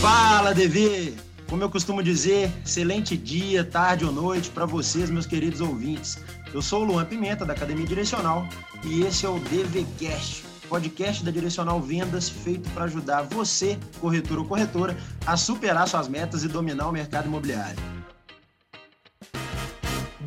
Fala, 0.00 0.54
DV! 0.54 1.16
Como 1.48 1.62
eu 1.62 1.70
costumo 1.70 2.02
dizer, 2.02 2.52
excelente 2.64 3.16
dia, 3.16 3.64
tarde 3.64 4.04
ou 4.04 4.12
noite 4.12 4.50
para 4.50 4.66
vocês, 4.66 5.08
meus 5.08 5.26
queridos 5.26 5.60
ouvintes. 5.60 6.18
Eu 6.52 6.60
sou 6.60 6.82
o 6.82 6.84
Luan 6.84 7.04
Pimenta, 7.04 7.46
da 7.46 7.54
Academia 7.54 7.86
Direcional, 7.86 8.46
e 8.84 9.02
esse 9.02 9.24
é 9.24 9.28
o 9.28 9.38
DVCast, 9.38 10.44
podcast 10.68 11.24
da 11.24 11.30
Direcional 11.30 11.80
Vendas 11.80 12.28
feito 12.28 12.68
para 12.70 12.84
ajudar 12.84 13.22
você, 13.22 13.78
corretor 14.00 14.38
ou 14.38 14.44
corretora, 14.44 14.96
a 15.24 15.36
superar 15.36 15.88
suas 15.88 16.08
metas 16.08 16.44
e 16.44 16.48
dominar 16.48 16.88
o 16.88 16.92
mercado 16.92 17.26
imobiliário. 17.26 17.78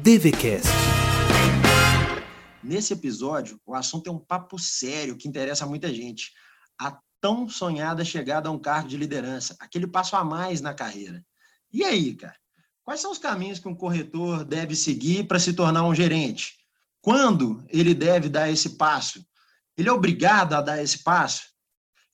DVCast. 0.02 0.70
Nesse 2.64 2.94
episódio, 2.94 3.60
o 3.66 3.76
assunto 3.76 4.08
é 4.08 4.12
um 4.12 4.20
papo 4.20 4.58
sério 4.58 5.16
que 5.16 5.28
interessa 5.28 5.66
a 5.66 5.68
muita 5.68 5.94
gente. 5.94 6.32
A 6.80 6.98
tão 7.22 7.48
sonhada 7.50 8.04
chegada 8.06 8.50
a 8.50 8.52
um 8.52 8.60
cargo 8.60 8.88
de 8.88 8.98
liderança, 8.98 9.56
aquele 9.60 9.88
passo 9.88 10.16
a 10.16 10.24
mais 10.24 10.62
na 10.62 10.74
carreira. 10.74 11.24
E 11.72 11.84
aí, 11.84 12.16
cara? 12.16 12.36
Quais 12.84 13.02
são 13.02 13.12
os 13.12 13.20
caminhos 13.20 13.60
que 13.60 13.68
um 13.68 13.76
corretor 13.76 14.44
deve 14.44 14.76
seguir 14.76 15.28
para 15.28 15.40
se 15.40 15.54
tornar 15.54 15.84
um 15.84 15.94
gerente? 15.94 16.58
Quando 17.02 17.64
ele 17.70 17.94
deve 17.94 18.30
dar 18.30 18.50
esse 18.50 18.78
passo? 18.78 19.24
Ele 19.78 19.90
é 19.90 19.92
obrigado 19.92 20.54
a 20.54 20.62
dar 20.62 20.82
esse 20.82 21.04
passo? 21.04 21.44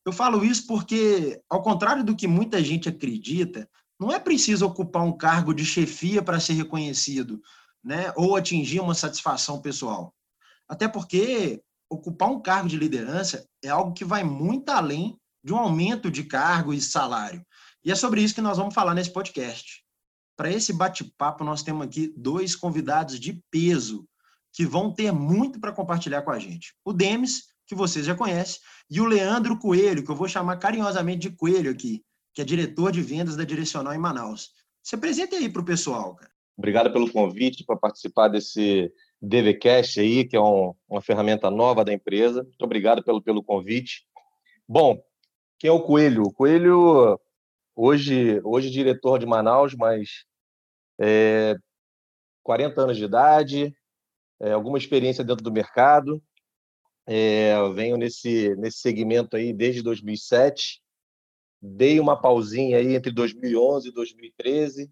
Eu 0.05 0.11
falo 0.11 0.43
isso 0.43 0.67
porque, 0.67 1.41
ao 1.49 1.63
contrário 1.63 2.03
do 2.03 2.15
que 2.15 2.27
muita 2.27 2.63
gente 2.63 2.87
acredita, 2.89 3.67
não 3.99 4.11
é 4.11 4.19
preciso 4.19 4.65
ocupar 4.65 5.03
um 5.03 5.17
cargo 5.17 5.53
de 5.53 5.65
chefia 5.65 6.21
para 6.21 6.39
ser 6.39 6.53
reconhecido, 6.53 7.41
né? 7.83 8.11
Ou 8.15 8.35
atingir 8.35 8.81
uma 8.81 8.93
satisfação 8.93 9.61
pessoal. 9.61 10.13
Até 10.67 10.87
porque 10.87 11.63
ocupar 11.89 12.29
um 12.29 12.41
cargo 12.41 12.67
de 12.67 12.77
liderança 12.77 13.45
é 13.63 13.69
algo 13.69 13.93
que 13.93 14.05
vai 14.05 14.23
muito 14.23 14.69
além 14.69 15.17
de 15.43 15.53
um 15.53 15.57
aumento 15.57 16.09
de 16.09 16.23
cargo 16.23 16.73
e 16.73 16.81
salário. 16.81 17.45
E 17.83 17.91
é 17.91 17.95
sobre 17.95 18.21
isso 18.21 18.33
que 18.33 18.41
nós 18.41 18.57
vamos 18.57 18.73
falar 18.73 18.95
nesse 18.95 19.11
podcast. 19.11 19.83
Para 20.35 20.51
esse 20.51 20.73
bate-papo, 20.73 21.43
nós 21.43 21.63
temos 21.63 21.85
aqui 21.85 22.13
dois 22.17 22.55
convidados 22.55 23.19
de 23.19 23.41
peso 23.51 24.07
que 24.51 24.65
vão 24.65 24.91
ter 24.91 25.11
muito 25.11 25.59
para 25.59 25.71
compartilhar 25.71 26.23
com 26.23 26.31
a 26.31 26.39
gente. 26.39 26.73
O 26.83 26.91
Demis, 26.91 27.43
que 27.67 27.75
vocês 27.75 28.05
já 28.05 28.15
conhecem, 28.15 28.59
e 28.89 28.99
o 28.99 29.05
Leandro 29.05 29.57
Coelho, 29.59 30.03
que 30.03 30.09
eu 30.09 30.15
vou 30.15 30.27
chamar 30.27 30.57
carinhosamente 30.57 31.29
de 31.29 31.35
Coelho 31.35 31.71
aqui, 31.71 32.03
que 32.33 32.41
é 32.41 32.45
diretor 32.45 32.91
de 32.91 33.01
vendas 33.01 33.35
da 33.35 33.43
Direcional 33.43 33.93
em 33.93 33.97
Manaus. 33.97 34.49
Se 34.83 34.95
apresente 34.95 35.35
aí 35.35 35.49
para 35.49 35.61
o 35.61 35.65
pessoal, 35.65 36.15
cara. 36.15 36.31
Obrigado 36.57 36.91
pelo 36.91 37.11
convite 37.11 37.65
para 37.65 37.75
participar 37.75 38.29
desse 38.29 38.91
DVCast 39.21 39.99
aí, 39.99 40.25
que 40.25 40.35
é 40.35 40.41
um, 40.41 40.73
uma 40.87 41.01
ferramenta 41.01 41.49
nova 41.49 41.83
da 41.83 41.93
empresa. 41.93 42.43
Muito 42.43 42.63
obrigado 42.63 43.03
pelo, 43.03 43.21
pelo 43.21 43.43
convite. 43.43 44.05
Bom, 44.67 45.01
quem 45.57 45.69
é 45.69 45.73
o 45.73 45.81
Coelho? 45.81 46.23
O 46.23 46.33
Coelho, 46.33 47.19
hoje, 47.75 48.39
hoje 48.43 48.69
diretor 48.69 49.19
de 49.19 49.25
Manaus, 49.25 49.73
mas 49.75 50.25
é, 50.99 51.55
40 52.43 52.81
anos 52.81 52.97
de 52.97 53.05
idade, 53.05 53.75
é, 54.39 54.51
alguma 54.51 54.77
experiência 54.77 55.23
dentro 55.23 55.43
do 55.43 55.51
mercado. 55.51 56.21
É, 57.07 57.55
venho 57.73 57.97
nesse, 57.97 58.55
nesse 58.55 58.79
segmento 58.79 59.35
aí 59.35 59.53
desde 59.53 59.81
2007. 59.81 60.81
Dei 61.61 61.99
uma 61.99 62.19
pausinha 62.19 62.77
aí 62.77 62.95
entre 62.95 63.11
2011 63.11 63.89
e 63.89 63.91
2013 63.91 64.91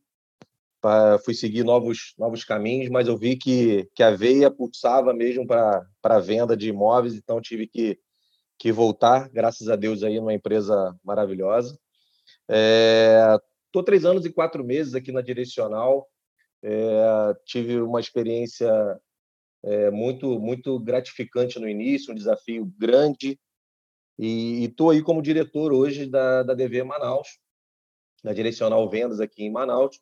fui 1.23 1.33
seguir 1.33 1.63
novos, 1.63 2.13
novos 2.17 2.43
caminhos, 2.43 2.89
mas 2.89 3.07
eu 3.07 3.17
vi 3.17 3.37
que, 3.37 3.89
que 3.95 4.03
a 4.03 4.11
veia 4.11 4.51
pulsava 4.51 5.13
mesmo 5.13 5.47
para 5.47 5.85
a 6.03 6.19
venda 6.19 6.57
de 6.57 6.69
imóveis, 6.69 7.15
então 7.15 7.41
tive 7.41 7.67
que, 7.67 7.97
que 8.57 8.71
voltar, 8.71 9.29
graças 9.29 9.69
a 9.69 9.75
Deus, 9.75 10.03
aí 10.03 10.19
numa 10.19 10.33
empresa 10.33 10.95
maravilhosa. 11.03 11.79
Estou 13.67 13.81
é, 13.81 13.85
três 13.85 14.03
anos 14.03 14.25
e 14.25 14.31
quatro 14.31 14.63
meses 14.63 14.93
aqui 14.93 15.11
na 15.11 15.21
Direcional, 15.21 16.07
é, 16.61 17.35
tive 17.45 17.81
uma 17.81 17.99
experiência 17.99 18.69
é, 19.63 19.89
muito, 19.89 20.39
muito 20.39 20.77
gratificante 20.79 21.59
no 21.59 21.67
início, 21.67 22.11
um 22.11 22.15
desafio 22.15 22.71
grande, 22.77 23.39
e 24.19 24.65
estou 24.65 24.89
aí 24.89 25.01
como 25.01 25.21
diretor 25.21 25.73
hoje 25.73 26.05
da, 26.05 26.43
da 26.43 26.53
DV 26.53 26.83
Manaus, 26.83 27.39
da 28.23 28.33
Direcional 28.33 28.87
Vendas 28.89 29.19
aqui 29.19 29.43
em 29.43 29.51
Manaus, 29.51 29.99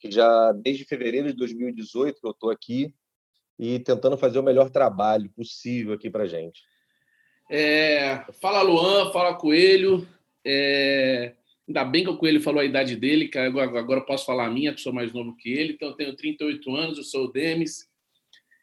que 0.00 0.10
já 0.10 0.52
desde 0.52 0.84
fevereiro 0.84 1.28
de 1.28 1.34
2018 1.34 2.20
que 2.20 2.26
eu 2.26 2.30
estou 2.30 2.50
aqui 2.50 2.92
e 3.58 3.78
tentando 3.78 4.16
fazer 4.16 4.38
o 4.38 4.42
melhor 4.42 4.70
trabalho 4.70 5.30
possível 5.36 5.92
aqui 5.92 6.08
para 6.08 6.26
gente. 6.26 6.62
É, 7.50 8.24
fala 8.40 8.62
Luan, 8.62 9.12
fala 9.12 9.34
Coelho. 9.34 10.08
É, 10.44 11.34
ainda 11.68 11.84
bem 11.84 12.02
que 12.02 12.10
o 12.10 12.16
Coelho 12.16 12.40
falou 12.40 12.60
a 12.60 12.64
idade 12.64 12.96
dele, 12.96 13.28
que 13.28 13.38
agora, 13.38 14.00
eu 14.00 14.06
posso 14.06 14.24
falar 14.24 14.46
a 14.46 14.50
minha, 14.50 14.72
que 14.72 14.80
sou 14.80 14.92
mais 14.92 15.12
novo 15.12 15.36
que 15.36 15.50
ele. 15.50 15.74
Então, 15.74 15.88
eu 15.88 15.96
tenho 15.96 16.16
38 16.16 16.74
anos, 16.74 16.98
eu 16.98 17.04
sou 17.04 17.26
o 17.26 17.32
Demis. 17.32 17.88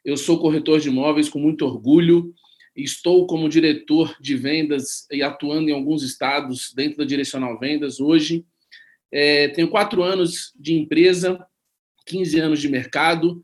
Eu 0.04 0.18
sou 0.18 0.40
corretor 0.40 0.80
de 0.80 0.88
imóveis 0.88 1.30
com 1.30 1.38
muito 1.38 1.66
orgulho. 1.66 2.34
Estou 2.76 3.28
como 3.28 3.50
diretor 3.50 4.16
de 4.20 4.36
vendas 4.36 5.06
e 5.12 5.22
atuando 5.22 5.70
em 5.70 5.74
alguns 5.74 6.02
estados 6.02 6.74
dentro 6.74 7.00
da 7.00 7.06
Direcional 7.06 7.60
Vendas 7.60 8.00
hoje. 8.00 8.46
É, 9.12 9.50
tenho 9.50 9.70
quatro 9.70 10.04
anos 10.04 10.54
de 10.60 10.74
empresa, 10.74 11.46
15 12.06 12.40
anos 12.40 12.60
de 12.60 12.70
mercado. 12.70 13.42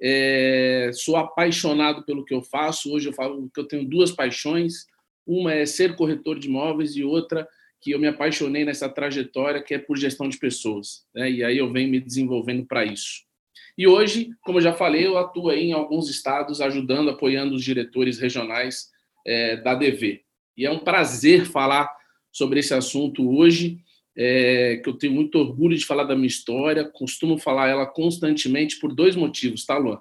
É, 0.00 0.90
sou 0.92 1.16
apaixonado 1.16 2.04
pelo 2.04 2.24
que 2.24 2.34
eu 2.34 2.42
faço. 2.42 2.92
Hoje 2.92 3.08
eu 3.08 3.12
falo 3.12 3.50
que 3.52 3.60
eu 3.60 3.66
tenho 3.66 3.84
duas 3.84 4.10
paixões. 4.10 4.86
Uma 5.26 5.52
é 5.54 5.66
ser 5.66 5.96
corretor 5.96 6.38
de 6.38 6.48
imóveis 6.48 6.96
e 6.96 7.04
outra 7.04 7.48
que 7.80 7.90
eu 7.90 7.98
me 7.98 8.08
apaixonei 8.08 8.64
nessa 8.64 8.88
trajetória, 8.88 9.62
que 9.62 9.74
é 9.74 9.78
por 9.78 9.96
gestão 9.96 10.28
de 10.28 10.38
pessoas. 10.38 11.04
Né? 11.14 11.30
E 11.30 11.44
aí 11.44 11.58
eu 11.58 11.70
venho 11.70 11.90
me 11.90 12.00
desenvolvendo 12.00 12.66
para 12.66 12.84
isso. 12.84 13.24
E 13.78 13.86
hoje, 13.86 14.30
como 14.42 14.58
eu 14.58 14.62
já 14.62 14.72
falei, 14.72 15.06
eu 15.06 15.18
atuo 15.18 15.52
em 15.52 15.72
alguns 15.72 16.08
estados 16.08 16.60
ajudando, 16.60 17.10
apoiando 17.10 17.54
os 17.54 17.62
diretores 17.62 18.18
regionais 18.18 18.88
é, 19.26 19.56
da 19.56 19.74
DV. 19.74 20.22
E 20.56 20.64
é 20.64 20.70
um 20.70 20.78
prazer 20.78 21.44
falar 21.44 21.94
sobre 22.32 22.60
esse 22.60 22.72
assunto 22.72 23.30
hoje 23.36 23.78
é, 24.16 24.80
que 24.82 24.88
eu 24.88 24.94
tenho 24.94 25.12
muito 25.12 25.38
orgulho 25.38 25.76
de 25.76 25.84
falar 25.84 26.04
da 26.04 26.14
minha 26.14 26.26
história, 26.26 26.84
costumo 26.84 27.36
falar 27.36 27.68
ela 27.68 27.84
constantemente 27.84 28.78
por 28.78 28.94
dois 28.94 29.14
motivos, 29.14 29.66
tá, 29.66 29.76
Luan? 29.76 30.00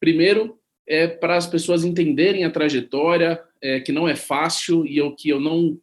Primeiro, 0.00 0.58
é 0.86 1.06
para 1.06 1.36
as 1.36 1.46
pessoas 1.46 1.84
entenderem 1.84 2.44
a 2.44 2.50
trajetória, 2.50 3.42
é, 3.62 3.80
que 3.80 3.92
não 3.92 4.08
é 4.08 4.16
fácil 4.16 4.86
e 4.86 4.96
eu, 4.98 5.14
que 5.14 5.28
eu 5.28 5.40
não 5.40 5.78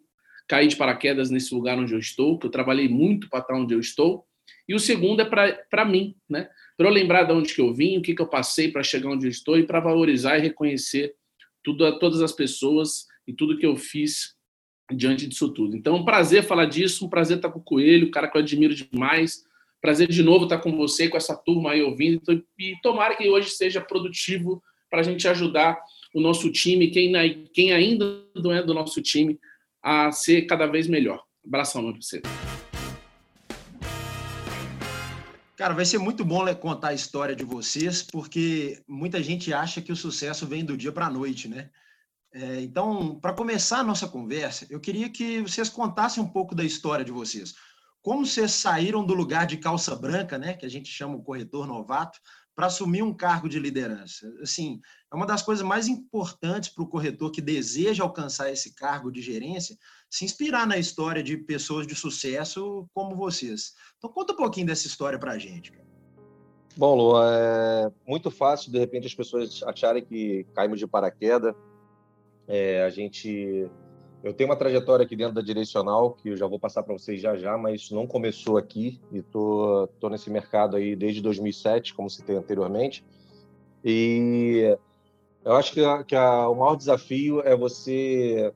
caí 0.48 0.68
de 0.68 0.76
paraquedas 0.76 1.30
nesse 1.30 1.54
lugar 1.54 1.78
onde 1.78 1.94
eu 1.94 2.00
estou, 2.00 2.38
que 2.38 2.46
eu 2.46 2.52
trabalhei 2.52 2.88
muito 2.88 3.30
para 3.30 3.40
estar 3.40 3.56
onde 3.56 3.74
eu 3.74 3.80
estou. 3.80 4.26
E 4.68 4.76
o 4.76 4.80
segundo 4.80 5.22
é 5.22 5.26
para 5.26 5.86
mim, 5.86 6.16
né? 6.30 6.50
Para 6.78 6.88
eu 6.88 6.94
lembrar 6.94 7.24
de 7.24 7.34
onde 7.34 7.54
que 7.54 7.62
eu 7.62 7.74
vim, 7.74 7.98
o 7.98 8.02
que, 8.02 8.16
que 8.16 8.22
eu 8.22 8.28
passei 8.28 8.72
para 8.72 8.84
chegar 8.84 9.10
onde 9.10 9.26
eu 9.26 9.30
estou 9.30 9.58
e 9.58 9.66
para 9.66 9.80
valorizar 9.80 10.38
e 10.38 10.42
reconhecer 10.42 11.14
tudo, 11.64 12.00
todas 12.00 12.22
as 12.22 12.32
pessoas 12.32 13.06
e 13.28 13.34
tudo 13.34 13.58
que 13.58 13.66
eu 13.66 13.76
fiz 13.76 14.33
diante 14.94 15.28
disso 15.28 15.50
tudo. 15.50 15.76
Então, 15.76 15.96
um 15.96 16.06
prazer 16.06 16.44
falar 16.44 16.66
disso, 16.66 17.06
um 17.06 17.10
prazer 17.10 17.38
estar 17.38 17.50
com 17.50 17.60
o 17.60 17.64
Coelho, 17.64 18.08
o 18.08 18.12
cara 18.12 18.28
que 18.28 18.38
eu 18.38 18.42
admiro 18.42 18.74
demais. 18.74 19.44
Prazer 19.82 20.08
de 20.08 20.24
novo 20.24 20.46
estar 20.46 20.60
com 20.60 20.76
você, 20.76 21.10
com 21.10 21.18
essa 21.18 21.36
turma 21.36 21.72
aí 21.72 21.82
ouvindo. 21.82 22.16
Então, 22.16 22.42
e 22.58 22.76
tomara 22.82 23.16
que 23.16 23.28
hoje 23.28 23.50
seja 23.50 23.82
produtivo 23.82 24.64
para 24.90 25.02
a 25.02 25.04
gente 25.04 25.28
ajudar 25.28 25.80
o 26.14 26.22
nosso 26.22 26.52
time, 26.52 26.90
quem, 26.90 27.12
quem 27.54 27.74
ainda 27.74 28.24
não 28.36 28.54
é 28.54 28.62
do 28.62 28.74
nosso 28.74 29.02
time, 29.02 29.40
a 29.82 30.12
ser 30.12 30.44
cada 30.44 30.68
vez 30.68 30.88
melhor. 30.88 31.24
Abração, 31.46 31.82
meu 31.82 31.94
parceiro. 31.94 32.24
Cara, 35.56 35.74
vai 35.74 35.86
ser 35.86 35.98
muito 35.98 36.26
bom 36.26 36.44
contar 36.56 36.90
a 36.90 36.94
história 36.94 37.36
de 37.36 37.44
vocês, 37.44 38.04
porque 38.04 38.82
muita 38.88 39.22
gente 39.22 39.54
acha 39.54 39.82
que 39.82 39.92
o 39.92 39.96
sucesso 39.96 40.46
vem 40.46 40.64
do 40.64 40.78
dia 40.78 40.92
para 40.92 41.08
a 41.08 41.12
noite, 41.12 41.48
né? 41.48 41.70
É, 42.34 42.62
então, 42.62 43.20
para 43.20 43.32
começar 43.32 43.80
a 43.80 43.84
nossa 43.84 44.08
conversa, 44.08 44.66
eu 44.68 44.80
queria 44.80 45.08
que 45.08 45.42
vocês 45.42 45.70
contassem 45.70 46.22
um 46.22 46.28
pouco 46.28 46.56
da 46.56 46.64
história 46.64 47.06
de 47.06 47.12
vocês. 47.12 47.54
Como 48.02 48.26
vocês 48.26 48.52
saíram 48.52 49.06
do 49.06 49.14
lugar 49.14 49.46
de 49.46 49.58
calça 49.58 49.96
branca, 49.96 50.38
né, 50.38 50.54
que 50.56 50.66
a 50.66 50.70
gente 50.70 50.90
chama 50.90 51.16
o 51.16 51.22
corretor 51.22 51.68
novato, 51.68 52.20
para 52.56 52.66
assumir 52.68 53.04
um 53.04 53.14
cargo 53.14 53.48
de 53.48 53.60
liderança? 53.60 54.28
Assim, 54.42 54.82
é 55.12 55.16
uma 55.16 55.28
das 55.28 55.44
coisas 55.44 55.64
mais 55.64 55.88
importantes 55.88 56.70
para 56.70 56.84
o 56.84 56.88
corretor 56.88 57.32
que 57.32 57.40
deseja 57.40 58.04
alcançar 58.04 58.52
esse 58.52 58.74
cargo 58.74 59.12
de 59.12 59.22
gerência, 59.22 59.78
se 60.10 60.26
inspirar 60.26 60.66
na 60.66 60.78
história 60.78 61.22
de 61.22 61.38
pessoas 61.38 61.86
de 61.86 61.94
sucesso 61.94 62.90
como 62.96 63.16
vocês. 63.16 63.74
Então, 64.00 64.12
conta 64.12 64.34
um 64.34 64.38
pouquinho 64.38 64.66
dessa 64.66 64.88
história 64.88 65.20
para 65.20 65.34
a 65.34 65.38
gente. 65.38 65.72
Bom, 66.76 66.96
Lu, 66.96 67.22
é 67.22 67.92
muito 68.08 68.32
fácil, 68.32 68.72
de 68.72 68.80
repente, 68.80 69.06
as 69.06 69.14
pessoas 69.14 69.62
acharem 69.62 70.04
que 70.04 70.48
caímos 70.56 70.80
de 70.80 70.88
paraquedas 70.88 71.54
é, 72.48 72.84
a 72.84 72.90
gente, 72.90 73.70
eu 74.24 74.34
tenho 74.34 74.50
uma 74.50 74.56
trajetória 74.56 75.06
aqui 75.06 75.16
dentro 75.16 75.34
da 75.34 75.42
Direcional 75.42 76.12
que 76.14 76.30
eu 76.30 76.38
já 76.38 76.48
vou 76.48 76.60
passar 76.60 76.84
para 76.84 76.94
vocês 76.94 77.22
já 77.22 77.36
já, 77.36 77.58
mas 77.58 77.90
não 77.92 78.06
começou 78.06 78.58
aqui 78.58 79.00
e 79.12 79.22
tô, 79.22 79.88
tô 80.00 80.10
nesse 80.10 80.30
mercado 80.30 80.76
aí 80.76 80.96
desde 80.96 81.22
2007, 81.22 81.94
como 81.94 82.10
citei 82.10 82.36
anteriormente. 82.36 83.04
E 83.84 84.78
eu 85.44 85.54
acho 85.54 85.74
que, 85.74 85.84
a, 85.84 86.04
que 86.04 86.16
a, 86.16 86.48
o 86.50 86.56
maior 86.56 86.76
desafio 86.76 87.42
é 87.42 87.56
você 87.56 88.54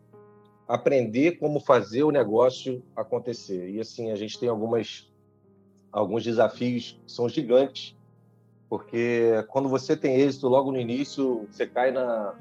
aprender 0.67 1.37
como 1.37 1.59
fazer 1.59 2.03
o 2.03 2.11
negócio 2.11 2.83
acontecer. 2.95 3.69
E 3.69 3.79
assim, 3.79 4.11
a 4.11 4.15
gente 4.15 4.39
tem 4.39 4.49
algumas 4.49 5.09
alguns 5.91 6.23
desafios 6.23 6.99
que 7.05 7.11
são 7.11 7.27
gigantes, 7.27 7.95
porque 8.69 9.43
quando 9.47 9.69
você 9.69 9.95
tem 9.95 10.19
êxito 10.19 10.47
logo 10.47 10.71
no 10.71 10.79
início, 10.79 11.47
você 11.49 11.65
cai 11.65 11.91
na, 11.91 12.35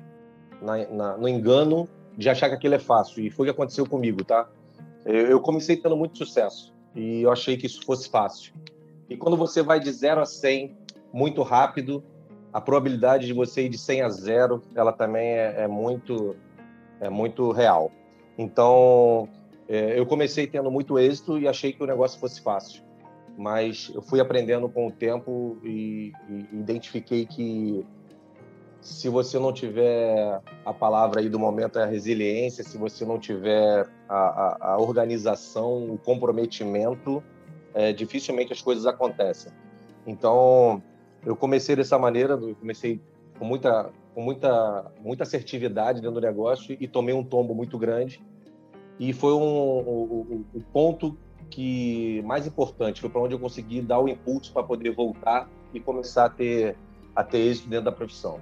na, 0.61 0.87
na 0.89 1.17
no 1.17 1.29
engano 1.29 1.89
de 2.17 2.29
achar 2.29 2.49
que 2.49 2.55
aquilo 2.55 2.75
é 2.75 2.79
fácil. 2.79 3.25
E 3.25 3.31
foi 3.31 3.45
o 3.45 3.47
que 3.49 3.55
aconteceu 3.55 3.87
comigo, 3.87 4.25
tá? 4.25 4.49
Eu, 5.05 5.27
eu 5.27 5.41
comecei 5.41 5.77
tendo 5.77 5.97
muito 5.97 6.19
sucesso 6.19 6.75
e 6.95 7.23
eu 7.23 7.31
achei 7.31 7.57
que 7.57 7.67
isso 7.67 7.85
fosse 7.85 8.09
fácil. 8.09 8.53
E 9.09 9.17
quando 9.17 9.37
você 9.37 9.63
vai 9.63 9.79
de 9.79 9.91
0 9.91 10.21
a 10.21 10.27
100 10.27 10.77
muito 11.13 11.43
rápido, 11.43 12.03
a 12.53 12.61
probabilidade 12.61 13.27
de 13.27 13.33
você 13.33 13.67
ir 13.67 13.69
de 13.69 13.79
100 13.79 14.03
a 14.03 14.09
0, 14.09 14.63
ela 14.75 14.93
também 14.93 15.29
é, 15.29 15.63
é 15.63 15.69
muito 15.69 16.35
é 17.01 17.11
muito 17.11 17.53
real. 17.53 17.93
Então, 18.39 19.29
é, 19.69 19.99
eu 19.99 20.07
comecei 20.07 20.47
tendo 20.47 20.71
muito 20.71 20.99
êxito 20.99 21.39
e 21.39 21.47
achei 21.47 21.73
que 21.73 21.83
o 21.83 21.87
negócio 21.87 22.19
fosse 22.19 22.41
fácil. 22.41 22.83
Mas 23.37 23.91
eu 23.95 24.01
fui 24.01 24.21
aprendendo 24.21 24.69
com 24.69 24.87
o 24.87 24.91
tempo 24.91 25.59
e, 25.63 26.13
e 26.29 26.57
identifiquei 26.57 27.27
que 27.27 27.85
se 28.87 29.09
você 29.09 29.37
não 29.39 29.53
tiver 29.53 30.41
a 30.65 30.73
palavra 30.73 31.21
aí 31.21 31.29
do 31.29 31.41
momento 31.41 31.79
é 31.79 31.83
a 31.83 31.87
resiliência, 31.87 32.63
se 32.63 32.79
você 32.79 33.05
não 33.05 33.19
tiver 33.19 33.85
a, 34.09 34.17
a, 34.17 34.73
a 34.73 34.79
organização, 34.79 35.91
o 35.93 35.99
comprometimento, 35.99 37.23
é, 37.75 37.93
dificilmente 37.93 38.53
as 38.53 38.63
coisas 38.63 38.87
acontecem. 38.87 39.53
Então, 40.07 40.81
eu 41.25 41.35
comecei 41.35 41.75
dessa 41.75 41.99
maneira, 41.99 42.39
comecei 42.39 43.01
com 43.37 43.45
muita, 43.45 43.91
com 44.15 44.23
muita, 44.23 44.93
muita 45.01 45.25
assertividade 45.25 46.01
dentro 46.01 46.21
do 46.21 46.21
negócio 46.21 46.77
e 46.79 46.87
tomei 46.87 47.13
um 47.13 47.25
tombo 47.25 47.57
muito 47.57 47.77
grande. 47.77 48.25
E 49.01 49.13
foi 49.13 49.33
um, 49.33 49.79
o, 49.79 50.45
o 50.55 50.61
ponto 50.73 51.19
que 51.51 52.23
mais 52.23 52.47
importante, 52.47 53.01
foi 53.01 53.11
para 53.11 53.21
onde 53.21 53.35
eu 53.35 53.39
consegui 53.39 53.83
dar 53.83 53.99
o 53.99 54.09
impulso 54.09 54.53
para 54.53 54.63
poder 54.63 54.95
voltar 54.95 55.51
e 55.75 55.81
começar 55.81 56.27
a 56.27 56.31
ter, 56.31 56.77
a 57.15 57.25
ter 57.25 57.39
êxito 57.39 57.69
dentro 57.69 57.87
da 57.87 57.93
profissão 57.93 58.41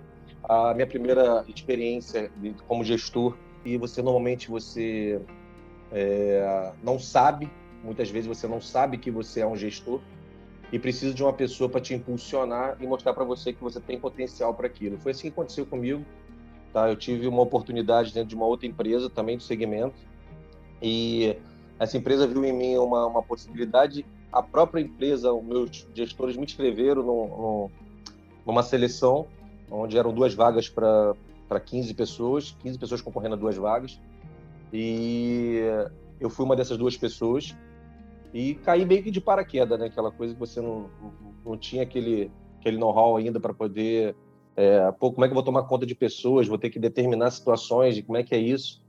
a 0.48 0.74
minha 0.74 0.86
primeira 0.86 1.44
experiência 1.48 2.30
como 2.66 2.84
gestor 2.84 3.36
e 3.64 3.76
você 3.76 4.02
normalmente 4.02 4.48
você 4.48 5.20
é, 5.90 6.72
não 6.82 6.98
sabe, 6.98 7.50
muitas 7.82 8.10
vezes 8.10 8.26
você 8.26 8.46
não 8.46 8.60
sabe 8.60 8.98
que 8.98 9.10
você 9.10 9.40
é 9.40 9.46
um 9.46 9.56
gestor 9.56 10.00
e 10.72 10.78
precisa 10.78 11.14
de 11.14 11.22
uma 11.22 11.32
pessoa 11.32 11.68
para 11.68 11.80
te 11.80 11.94
impulsionar 11.94 12.76
e 12.80 12.86
mostrar 12.86 13.14
para 13.14 13.24
você 13.24 13.52
que 13.52 13.62
você 13.62 13.80
tem 13.80 13.98
potencial 13.98 14.52
para 14.54 14.66
aquilo. 14.66 14.98
Foi 14.98 15.12
assim 15.12 15.28
que 15.28 15.28
aconteceu 15.28 15.64
comigo. 15.64 16.04
Tá? 16.72 16.88
Eu 16.88 16.96
tive 16.96 17.28
uma 17.28 17.42
oportunidade 17.42 18.12
dentro 18.12 18.30
de 18.30 18.34
uma 18.34 18.46
outra 18.46 18.66
empresa 18.66 19.08
também 19.08 19.36
do 19.36 19.42
segmento 19.42 19.94
e 20.82 21.36
essa 21.78 21.96
empresa 21.96 22.26
viu 22.26 22.44
em 22.44 22.52
mim 22.52 22.76
uma, 22.76 23.06
uma 23.06 23.22
possibilidade. 23.22 24.04
A 24.32 24.42
própria 24.42 24.80
empresa, 24.80 25.32
os 25.32 25.44
meus 25.44 25.86
gestores 25.94 26.36
me 26.36 26.44
inscreveram 26.44 27.02
no, 27.02 27.26
no, 27.26 27.70
numa 28.44 28.62
seleção 28.62 29.28
onde 29.70 29.98
eram 29.98 30.12
duas 30.12 30.34
vagas 30.34 30.68
para 30.68 31.14
15 31.64 31.94
pessoas, 31.94 32.56
15 32.62 32.78
pessoas 32.78 33.00
concorrendo 33.00 33.34
a 33.34 33.38
duas 33.38 33.56
vagas. 33.56 34.00
E 34.72 35.60
eu 36.20 36.28
fui 36.28 36.44
uma 36.44 36.56
dessas 36.56 36.76
duas 36.76 36.96
pessoas 36.96 37.54
e 38.34 38.56
caí 38.56 38.84
meio 38.84 39.02
que 39.02 39.10
de 39.10 39.20
paraquedas, 39.20 39.78
né? 39.78 39.86
Aquela 39.86 40.10
coisa 40.10 40.34
que 40.34 40.40
você 40.40 40.60
não, 40.60 40.90
não 41.44 41.56
tinha 41.56 41.84
aquele, 41.84 42.30
aquele 42.58 42.76
know-how 42.76 43.16
ainda 43.16 43.38
para 43.38 43.54
poder. 43.54 44.16
É, 44.56 44.90
pô, 44.92 45.12
como 45.12 45.24
é 45.24 45.28
que 45.28 45.32
eu 45.32 45.36
vou 45.36 45.42
tomar 45.44 45.62
conta 45.62 45.86
de 45.86 45.94
pessoas? 45.94 46.48
Vou 46.48 46.58
ter 46.58 46.70
que 46.70 46.78
determinar 46.78 47.30
situações 47.30 47.94
de 47.94 48.02
como 48.02 48.18
é 48.18 48.22
que 48.22 48.34
é 48.34 48.38
isso. 48.38 48.83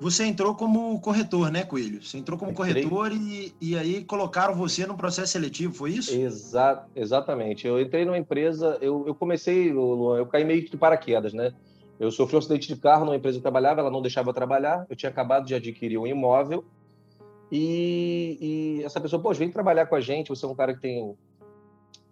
Você 0.00 0.24
entrou 0.24 0.54
como 0.54 1.00
corretor, 1.00 1.50
né, 1.50 1.64
Coelho? 1.64 2.00
Você 2.00 2.18
entrou 2.18 2.38
como 2.38 2.52
Entrei... 2.52 2.84
corretor 2.84 3.10
e, 3.12 3.52
e 3.60 3.76
aí 3.76 4.04
colocaram 4.04 4.54
você 4.54 4.86
no 4.86 4.96
processo 4.96 5.32
seletivo, 5.32 5.74
foi 5.74 5.90
isso? 5.90 6.14
Exa 6.14 6.86
exatamente. 6.94 7.66
Eu 7.66 7.80
entrei 7.80 8.04
numa 8.04 8.16
empresa, 8.16 8.78
eu, 8.80 9.04
eu 9.08 9.14
comecei, 9.14 9.72
Luan, 9.72 10.18
eu 10.18 10.26
caí 10.26 10.44
meio 10.44 10.62
que 10.64 10.70
de 10.70 10.76
paraquedas, 10.76 11.32
né? 11.32 11.52
Eu 11.98 12.12
sofri 12.12 12.36
um 12.36 12.38
acidente 12.38 12.68
de 12.68 12.80
carro 12.80 13.04
numa 13.04 13.16
empresa 13.16 13.34
que 13.34 13.40
eu 13.40 13.42
trabalhava, 13.42 13.80
ela 13.80 13.90
não 13.90 14.00
deixava 14.00 14.30
eu 14.30 14.34
trabalhar, 14.34 14.86
eu 14.88 14.94
tinha 14.94 15.10
acabado 15.10 15.44
de 15.46 15.54
adquirir 15.56 15.98
um 15.98 16.06
imóvel 16.06 16.64
e, 17.50 18.38
e 18.40 18.84
essa 18.84 19.00
pessoa, 19.00 19.20
pô, 19.20 19.34
vem 19.34 19.50
trabalhar 19.50 19.86
com 19.86 19.96
a 19.96 20.00
gente, 20.00 20.28
você 20.28 20.46
é 20.46 20.48
um 20.48 20.54
cara 20.54 20.74
que 20.74 20.80
tem, 20.80 21.12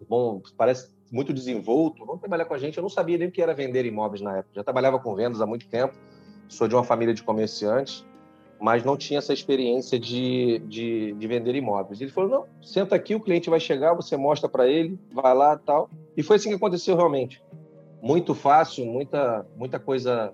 bom, 0.09 0.41
parece 0.57 0.89
muito 1.09 1.31
desenvolto, 1.31 2.05
vamos 2.05 2.19
trabalhar 2.19 2.43
com 2.43 2.53
a 2.53 2.57
gente. 2.57 2.77
Eu 2.77 2.81
não 2.81 2.89
sabia 2.89 3.17
nem 3.17 3.29
o 3.29 3.31
que 3.31 3.41
era 3.41 3.53
vender 3.53 3.85
imóveis 3.85 4.21
na 4.21 4.39
época, 4.39 4.55
já 4.55 4.63
trabalhava 4.63 4.99
com 4.99 5.15
vendas 5.15 5.39
há 5.39 5.45
muito 5.45 5.69
tempo 5.69 5.93
sou 6.47 6.67
de 6.67 6.75
uma 6.75 6.83
família 6.83 7.13
de 7.13 7.23
comerciantes, 7.23 8.05
mas 8.59 8.83
não 8.83 8.97
tinha 8.97 9.19
essa 9.19 9.33
experiência 9.33 9.99
de, 9.99 10.59
de, 10.67 11.13
de 11.13 11.27
vender 11.27 11.55
imóveis. 11.55 12.01
Ele 12.01 12.11
falou: 12.11 12.29
não, 12.29 12.45
senta 12.61 12.95
aqui, 12.95 13.13
o 13.15 13.19
cliente 13.19 13.49
vai 13.49 13.59
chegar, 13.59 13.93
você 13.93 14.17
mostra 14.17 14.49
para 14.49 14.67
ele, 14.67 14.99
vai 15.11 15.33
lá 15.33 15.57
tal. 15.57 15.89
E 16.15 16.23
foi 16.23 16.37
assim 16.37 16.49
que 16.49 16.55
aconteceu 16.55 16.95
realmente. 16.95 17.43
Muito 18.01 18.33
fácil, 18.33 18.85
muita, 18.85 19.45
muita 19.55 19.79
coisa 19.79 20.33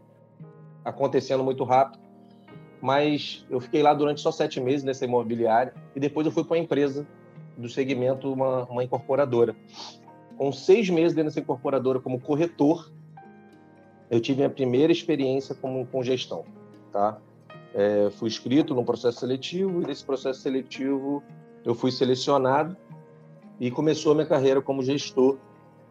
acontecendo 0.83 1.43
muito 1.43 1.63
rápido. 1.63 2.01
Mas 2.81 3.45
eu 3.49 3.61
fiquei 3.61 3.81
lá 3.81 3.93
durante 3.93 4.19
só 4.19 4.31
sete 4.31 4.59
meses 4.59 4.83
nessa 4.83 5.05
imobiliária 5.05 5.73
e 5.95 5.99
depois 5.99 6.25
eu 6.25 6.31
fui 6.31 6.43
para 6.43 6.57
uma 6.57 6.63
empresa 6.63 7.07
do 7.57 7.69
segmento, 7.69 8.31
uma, 8.31 8.65
uma 8.65 8.83
incorporadora. 8.83 9.55
Com 10.37 10.51
seis 10.51 10.89
meses 10.89 11.13
dentro 11.13 11.29
dessa 11.29 11.39
incorporadora 11.39 11.99
como 11.99 12.19
corretor, 12.19 12.91
eu 14.13 14.21
tive 14.21 14.37
minha 14.37 14.49
primeira 14.49 14.91
experiência 14.91 15.55
com, 15.55 15.83
com 15.87 16.03
gestão, 16.03 16.45
tá? 16.91 17.17
É, 17.73 18.11
fui 18.11 18.27
inscrito 18.27 18.75
num 18.75 18.85
processo 18.85 19.19
seletivo 19.19 19.81
e 19.81 19.87
nesse 19.87 20.05
processo 20.05 20.39
seletivo 20.41 21.23
eu 21.65 21.73
fui 21.73 21.91
selecionado 21.91 22.77
e 23.59 23.71
começou 23.71 24.11
a 24.11 24.15
minha 24.15 24.27
carreira 24.27 24.61
como 24.61 24.83
gestor 24.83 25.39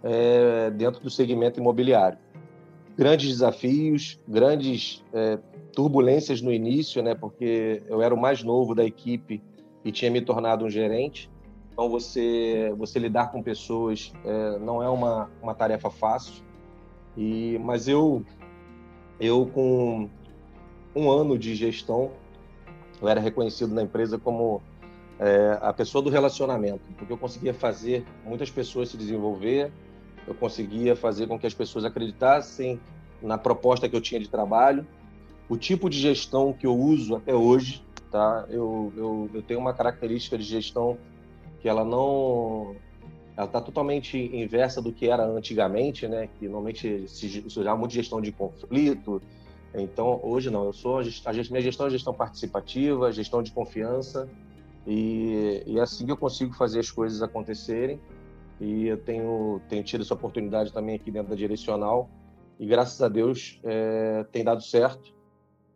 é, 0.05 0.71
dentro 0.71 1.03
do 1.03 1.11
segmento 1.11 1.59
imobiliário. 1.59 2.17
Grandes 2.97 3.29
desafios, 3.29 4.21
grandes 4.29 5.03
é, 5.13 5.41
turbulências 5.73 6.41
no 6.41 6.53
início, 6.53 7.03
né? 7.03 7.17
Porque 7.17 7.83
eu 7.89 8.01
era 8.01 8.15
o 8.15 8.21
mais 8.21 8.45
novo 8.45 8.73
da 8.73 8.85
equipe 8.85 9.43
e 9.85 9.91
tinha 9.91 10.13
me 10.13 10.21
tornado 10.21 10.65
um 10.65 10.71
gerente. 10.71 11.29
Então 11.73 11.89
você 11.89 12.73
você 12.77 13.01
lidar 13.01 13.33
com 13.33 13.43
pessoas 13.43 14.13
é, 14.25 14.59
não 14.61 14.81
é 14.81 14.89
uma, 14.89 15.29
uma 15.43 15.55
tarefa 15.55 15.91
fácil. 15.91 16.45
E, 17.17 17.59
mas 17.62 17.88
eu, 17.88 18.25
eu 19.20 19.47
com 19.47 20.09
um 20.94 21.11
ano 21.11 21.38
de 21.38 21.55
gestão, 21.55 22.12
eu 23.00 23.09
era 23.09 23.20
reconhecido 23.20 23.75
na 23.75 23.82
empresa 23.82 24.19
como 24.19 24.62
é, 25.19 25.59
a 25.61 25.73
pessoa 25.73 26.03
do 26.03 26.11
relacionamento, 26.11 26.81
porque 26.96 27.13
eu 27.13 27.19
conseguia 27.19 27.55
fazer 27.55 28.05
muitas 28.25 28.51
pessoas 28.51 28.89
se 28.89 28.96
desenvolver, 28.96 29.72
eu 30.27 30.34
conseguia 30.34 30.94
fazer 30.94 31.27
com 31.27 31.39
que 31.39 31.46
as 31.46 31.55
pessoas 31.55 31.84
acreditassem 31.84 32.81
na 33.20 33.39
proposta 33.39 33.89
que 33.89 33.96
eu 33.96 34.01
tinha 34.01 34.20
de 34.20 34.29
trabalho, 34.29 34.87
o 35.48 35.56
tipo 35.56 35.91
de 35.91 35.98
gestão 35.98 36.53
que 36.53 36.67
eu 36.67 36.75
uso 36.77 37.17
até 37.17 37.34
hoje, 37.34 37.84
tá? 38.10 38.46
Eu, 38.48 38.93
eu, 38.96 39.31
eu 39.34 39.43
tenho 39.43 39.60
uma 39.60 39.72
característica 39.72 40.39
de 40.39 40.44
gestão 40.44 40.98
que 41.60 41.69
ela 41.69 41.84
não 41.84 42.75
ela 43.36 43.46
está 43.46 43.60
totalmente 43.60 44.19
inversa 44.19 44.82
do 44.82 44.93
que 44.93 45.08
era 45.08 45.24
antigamente, 45.24 46.06
né? 46.06 46.29
Que 46.39 46.44
normalmente 46.44 47.08
se 47.08 47.44
usava 47.46 47.77
muito 47.77 47.94
gestão 47.94 48.20
de 48.20 48.31
conflito. 48.31 49.22
Então, 49.74 50.20
hoje 50.22 50.51
não. 50.51 50.65
Eu 50.65 50.72
sou 50.72 50.98
a, 50.98 51.03
a 51.03 51.32
minha 51.32 51.60
gestão 51.62 51.86
é 51.86 51.91
gestão 51.91 52.12
participativa, 52.12 53.10
gestão 53.10 53.43
de 53.43 53.51
confiança 53.51 54.29
e, 54.86 55.62
e 55.67 55.79
é 55.79 55.82
assim 55.82 56.05
que 56.05 56.12
eu 56.12 56.17
consigo 56.17 56.53
fazer 56.53 56.81
as 56.81 56.91
coisas 56.91 57.22
acontecerem. 57.22 57.98
E 58.60 58.86
eu 58.86 58.98
tenho 58.98 59.60
tenho 59.69 59.82
tido 59.82 60.03
essa 60.03 60.15
oportunidade 60.15 60.72
também 60.72 60.94
aqui 60.94 61.10
dentro 61.10 61.31
da 61.31 61.34
direcional 61.34 62.10
e 62.60 62.67
graças 62.67 63.01
a 63.01 63.08
Deus 63.08 63.58
é, 63.65 64.24
tem 64.31 64.44
dado 64.44 64.62
certo. 64.62 65.15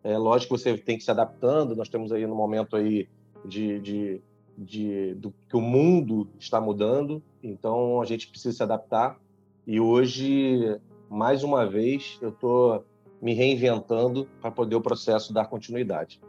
É 0.05 0.17
lógico 0.17 0.55
que 0.55 0.61
você 0.61 0.77
tem 0.77 0.99
que 0.99 1.03
se 1.03 1.11
adaptando. 1.11 1.75
Nós 1.75 1.89
temos 1.89 2.13
aí 2.13 2.27
no 2.27 2.35
momento 2.35 2.77
aí 2.77 3.09
de, 3.45 3.81
de 3.81 4.21
de, 4.57 5.15
do 5.15 5.33
que 5.49 5.57
o 5.57 5.61
mundo 5.61 6.29
está 6.39 6.61
mudando, 6.61 7.23
então 7.43 8.01
a 8.01 8.05
gente 8.05 8.29
precisa 8.29 8.57
se 8.57 8.63
adaptar. 8.63 9.19
E 9.67 9.81
hoje, 9.81 10.79
mais 11.11 11.43
uma 11.43 11.67
vez, 11.67 12.19
eu 12.23 12.31
estou 12.31 12.85
me 13.21 13.35
reinventando 13.35 14.29
para 14.41 14.51
poder 14.51 14.77
o 14.77 14.81
processo 14.81 15.33
dar 15.33 15.47
continuidade. 15.47 16.21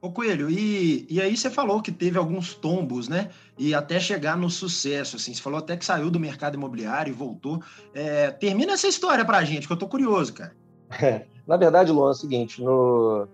Ô 0.00 0.10
Coelho, 0.10 0.50
e, 0.50 1.06
e 1.08 1.20
aí 1.20 1.36
você 1.36 1.50
falou 1.50 1.80
que 1.80 1.90
teve 1.90 2.18
alguns 2.18 2.54
tombos, 2.54 3.08
né? 3.08 3.30
E 3.58 3.74
até 3.74 3.98
chegar 3.98 4.36
no 4.36 4.50
sucesso, 4.50 5.16
assim. 5.16 5.32
Você 5.32 5.40
falou 5.40 5.58
até 5.58 5.76
que 5.76 5.84
saiu 5.84 6.10
do 6.10 6.20
mercado 6.20 6.54
imobiliário 6.54 7.10
e 7.10 7.14
voltou. 7.14 7.62
É, 7.94 8.30
termina 8.30 8.74
essa 8.74 8.86
história 8.86 9.24
para 9.24 9.38
a 9.38 9.44
gente, 9.44 9.66
que 9.66 9.72
eu 9.72 9.76
tô 9.76 9.88
curioso, 9.88 10.34
cara. 10.34 10.54
Na 11.46 11.56
verdade, 11.56 11.92
Luan, 11.92 12.08
é 12.08 12.10
o 12.10 12.14
seguinte, 12.14 12.62
no, 12.62 13.26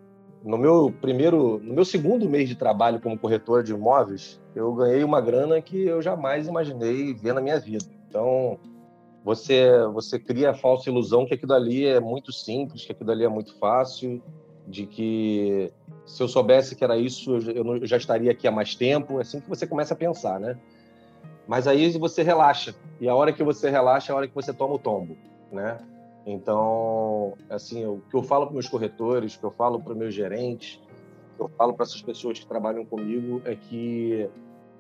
no 0.45 0.59
meu 0.59 0.93
primeiro, 1.01 1.59
no 1.63 1.75
meu 1.75 1.85
segundo 1.85 2.29
mês 2.29 2.49
de 2.49 2.57
trabalho 2.57 3.01
como 3.01 3.19
corretor 3.19 3.63
de 3.63 3.73
imóveis, 3.73 4.41
eu 4.55 4.73
ganhei 4.75 5.05
uma 5.05 5.21
grana 5.21 5.61
que 5.61 5.85
eu 5.87 6.03
jamais 6.03 6.47
imaginei 6.49 7.15
ver 7.15 7.33
na 7.33 7.41
minha 7.41 7.59
vida. 7.59 7.85
Então, 8.09 8.59
você 9.25 9.71
você 9.93 10.19
cria 10.19 10.51
a 10.51 10.55
falsa 10.55 10.91
ilusão 10.91 11.25
que 11.25 11.35
aquilo 11.35 11.55
ali 11.55 11.87
é 11.87 12.01
muito 12.01 12.33
simples, 12.33 12.85
que 12.85 12.93
aquilo 12.93 13.11
ali 13.13 13.25
é 13.25 13.29
muito 13.29 13.57
fácil, 13.59 14.23
de 14.67 14.87
que 14.87 15.73
se 16.05 16.23
eu 16.23 16.29
soubesse 16.29 16.75
que 16.75 16.85
era 16.85 16.97
isso, 16.97 17.37
eu, 17.37 17.87
já 17.87 17.97
estaria 17.97 18.31
aqui 18.31 18.47
há 18.47 18.51
mais 18.51 18.75
tempo. 18.75 19.19
É 19.19 19.23
assim 19.23 19.41
que 19.41 19.49
você 19.49 19.67
começa 19.67 19.95
a 19.95 19.97
pensar, 19.97 20.41
né? 20.41 20.59
Mas 21.47 21.67
aí 21.67 21.91
você 21.99 22.23
relaxa. 22.23 22.75
E 23.01 23.09
a 23.09 23.15
hora 23.15 23.33
que 23.33 23.43
você 23.43 23.71
relaxa 23.71 24.11
é 24.11 24.15
a 24.15 24.17
hora 24.17 24.29
que 24.29 24.35
você 24.35 24.53
toma 24.53 24.75
o 24.75 24.79
tombo, 24.79 25.17
né? 25.51 25.79
Então, 26.25 27.35
assim, 27.50 27.85
o 27.85 28.00
que 28.09 28.17
eu 28.17 28.23
falo 28.23 28.47
para 28.47 28.55
meus 28.55 28.69
corretores, 28.69 29.35
o 29.35 29.41
que 29.41 29.45
eu 29.45 29.50
falo 29.50 29.81
para 29.81 29.95
meus 29.95 30.14
gerentes, 30.14 30.81
o 31.35 31.37
que 31.37 31.43
eu 31.43 31.49
falo 31.49 31.75
para 31.75 31.85
essas 31.85 32.00
pessoas 32.00 32.38
que 32.38 32.47
trabalham 32.47 32.85
comigo 32.85 33.43
é 33.45 33.57
que, 33.57 34.29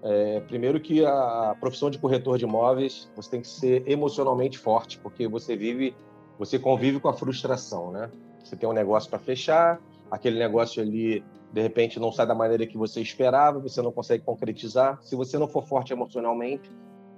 é, 0.02 0.40
primeiro, 0.40 0.80
que 0.80 1.04
a 1.04 1.56
profissão 1.58 1.90
de 1.90 1.98
corretor 1.98 2.38
de 2.38 2.44
imóveis 2.44 3.10
você 3.16 3.30
tem 3.30 3.40
que 3.40 3.48
ser 3.48 3.82
emocionalmente 3.88 4.58
forte, 4.58 4.98
porque 4.98 5.26
você 5.26 5.56
vive, 5.56 5.94
você 6.38 6.58
convive 6.58 7.00
com 7.00 7.08
a 7.08 7.12
frustração, 7.12 7.90
né? 7.90 8.10
Você 8.44 8.56
tem 8.56 8.68
um 8.68 8.72
negócio 8.72 9.10
para 9.10 9.18
fechar, 9.18 9.80
aquele 10.10 10.38
negócio 10.38 10.80
ali 10.82 11.24
de 11.52 11.60
repente 11.60 12.00
não 12.00 12.10
sai 12.10 12.26
da 12.26 12.34
maneira 12.34 12.66
que 12.66 12.78
você 12.78 13.00
esperava, 13.00 13.58
você 13.58 13.82
não 13.82 13.92
consegue 13.92 14.24
concretizar. 14.24 14.98
Se 15.02 15.14
você 15.14 15.38
não 15.38 15.46
for 15.46 15.66
forte 15.66 15.92
emocionalmente, 15.92 16.70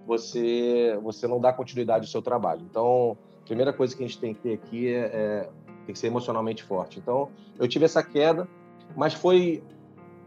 você 0.07 0.99
você 1.03 1.27
não 1.29 1.41
dá 1.41 1.53
continuidade 1.53 2.05
ao 2.05 2.11
seu 2.11 2.21
trabalho. 2.21 2.63
Então, 2.69 3.17
a 3.45 3.47
primeira 3.47 3.73
coisa 3.73 3.95
que 3.95 4.03
a 4.03 4.07
gente 4.07 4.19
tem 4.19 4.33
que 4.33 4.41
ter 4.41 4.55
aqui 4.55 4.89
é, 4.89 4.99
é 4.99 5.49
tem 5.85 5.93
que 5.93 5.99
ser 5.99 6.07
emocionalmente 6.07 6.63
forte. 6.63 6.99
Então, 6.99 7.29
eu 7.59 7.69
tive 7.69 7.85
essa 7.85 8.03
queda, 8.03 8.49
mas 8.97 9.13
foi 9.13 9.63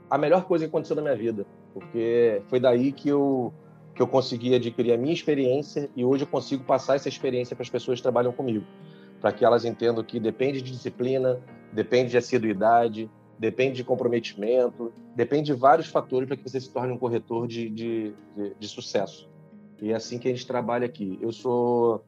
a 0.08 0.18
melhor 0.18 0.46
coisa 0.46 0.66
que 0.66 0.70
aconteceu 0.70 0.96
na 0.96 1.02
minha 1.02 1.16
vida, 1.16 1.48
porque 1.74 2.44
foi 2.48 2.60
daí 2.60 2.92
que 2.92 3.10
eu 3.10 3.54
que 3.96 4.02
eu 4.04 4.08
consegui 4.08 4.54
adquirir 4.54 4.94
a 4.94 4.98
minha 4.98 5.12
experiência 5.12 5.90
e 5.96 6.06
hoje 6.06 6.24
eu 6.24 6.28
consigo 6.28 6.64
passar 6.64 6.96
essa 6.96 7.10
experiência 7.10 7.56
para 7.56 7.64
as 7.64 7.70
pessoas 7.70 7.98
que 7.98 8.04
trabalham 8.04 8.32
comigo, 8.32 8.64
para 9.20 9.32
que 9.32 9.44
elas 9.44 9.66
entendam 9.66 10.04
que 10.04 10.20
depende 10.20 10.62
de 10.62 10.72
disciplina, 10.72 11.42
depende 11.74 12.12
de 12.12 12.18
assiduidade, 12.18 13.10
depende 13.40 13.78
de 13.78 13.84
comprometimento, 13.84 14.94
depende 15.16 15.52
de 15.52 15.54
vários 15.54 15.88
fatores 15.88 16.28
para 16.28 16.38
que 16.38 16.44
você 16.44 16.62
se 16.62 16.70
torne 16.70 16.94
um 16.94 16.98
corretor 17.00 17.48
de, 17.48 17.70
de, 17.72 18.14
de, 18.36 18.54
de, 18.60 18.68
sucesso. 18.68 19.28
E 19.82 19.92
é 19.92 19.96
assim 19.96 20.20
que 20.20 20.28
a 20.28 20.32
gente 20.32 20.46
trabalha 20.46 20.86
aqui. 20.86 21.18
Eu 21.20 21.32
sou 21.32 22.06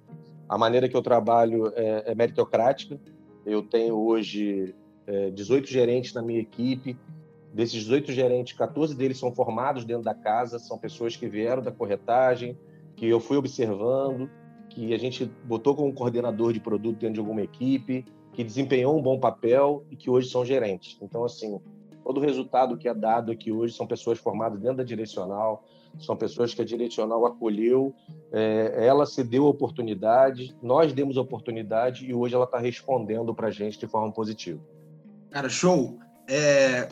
a 0.50 0.58
maneira 0.58 0.90
que 0.90 0.98
eu 0.98 1.02
trabalho 1.04 1.72
é, 1.76 2.12
é 2.12 2.16
meritocrática. 2.16 3.00
Eu 3.46 3.62
tenho 3.62 3.96
hoje 3.96 4.76
é, 5.06 5.30
18 5.30 5.70
gerentes 5.70 6.14
na 6.14 6.24
minha 6.24 6.40
equipe. 6.40 6.98
Desses 7.54 7.84
18 7.84 8.12
gerentes, 8.12 8.58
14 8.58 8.96
deles 8.96 9.20
são 9.20 9.32
formados 9.32 9.86
dentro 9.86 10.04
da 10.04 10.16
casa, 10.16 10.58
são 10.58 10.78
pessoas 10.78 11.16
que 11.16 11.28
vieram 11.28 11.62
da 11.62 11.72
corretagem, 11.72 12.58
que 12.96 13.08
eu 13.08 13.20
fui 13.20 13.38
observando, 13.38 14.30
que 14.70 14.94
a 14.94 14.98
gente 14.98 15.26
botou 15.44 15.76
como 15.76 15.94
coordenador 15.94 16.54
de 16.54 16.60
produto 16.60 17.00
dentro 17.00 17.16
de 17.16 17.20
alguma 17.20 17.42
equipe, 17.42 18.06
que 18.34 18.44
desempenhou 18.44 18.98
um 18.98 19.02
bom 19.02 19.20
papel 19.20 19.84
e 19.90 19.96
que 19.96 20.10
hoje 20.10 20.30
são 20.30 20.46
gerentes. 20.46 20.98
Então, 21.02 21.24
assim, 21.24 21.60
todo 22.04 22.18
o 22.18 22.22
resultado 22.22 22.78
que 22.78 22.88
é 22.88 22.94
dado 22.94 23.32
aqui 23.32 23.52
hoje 23.52 23.76
são 23.76 23.88
pessoas 23.88 24.20
formadas 24.20 24.60
dentro 24.60 24.78
da 24.78 24.84
direcional, 24.84 25.64
são 25.98 26.16
pessoas 26.16 26.54
que 26.54 26.62
a 26.62 26.66
direcional 26.66 27.26
acolheu, 27.26 27.94
é, 28.32 28.86
ela 28.86 29.06
se 29.06 29.24
deu 29.24 29.46
oportunidade, 29.46 30.56
nós 30.62 30.94
demos 30.94 31.18
oportunidade 31.18 32.06
e 32.06 32.14
hoje 32.14 32.36
ela 32.36 32.46
está 32.46 32.60
respondendo 32.60 33.34
para 33.34 33.48
a 33.48 33.52
gente 33.52 33.80
de 33.80 33.88
forma 33.88 34.12
positiva. 34.12 34.60
Cara, 35.30 35.50
show. 35.50 36.00
É, 36.28 36.90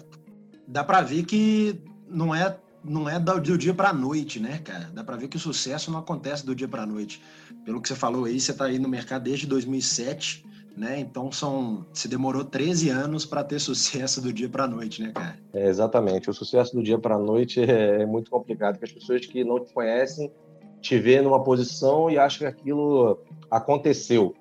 dá 0.68 0.84
para 0.84 1.02
ver 1.02 1.24
que 1.24 1.82
não 2.10 2.34
é 2.34 2.58
não 2.84 3.10
é 3.10 3.20
do 3.20 3.58
dia 3.58 3.74
para 3.74 3.90
a 3.90 3.94
noite, 3.94 4.40
né, 4.40 4.60
cara? 4.60 4.90
Dá 4.94 5.04
para 5.04 5.18
ver 5.18 5.28
que 5.28 5.36
o 5.36 5.40
sucesso 5.40 5.92
não 5.92 6.00
acontece 6.00 6.46
do 6.46 6.56
dia 6.56 6.68
para 6.68 6.84
a 6.84 6.86
noite. 6.86 7.22
Pelo 7.66 7.82
que 7.82 7.88
você 7.88 7.96
falou 7.96 8.26
aí, 8.26 8.40
você 8.40 8.52
está 8.52 8.66
aí 8.66 8.80
no 8.80 8.88
mercado 8.88 9.24
desde 9.24 9.46
2007 9.46 10.46
né? 10.78 11.00
Então 11.00 11.32
são, 11.32 11.86
se 11.92 12.08
demorou 12.08 12.46
13 12.46 12.90
anos 12.90 13.26
para 13.26 13.44
ter 13.44 13.60
sucesso 13.60 14.22
do 14.22 14.32
dia 14.32 14.48
para 14.48 14.66
a 14.66 14.68
noite, 14.68 15.02
né, 15.02 15.12
cara? 15.12 15.36
É, 15.52 15.68
exatamente. 15.68 16.30
O 16.30 16.34
sucesso 16.34 16.76
do 16.76 16.84
dia 16.84 17.00
para 17.00 17.16
a 17.16 17.20
noite 17.20 17.60
é, 17.60 18.04
é, 18.04 18.06
muito 18.06 18.30
complicado, 18.30 18.74
porque 18.74 18.86
as 18.86 18.92
pessoas 18.92 19.26
que 19.26 19.44
não 19.44 19.60
te 19.60 19.74
conhecem 19.74 20.32
te 20.80 21.00
vê 21.00 21.20
numa 21.20 21.44
posição 21.44 22.10
e 22.10 22.20
acham 22.20 22.40
que 22.40 22.46
aquilo 22.46 23.20
aconteceu. 23.50 24.36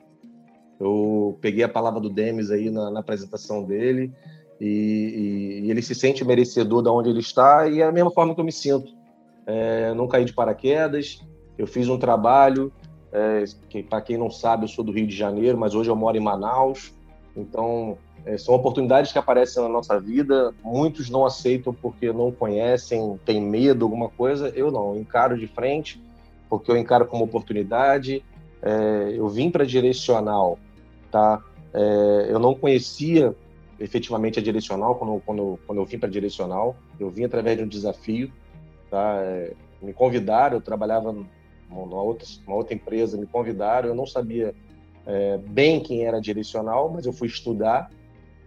Eu 0.78 1.38
peguei 1.40 1.64
a 1.64 1.69
palavra 1.69 1.99
do 1.99 2.11
Demis 2.11 2.50
aí 2.50 2.69
na, 2.69 2.90
na 2.90 3.00
apresentação 3.00 3.64
dele 3.64 4.12
e, 4.61 4.66
e, 4.66 5.66
e, 5.66 5.71
ele 5.71 5.81
se 5.81 5.95
sente 5.95 6.23
merecedor 6.23 6.83
de 6.83 6.90
onde 6.90 7.09
ele 7.09 7.21
está 7.21 7.66
e 7.66 7.81
é 7.81 7.85
a 7.85 7.93
mesma 7.93 8.11
forma 8.11 8.35
que 8.35 8.40
eu 8.40 8.45
me 8.45 8.52
sinto. 8.52 8.93
É, 9.47 9.95
não 9.95 10.07
caí 10.07 10.26
de 10.26 10.35
paraquedas, 10.35 11.23
eu 11.57 11.66
fiz 11.66 11.88
um 11.88 11.99
trabalho, 11.99 12.71
é, 13.16 13.44
que, 13.70 13.82
Para 13.82 14.02
quem 14.02 14.18
não 14.18 14.30
sabe, 14.30 14.64
eu 14.64 14.68
sou 14.68 14.85
do 14.85 14.92
Rio 14.92 15.06
de 15.06 15.16
Janeiro, 15.16 15.56
mas 15.56 15.75
hoje 15.75 15.90
eu 15.90 15.96
moro 15.96 16.18
em 16.18 16.20
Manaus. 16.20 16.92
Então, 17.35 17.96
é, 18.26 18.37
são 18.37 18.54
oportunidades 18.54 19.11
que 19.11 19.18
aparecem 19.18 19.62
na 19.62 19.70
nossa 19.70 19.99
vida. 19.99 20.54
Muitos 20.62 21.08
não 21.08 21.25
aceitam 21.25 21.73
porque 21.73 22.12
não 22.12 22.30
conhecem, 22.30 23.18
têm 23.25 23.40
medo, 23.40 23.87
alguma 23.87 24.11
coisa. 24.11 24.50
Eu 24.50 24.70
não, 24.70 24.94
eu 24.94 25.00
encaro 25.00 25.38
de 25.38 25.46
frente, 25.46 25.99
porque 26.50 26.70
eu 26.70 26.76
encaro 26.76 27.06
como 27.06 27.25
oportunidade. 27.25 28.23
É, 28.61 29.14
eu 29.14 29.26
vim 29.30 29.50
para 29.50 29.64
direcional, 29.64 30.58
tá? 31.11 31.42
É, 31.73 32.26
eu 32.28 32.38
não 32.38 32.54
conhecia 32.54 33.35
efetivamente 33.80 34.38
a 34.38 34.42
direcional 34.42 34.94
quando, 34.96 35.23
quando, 35.25 35.58
quando 35.66 35.78
eu 35.78 35.87
vim 35.87 35.99
para 35.99 36.11
direcional. 36.11 36.76
Eu 37.00 37.08
vim 37.08 37.25
através 37.25 37.56
de 37.56 37.64
um 37.64 37.68
desafio, 37.68 38.30
tá? 38.90 39.20
É, 39.23 39.54
me 39.80 39.94
convidaram, 39.94 40.56
eu 40.56 40.61
trabalhava 40.61 41.14
outra, 41.75 42.26
uma 42.46 42.56
outra 42.56 42.75
empresa 42.75 43.16
me 43.16 43.26
convidaram, 43.26 43.88
eu 43.88 43.94
não 43.94 44.06
sabia 44.06 44.54
é, 45.06 45.38
bem 45.38 45.80
quem 45.80 46.04
era 46.04 46.20
direcional, 46.20 46.90
mas 46.90 47.06
eu 47.06 47.12
fui 47.12 47.28
estudar. 47.28 47.90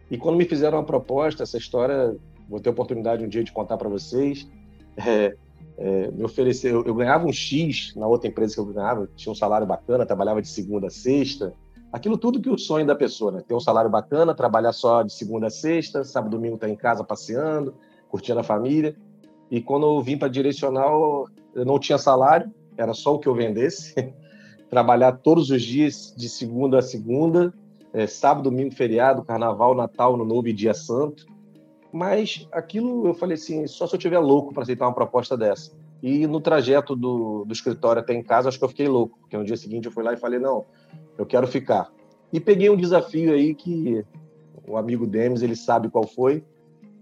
E 0.09 0.17
quando 0.17 0.37
me 0.37 0.45
fizeram 0.45 0.77
uma 0.77 0.83
proposta, 0.83 1.43
essa 1.43 1.57
história, 1.57 2.15
vou 2.49 2.59
ter 2.59 2.69
a 2.69 2.71
oportunidade 2.71 3.23
um 3.23 3.29
dia 3.29 3.43
de 3.43 3.51
contar 3.51 3.77
para 3.77 3.89
vocês, 3.89 4.47
é, 4.97 5.35
é, 5.77 6.11
me 6.11 6.23
ofereceu, 6.23 6.83
eu 6.85 6.93
ganhava 6.93 7.25
um 7.25 7.31
X 7.31 7.93
na 7.95 8.05
outra 8.05 8.29
empresa 8.29 8.55
que 8.55 8.59
eu 8.59 8.65
ganhava, 8.65 9.09
tinha 9.15 9.31
um 9.31 9.35
salário 9.35 9.65
bacana, 9.65 10.05
trabalhava 10.05 10.41
de 10.41 10.49
segunda 10.49 10.87
a 10.87 10.89
sexta, 10.89 11.53
aquilo 11.91 12.17
tudo 12.17 12.41
que 12.41 12.49
o 12.49 12.57
sonho 12.57 12.85
da 12.85 12.95
pessoa, 12.95 13.31
né? 13.31 13.43
Ter 13.47 13.53
um 13.53 13.59
salário 13.59 13.89
bacana, 13.89 14.35
trabalhar 14.35 14.73
só 14.73 15.03
de 15.03 15.13
segunda 15.13 15.47
a 15.47 15.49
sexta, 15.49 16.03
sábado 16.03 16.31
domingo 16.31 16.57
tá 16.57 16.67
em 16.67 16.75
casa 16.75 17.03
passeando, 17.03 17.73
curtindo 18.09 18.39
a 18.39 18.43
família. 18.43 18.95
E 19.49 19.61
quando 19.61 19.85
eu 19.85 20.01
vim 20.01 20.17
para 20.17 20.27
direcional, 20.27 21.27
eu 21.55 21.65
não 21.65 21.79
tinha 21.79 21.97
salário, 21.97 22.51
era 22.79 22.93
só 22.93 23.15
o 23.15 23.19
que 23.19 23.27
eu 23.27 23.35
vendesse. 23.35 23.93
Trabalhar 24.69 25.13
todos 25.13 25.49
os 25.49 25.61
dias, 25.61 26.13
de 26.15 26.29
segunda 26.29 26.79
a 26.79 26.81
segunda, 26.81 27.53
é, 27.91 28.05
sábado, 28.07 28.49
domingo, 28.49 28.73
feriado, 28.73 29.23
carnaval, 29.23 29.75
Natal, 29.75 30.15
no 30.15 30.23
Novo 30.23 30.47
e 30.47 30.53
Dia 30.53 30.73
Santo. 30.73 31.25
Mas 31.91 32.47
aquilo 32.51 33.07
eu 33.07 33.13
falei 33.13 33.35
assim: 33.35 33.65
só 33.67 33.87
se 33.87 33.95
eu 33.95 33.99
tiver 33.99 34.19
louco 34.19 34.53
para 34.53 34.63
aceitar 34.63 34.85
uma 34.85 34.93
proposta 34.93 35.35
dessa. 35.35 35.71
E 36.01 36.25
no 36.27 36.39
trajeto 36.39 36.95
do, 36.95 37.43
do 37.45 37.51
escritório 37.51 38.01
até 38.01 38.13
em 38.13 38.23
casa, 38.23 38.47
acho 38.47 38.57
que 38.57 38.63
eu 38.63 38.69
fiquei 38.69 38.87
louco, 38.87 39.17
porque 39.19 39.35
no 39.35 39.43
dia 39.43 39.57
seguinte 39.57 39.85
eu 39.85 39.91
fui 39.91 40.03
lá 40.03 40.13
e 40.13 40.17
falei: 40.17 40.39
não, 40.39 40.65
eu 41.17 41.25
quero 41.25 41.47
ficar. 41.47 41.91
E 42.31 42.39
peguei 42.39 42.69
um 42.69 42.77
desafio 42.77 43.33
aí 43.33 43.55
que 43.55 44.05
o 44.67 44.77
amigo 44.77 45.07
Demis, 45.07 45.41
ele 45.41 45.55
sabe 45.55 45.89
qual 45.89 46.05
foi. 46.05 46.43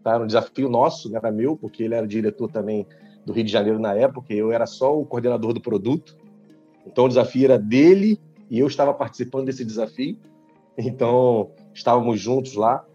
Tá? 0.01 0.13
Era 0.13 0.23
um 0.23 0.27
desafio 0.27 0.69
nosso, 0.69 1.09
não 1.09 1.17
era 1.17 1.31
meu, 1.31 1.57
porque 1.57 1.83
ele 1.83 1.93
era 1.95 2.07
diretor 2.07 2.49
também 2.49 2.87
do 3.27 3.33
Rio 3.33 3.43
de 3.43 3.51
Janeiro 3.51 3.77
na 3.77 3.93
época, 3.93 4.33
eu 4.33 4.53
era 4.53 4.65
só 4.65 4.97
o 4.97 5.05
coordenador 5.05 5.51
do 5.51 5.59
produto. 5.59 6.15
Então 6.85 7.03
o 7.03 7.07
desafio 7.09 7.43
era 7.43 7.59
dele 7.59 8.17
e 8.49 8.57
eu 8.57 8.67
estava 8.67 8.93
participando 8.93 9.47
desse 9.47 9.65
desafio. 9.65 10.17
Então 10.77 11.51
estávamos 11.73 12.21
juntos 12.21 12.53
lá 12.53 12.85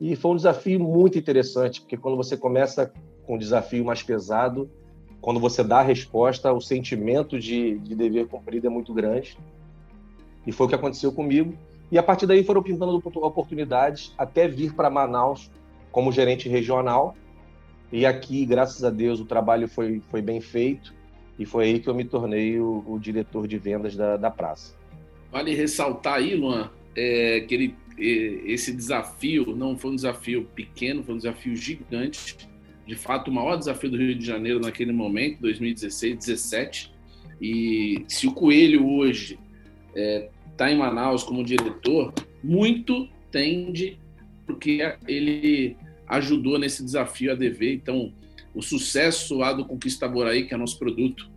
e 0.00 0.14
foi 0.14 0.30
um 0.30 0.36
desafio 0.36 0.78
muito 0.78 1.18
interessante, 1.18 1.80
porque 1.80 1.96
quando 1.96 2.16
você 2.16 2.36
começa 2.36 2.92
com 3.26 3.34
um 3.34 3.38
desafio 3.38 3.84
mais 3.84 4.04
pesado, 4.04 4.70
quando 5.20 5.40
você 5.40 5.64
dá 5.64 5.80
a 5.80 5.82
resposta, 5.82 6.52
o 6.52 6.60
sentimento 6.60 7.36
de, 7.36 7.76
de 7.80 7.96
dever 7.96 8.28
cumprido 8.28 8.68
é 8.68 8.70
muito 8.70 8.94
grande. 8.94 9.36
E 10.46 10.52
foi 10.52 10.66
o 10.66 10.68
que 10.68 10.76
aconteceu 10.76 11.10
comigo. 11.10 11.54
E 11.90 11.98
a 11.98 12.02
partir 12.04 12.26
daí 12.26 12.44
foram 12.44 12.62
pintando 12.62 13.02
oportunidades 13.16 14.14
até 14.16 14.46
vir 14.46 14.74
para 14.74 14.88
Manaus 14.88 15.50
como 15.90 16.12
gerente 16.12 16.48
regional 16.48 17.16
e 17.92 18.06
aqui, 18.06 18.46
graças 18.46 18.82
a 18.82 18.90
Deus, 18.90 19.20
o 19.20 19.24
trabalho 19.24 19.68
foi, 19.68 20.00
foi 20.08 20.22
bem 20.22 20.40
feito 20.40 20.94
e 21.38 21.44
foi 21.44 21.64
aí 21.66 21.80
que 21.80 21.88
eu 21.88 21.94
me 21.94 22.04
tornei 22.04 22.58
o, 22.58 22.82
o 22.86 22.98
diretor 22.98 23.46
de 23.46 23.58
vendas 23.58 23.94
da, 23.94 24.16
da 24.16 24.30
praça. 24.30 24.74
Vale 25.30 25.54
ressaltar 25.54 26.14
aí, 26.14 26.34
Luan, 26.34 26.70
é, 26.96 27.40
que 27.40 27.54
ele, 27.54 27.74
esse 27.98 28.72
desafio 28.72 29.54
não 29.54 29.76
foi 29.76 29.92
um 29.92 29.96
desafio 29.96 30.44
pequeno, 30.54 31.02
foi 31.02 31.14
um 31.14 31.18
desafio 31.18 31.54
gigante. 31.54 32.36
De 32.86 32.94
fato, 32.94 33.30
o 33.30 33.34
maior 33.34 33.56
desafio 33.56 33.90
do 33.90 33.96
Rio 33.96 34.14
de 34.14 34.24
Janeiro 34.24 34.60
naquele 34.60 34.92
momento, 34.92 35.40
2016, 35.40 36.14
2017. 36.14 36.92
E 37.40 38.04
se 38.08 38.26
o 38.26 38.32
Coelho 38.32 38.88
hoje 38.88 39.38
está 39.88 40.00
é, 40.00 40.30
tá 40.56 40.70
em 40.70 40.76
Manaus 40.76 41.22
como 41.22 41.44
diretor, 41.44 42.12
muito 42.42 43.08
tende 43.30 43.98
porque 44.46 44.80
ele 45.06 45.76
ajudou 46.12 46.58
nesse 46.58 46.84
desafio 46.84 47.32
a 47.32 47.34
dever. 47.34 47.72
Então, 47.72 48.14
o 48.54 48.60
sucesso 48.60 49.34
lá 49.36 49.52
do 49.52 49.64
Conquista 49.64 50.06
Boraí, 50.06 50.46
que 50.46 50.52
é 50.52 50.56
nosso 50.56 50.78
produto 50.78 51.30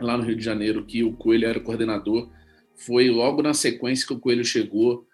lá 0.00 0.16
no 0.16 0.22
Rio 0.22 0.36
de 0.36 0.44
Janeiro, 0.44 0.84
que 0.84 1.02
o 1.02 1.12
Coelho 1.12 1.48
era 1.48 1.60
coordenador, 1.60 2.30
foi 2.76 3.10
logo 3.10 3.42
na 3.42 3.52
sequência 3.52 4.06
que 4.06 4.12
o 4.12 4.20
Coelho 4.20 4.44
chegou 4.44 5.06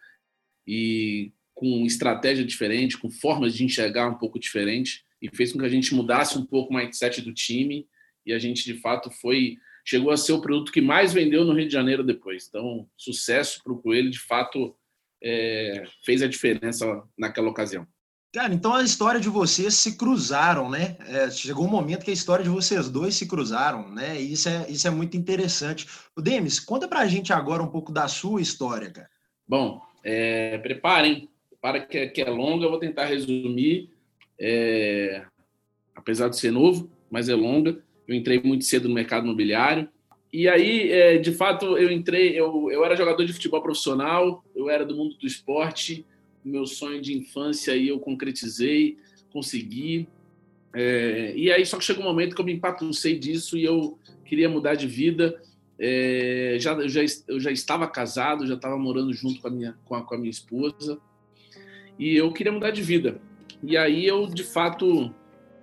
e 0.67 1.33
com 1.55 1.85
estratégia 1.87 2.45
diferente, 2.45 2.99
com 2.99 3.11
formas 3.11 3.55
de 3.55 3.65
enxergar 3.65 4.09
um 4.09 4.19
pouco 4.19 4.39
diferente 4.39 5.05
e 5.21 5.35
fez 5.35 5.53
com 5.53 5.59
que 5.59 5.65
a 5.65 5.71
gente 5.71 5.95
mudasse 5.95 6.39
um 6.39 6.45
pouco 6.45 6.73
o 6.73 6.77
mindset 6.77 7.21
do 7.23 7.33
time 7.33 7.87
e 8.25 8.33
a 8.33 8.39
gente 8.39 8.65
de 8.65 8.75
fato 8.81 9.11
foi 9.11 9.57
chegou 9.85 10.11
a 10.11 10.17
ser 10.17 10.33
o 10.33 10.43
produto 10.43 10.73
que 10.73 10.81
mais 10.81 11.13
vendeu 11.13 11.45
no 11.45 11.55
Rio 11.55 11.67
de 11.67 11.73
Janeiro 11.73 12.05
depois. 12.05 12.47
Então, 12.49 12.87
sucesso 12.97 13.63
para 13.63 13.73
o 13.73 13.81
Coelho, 13.81 14.11
de 14.11 14.21
fato, 14.21 14.77
é, 15.23 15.85
fez 16.05 16.23
a 16.23 16.29
diferença 16.29 17.03
naquela 17.19 17.49
ocasião. 17.49 17.87
Cara, 18.33 18.55
então 18.55 18.73
a 18.73 18.83
história 18.85 19.21
de 19.21 19.29
vocês 19.29 19.75
se 19.75 19.97
cruzaram, 19.97 20.71
né? 20.71 20.97
É, 21.09 21.29
chegou 21.31 21.67
um 21.67 21.71
momento 21.71 22.05
que 22.05 22.13
a 22.13 22.15
história 22.15 22.45
de 22.45 22.49
vocês 22.49 22.89
dois 22.89 23.17
se 23.17 23.27
cruzaram, 23.27 23.91
né? 23.91 24.21
E 24.21 24.33
isso 24.33 24.49
é, 24.49 24.71
isso 24.71 24.87
é 24.87 24.91
muito 24.91 25.17
interessante. 25.17 25.89
O 26.17 26.23
Demis, 26.23 26.61
conta 26.61 26.87
pra 26.87 27.09
gente 27.09 27.33
agora 27.33 27.61
um 27.61 27.67
pouco 27.67 27.91
da 27.91 28.07
sua 28.07 28.41
história, 28.41 28.89
cara. 28.89 29.11
Bom, 29.49 29.83
é, 30.05 30.59
preparem, 30.59 31.29
para 31.61 31.81
que, 31.81 32.07
que, 32.07 32.23
é 32.23 32.31
longa, 32.31 32.65
eu 32.65 32.71
vou 32.71 32.79
tentar 32.79 33.07
resumir. 33.07 33.91
É, 34.39 35.25
apesar 35.93 36.29
de 36.29 36.39
ser 36.39 36.53
novo, 36.53 36.89
mas 37.11 37.29
é 37.29 37.35
longa. 37.35 37.83
Eu 38.07 38.15
entrei 38.15 38.41
muito 38.41 38.65
cedo 38.65 38.89
no 38.89 38.95
mercado 38.95 39.25
imobiliário. 39.25 39.89
E 40.33 40.49
aí, 40.49 40.93
é, 40.93 41.19
de 41.19 41.33
fato, 41.33 41.77
eu 41.77 41.91
entrei. 41.91 42.39
Eu, 42.39 42.71
eu 42.71 42.85
era 42.85 42.95
jogador 42.95 43.25
de 43.25 43.33
futebol 43.33 43.61
profissional, 43.61 44.45
eu 44.55 44.71
era 44.71 44.87
do 44.87 44.95
mundo 44.95 45.17
do 45.17 45.27
esporte 45.27 46.07
meu 46.45 46.67
sonho 46.67 47.01
de 47.01 47.17
infância 47.17 47.75
aí 47.75 47.89
eu 47.89 47.99
concretizei, 47.99 48.97
consegui. 49.33 50.09
É, 50.75 51.33
e 51.37 51.51
aí 51.51 51.65
só 51.67 51.77
que 51.79 51.85
chegou 51.85 52.05
um 52.05 52.09
momento 52.09 52.35
que 52.35 52.41
eu 52.41 52.45
me 52.45 52.53
empatucei 52.53 53.19
disso 53.19 53.57
e 53.57 53.65
eu 53.65 53.99
queria 54.25 54.49
mudar 54.49 54.75
de 54.75 54.87
vida. 54.87 55.41
É, 55.79 56.57
já, 56.61 56.73
eu, 56.75 56.89
já, 56.89 57.01
eu 57.27 57.41
já 57.41 57.51
estava 57.51 57.87
casado, 57.89 58.47
já 58.47 58.55
estava 58.55 58.77
morando 58.77 59.13
junto 59.13 59.41
com 59.41 59.49
a, 59.49 59.51
minha, 59.51 59.79
com 59.85 59.95
a, 59.95 60.03
com 60.03 60.15
a 60.15 60.19
minha 60.19 60.31
esposa 60.31 61.01
e 61.99 62.17
eu 62.17 62.33
queria 62.33 62.51
mudar 62.51 62.71
de 62.71 62.83
vida. 62.83 63.21
E 63.63 63.77
aí 63.77 64.07
eu, 64.07 64.27
de 64.27 64.43
fato, 64.43 65.15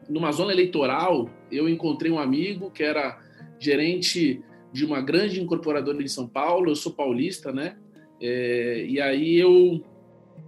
numa 0.07 0.31
zona 0.31 0.51
eleitoral, 0.51 1.27
eu 1.51 1.67
encontrei 1.67 2.11
um 2.11 2.19
amigo 2.19 2.69
que 2.69 2.83
era 2.83 3.19
gerente 3.59 4.41
de 4.71 4.85
uma 4.85 5.01
grande 5.01 5.41
incorporadora 5.41 6.01
em 6.01 6.07
São 6.07 6.27
Paulo. 6.27 6.69
Eu 6.69 6.75
sou 6.75 6.91
paulista, 6.91 7.51
né? 7.51 7.75
É, 8.21 8.85
e 8.87 9.01
aí 9.01 9.35
eu 9.35 9.83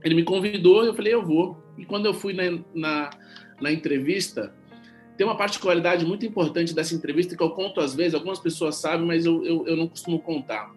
ele 0.03 0.15
me 0.15 0.23
convidou, 0.23 0.83
eu 0.83 0.93
falei, 0.93 1.13
eu 1.13 1.23
vou. 1.23 1.57
E 1.77 1.85
quando 1.85 2.05
eu 2.05 2.13
fui 2.13 2.33
na, 2.33 2.59
na, 2.73 3.09
na 3.61 3.71
entrevista, 3.71 4.53
tem 5.17 5.25
uma 5.25 5.35
particularidade 5.35 6.05
muito 6.05 6.25
importante 6.25 6.73
dessa 6.73 6.95
entrevista 6.95 7.35
que 7.35 7.43
eu 7.43 7.49
conto 7.51 7.81
às 7.81 7.93
vezes, 7.93 8.13
algumas 8.13 8.39
pessoas 8.39 8.75
sabem, 8.75 9.05
mas 9.05 9.25
eu, 9.25 9.43
eu, 9.45 9.67
eu 9.67 9.75
não 9.75 9.87
costumo 9.87 10.19
contar. 10.19 10.71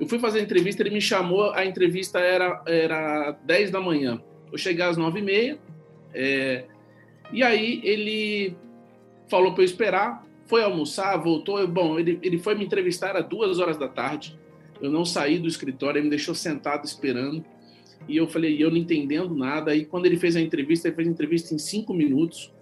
Eu 0.00 0.08
fui 0.08 0.18
fazer 0.18 0.40
a 0.40 0.42
entrevista, 0.42 0.82
ele 0.82 0.90
me 0.90 1.00
chamou, 1.00 1.50
a 1.52 1.64
entrevista 1.64 2.18
era, 2.18 2.62
era 2.66 3.32
10 3.44 3.70
da 3.70 3.80
manhã. 3.80 4.20
Eu 4.50 4.58
cheguei 4.58 4.84
às 4.84 4.96
9 4.96 5.18
e 5.18 5.22
meia, 5.22 5.58
é, 6.12 6.64
e 7.32 7.42
aí 7.42 7.80
ele 7.84 8.56
falou 9.28 9.52
para 9.52 9.62
eu 9.62 9.66
esperar, 9.66 10.24
foi 10.46 10.62
almoçar, 10.62 11.16
voltou. 11.16 11.58
Eu, 11.58 11.68
bom, 11.68 11.98
ele, 11.98 12.18
ele 12.22 12.38
foi 12.38 12.54
me 12.54 12.64
entrevistar 12.64 13.16
às 13.16 13.26
duas 13.26 13.58
horas 13.58 13.76
da 13.76 13.88
tarde. 13.88 14.38
Eu 14.80 14.90
não 14.90 15.04
saí 15.04 15.38
do 15.38 15.48
escritório, 15.48 15.98
ele 15.98 16.04
me 16.04 16.10
deixou 16.10 16.34
sentado 16.34 16.84
esperando. 16.84 17.44
E 18.08 18.16
eu 18.16 18.26
falei, 18.26 18.62
eu 18.62 18.70
não 18.70 18.76
entendendo 18.76 19.34
nada. 19.34 19.70
Aí 19.70 19.84
quando 19.84 20.06
ele 20.06 20.16
fez 20.16 20.36
a 20.36 20.40
entrevista, 20.40 20.88
ele 20.88 20.96
fez 20.96 21.08
a 21.08 21.10
entrevista 21.10 21.54
em 21.54 21.58
cinco 21.58 21.94
minutos. 21.94 22.52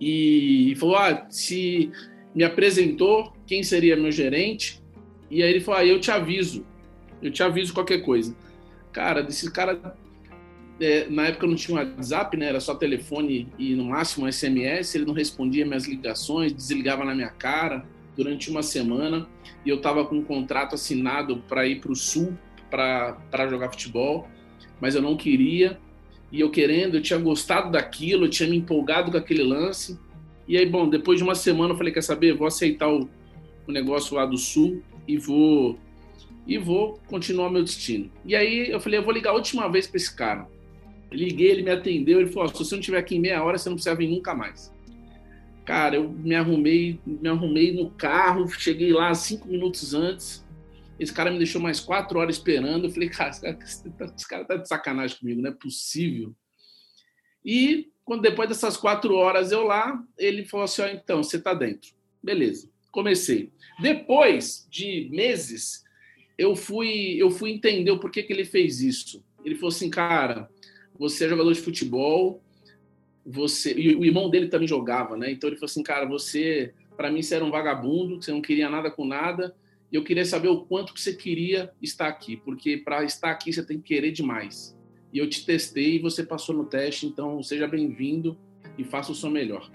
E 0.00 0.74
falou, 0.78 0.96
ah, 0.96 1.26
se 1.30 1.90
me 2.34 2.44
apresentou 2.44 3.32
quem 3.46 3.62
seria 3.62 3.96
meu 3.96 4.12
gerente. 4.12 4.82
E 5.30 5.42
aí 5.42 5.50
ele 5.50 5.60
falou, 5.60 5.80
ah, 5.80 5.86
eu 5.86 6.00
te 6.00 6.10
aviso. 6.10 6.64
Eu 7.22 7.30
te 7.30 7.42
aviso 7.42 7.74
qualquer 7.74 8.02
coisa. 8.02 8.36
Cara, 8.92 9.22
desse 9.22 9.50
cara... 9.50 9.96
É, 10.80 11.08
na 11.10 11.26
época 11.26 11.44
eu 11.44 11.50
não 11.50 11.56
tinha 11.56 11.76
WhatsApp, 11.76 12.36
né? 12.36 12.46
Era 12.46 12.60
só 12.60 12.72
telefone 12.72 13.48
e 13.58 13.74
no 13.74 13.86
máximo 13.86 14.30
SMS. 14.30 14.94
Ele 14.94 15.06
não 15.06 15.14
respondia 15.14 15.66
minhas 15.66 15.86
ligações, 15.86 16.52
desligava 16.52 17.04
na 17.04 17.14
minha 17.14 17.30
cara 17.30 17.84
durante 18.16 18.48
uma 18.48 18.62
semana. 18.62 19.26
E 19.66 19.70
eu 19.70 19.76
estava 19.76 20.04
com 20.04 20.16
um 20.16 20.22
contrato 20.22 20.76
assinado 20.76 21.42
para 21.48 21.66
ir 21.66 21.80
para 21.80 21.90
o 21.90 21.96
Sul 21.96 22.38
para 22.70 23.48
jogar 23.48 23.70
futebol, 23.70 24.28
mas 24.80 24.94
eu 24.94 25.02
não 25.02 25.16
queria. 25.16 25.78
E 26.30 26.40
eu 26.40 26.50
querendo, 26.50 26.96
eu 26.96 27.02
tinha 27.02 27.18
gostado 27.18 27.70
daquilo, 27.70 28.26
eu 28.26 28.30
tinha 28.30 28.48
me 28.48 28.56
empolgado 28.56 29.10
com 29.10 29.16
aquele 29.16 29.42
lance. 29.42 29.98
E 30.46 30.56
aí, 30.56 30.66
bom, 30.66 30.88
depois 30.88 31.18
de 31.18 31.24
uma 31.24 31.34
semana 31.34 31.72
eu 31.72 31.76
falei, 31.76 31.92
quer 31.92 32.02
saber, 32.02 32.34
vou 32.34 32.46
aceitar 32.46 32.88
o, 32.88 33.08
o 33.66 33.72
negócio 33.72 34.14
lá 34.14 34.26
do 34.26 34.36
Sul 34.36 34.82
e 35.06 35.16
vou 35.16 35.78
e 36.46 36.56
vou 36.56 36.98
continuar 37.06 37.50
meu 37.50 37.62
destino. 37.62 38.10
E 38.24 38.34
aí 38.34 38.70
eu 38.70 38.80
falei, 38.80 38.98
eu 38.98 39.04
vou 39.04 39.12
ligar 39.12 39.30
a 39.30 39.34
última 39.34 39.68
vez 39.70 39.86
para 39.86 39.98
esse 39.98 40.14
cara. 40.16 40.48
liguei, 41.12 41.50
ele 41.50 41.62
me 41.62 41.70
atendeu, 41.70 42.20
ele 42.20 42.30
falou, 42.30 42.48
se 42.48 42.54
você 42.54 42.74
não 42.74 42.80
estiver 42.80 42.98
aqui 42.98 43.16
em 43.16 43.20
meia 43.20 43.44
hora, 43.44 43.58
você 43.58 43.68
não 43.68 43.76
precisa 43.76 43.94
vir 43.94 44.08
nunca 44.08 44.34
mais. 44.34 44.72
Cara, 45.66 45.96
eu 45.96 46.08
me 46.08 46.34
arrumei, 46.34 46.98
me 47.04 47.28
arrumei 47.28 47.74
no 47.74 47.90
carro, 47.90 48.48
cheguei 48.48 48.90
lá 48.90 49.12
cinco 49.14 49.46
minutos 49.46 49.92
antes, 49.92 50.42
esse 50.98 51.12
cara 51.12 51.30
me 51.30 51.38
deixou 51.38 51.60
mais 51.60 51.78
quatro 51.78 52.18
horas 52.18 52.36
esperando. 52.36 52.86
Eu 52.86 52.90
falei, 52.90 53.08
cara, 53.08 53.30
esse 53.30 54.28
cara 54.28 54.44
tá 54.44 54.56
de 54.56 54.68
sacanagem 54.68 55.16
comigo, 55.18 55.40
não 55.40 55.50
é 55.50 55.54
possível. 55.54 56.34
E 57.44 57.90
quando 58.04 58.22
depois 58.22 58.48
dessas 58.48 58.76
quatro 58.76 59.14
horas 59.14 59.52
eu 59.52 59.62
lá, 59.62 60.02
ele 60.18 60.44
falou 60.44 60.64
assim: 60.64 60.82
ó, 60.82 60.88
então, 60.88 61.22
você 61.22 61.40
tá 61.40 61.54
dentro. 61.54 61.92
Beleza, 62.22 62.68
comecei. 62.90 63.52
Depois 63.80 64.66
de 64.68 65.08
meses, 65.12 65.84
eu 66.36 66.56
fui, 66.56 67.16
eu 67.16 67.30
fui 67.30 67.50
entender 67.50 67.90
o 67.90 68.00
porquê 68.00 68.22
que 68.22 68.32
ele 68.32 68.44
fez 68.44 68.80
isso. 68.80 69.24
Ele 69.44 69.54
falou 69.54 69.68
assim, 69.68 69.88
cara, 69.88 70.50
você 70.98 71.26
é 71.26 71.28
jogador 71.28 71.52
de 71.52 71.60
futebol, 71.60 72.42
você 73.24 73.72
e 73.72 73.94
o 73.94 74.04
irmão 74.04 74.28
dele 74.28 74.48
também 74.48 74.66
jogava, 74.66 75.16
né? 75.16 75.30
Então 75.30 75.48
ele 75.48 75.56
falou 75.56 75.70
assim, 75.70 75.82
cara, 75.82 76.06
você, 76.06 76.74
para 76.96 77.10
mim, 77.10 77.22
você 77.22 77.36
era 77.36 77.44
um 77.44 77.50
vagabundo, 77.50 78.20
você 78.20 78.32
não 78.32 78.42
queria 78.42 78.68
nada 78.68 78.90
com 78.90 79.04
nada 79.04 79.54
eu 79.96 80.04
queria 80.04 80.24
saber 80.24 80.48
o 80.48 80.62
quanto 80.62 80.92
que 80.92 81.00
você 81.00 81.14
queria 81.14 81.72
estar 81.80 82.08
aqui, 82.08 82.36
porque 82.36 82.76
para 82.76 83.04
estar 83.04 83.30
aqui 83.30 83.52
você 83.52 83.64
tem 83.64 83.78
que 83.78 83.94
querer 83.94 84.10
demais. 84.10 84.76
E 85.12 85.18
eu 85.18 85.28
te 85.28 85.44
testei 85.46 85.96
e 85.96 85.98
você 85.98 86.22
passou 86.22 86.54
no 86.54 86.64
teste, 86.64 87.06
então 87.06 87.42
seja 87.42 87.66
bem-vindo 87.66 88.36
e 88.76 88.84
faça 88.84 89.10
o 89.10 89.14
seu 89.14 89.30
melhor. 89.30 89.70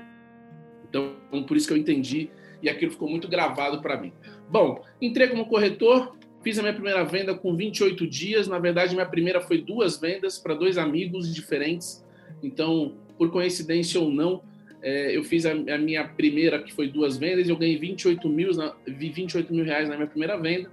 Então, 0.88 1.16
por 1.48 1.58
isso 1.58 1.68
que 1.68 1.74
eu 1.74 1.78
entendi 1.78 2.30
e 2.62 2.70
aquilo 2.70 2.92
ficou 2.92 3.10
muito 3.10 3.28
gravado 3.28 3.82
para 3.82 4.00
mim. 4.00 4.14
Bom, 4.50 4.84
entrei 5.02 5.28
como 5.28 5.48
corretor, 5.48 6.16
fiz 6.44 6.60
a 6.60 6.62
minha 6.62 6.74
primeira 6.74 7.04
venda 7.04 7.34
com 7.34 7.56
28 7.56 8.08
dias. 8.08 8.48
Na 8.48 8.60
verdade, 8.60 8.94
minha 8.94 9.06
primeira 9.06 9.42
foi 9.42 9.62
duas 9.62 10.00
vendas 10.00 10.38
para 10.38 10.54
dois 10.54 10.78
amigos 10.78 11.34
diferentes. 11.34 12.06
Então, 12.44 12.96
por 13.18 13.32
coincidência 13.32 14.00
ou 14.00 14.12
não, 14.12 14.44
é, 14.84 15.16
eu 15.16 15.24
fiz 15.24 15.46
a, 15.46 15.52
a, 15.52 15.78
minha 15.78 16.06
primeira, 16.06 16.62
que 16.62 16.74
foi 16.74 16.90
duas 16.90 17.18
vendas, 17.18 17.48
eu 17.48 17.56
ganhei 17.56 17.78
28 17.78 18.28
mil, 18.28 18.52
na, 18.54 18.76
28 18.86 19.54
mil 19.54 19.64
reais 19.64 19.88
na 19.88 19.96
minha 19.96 20.08
primeira 20.08 20.38
venda, 20.38 20.70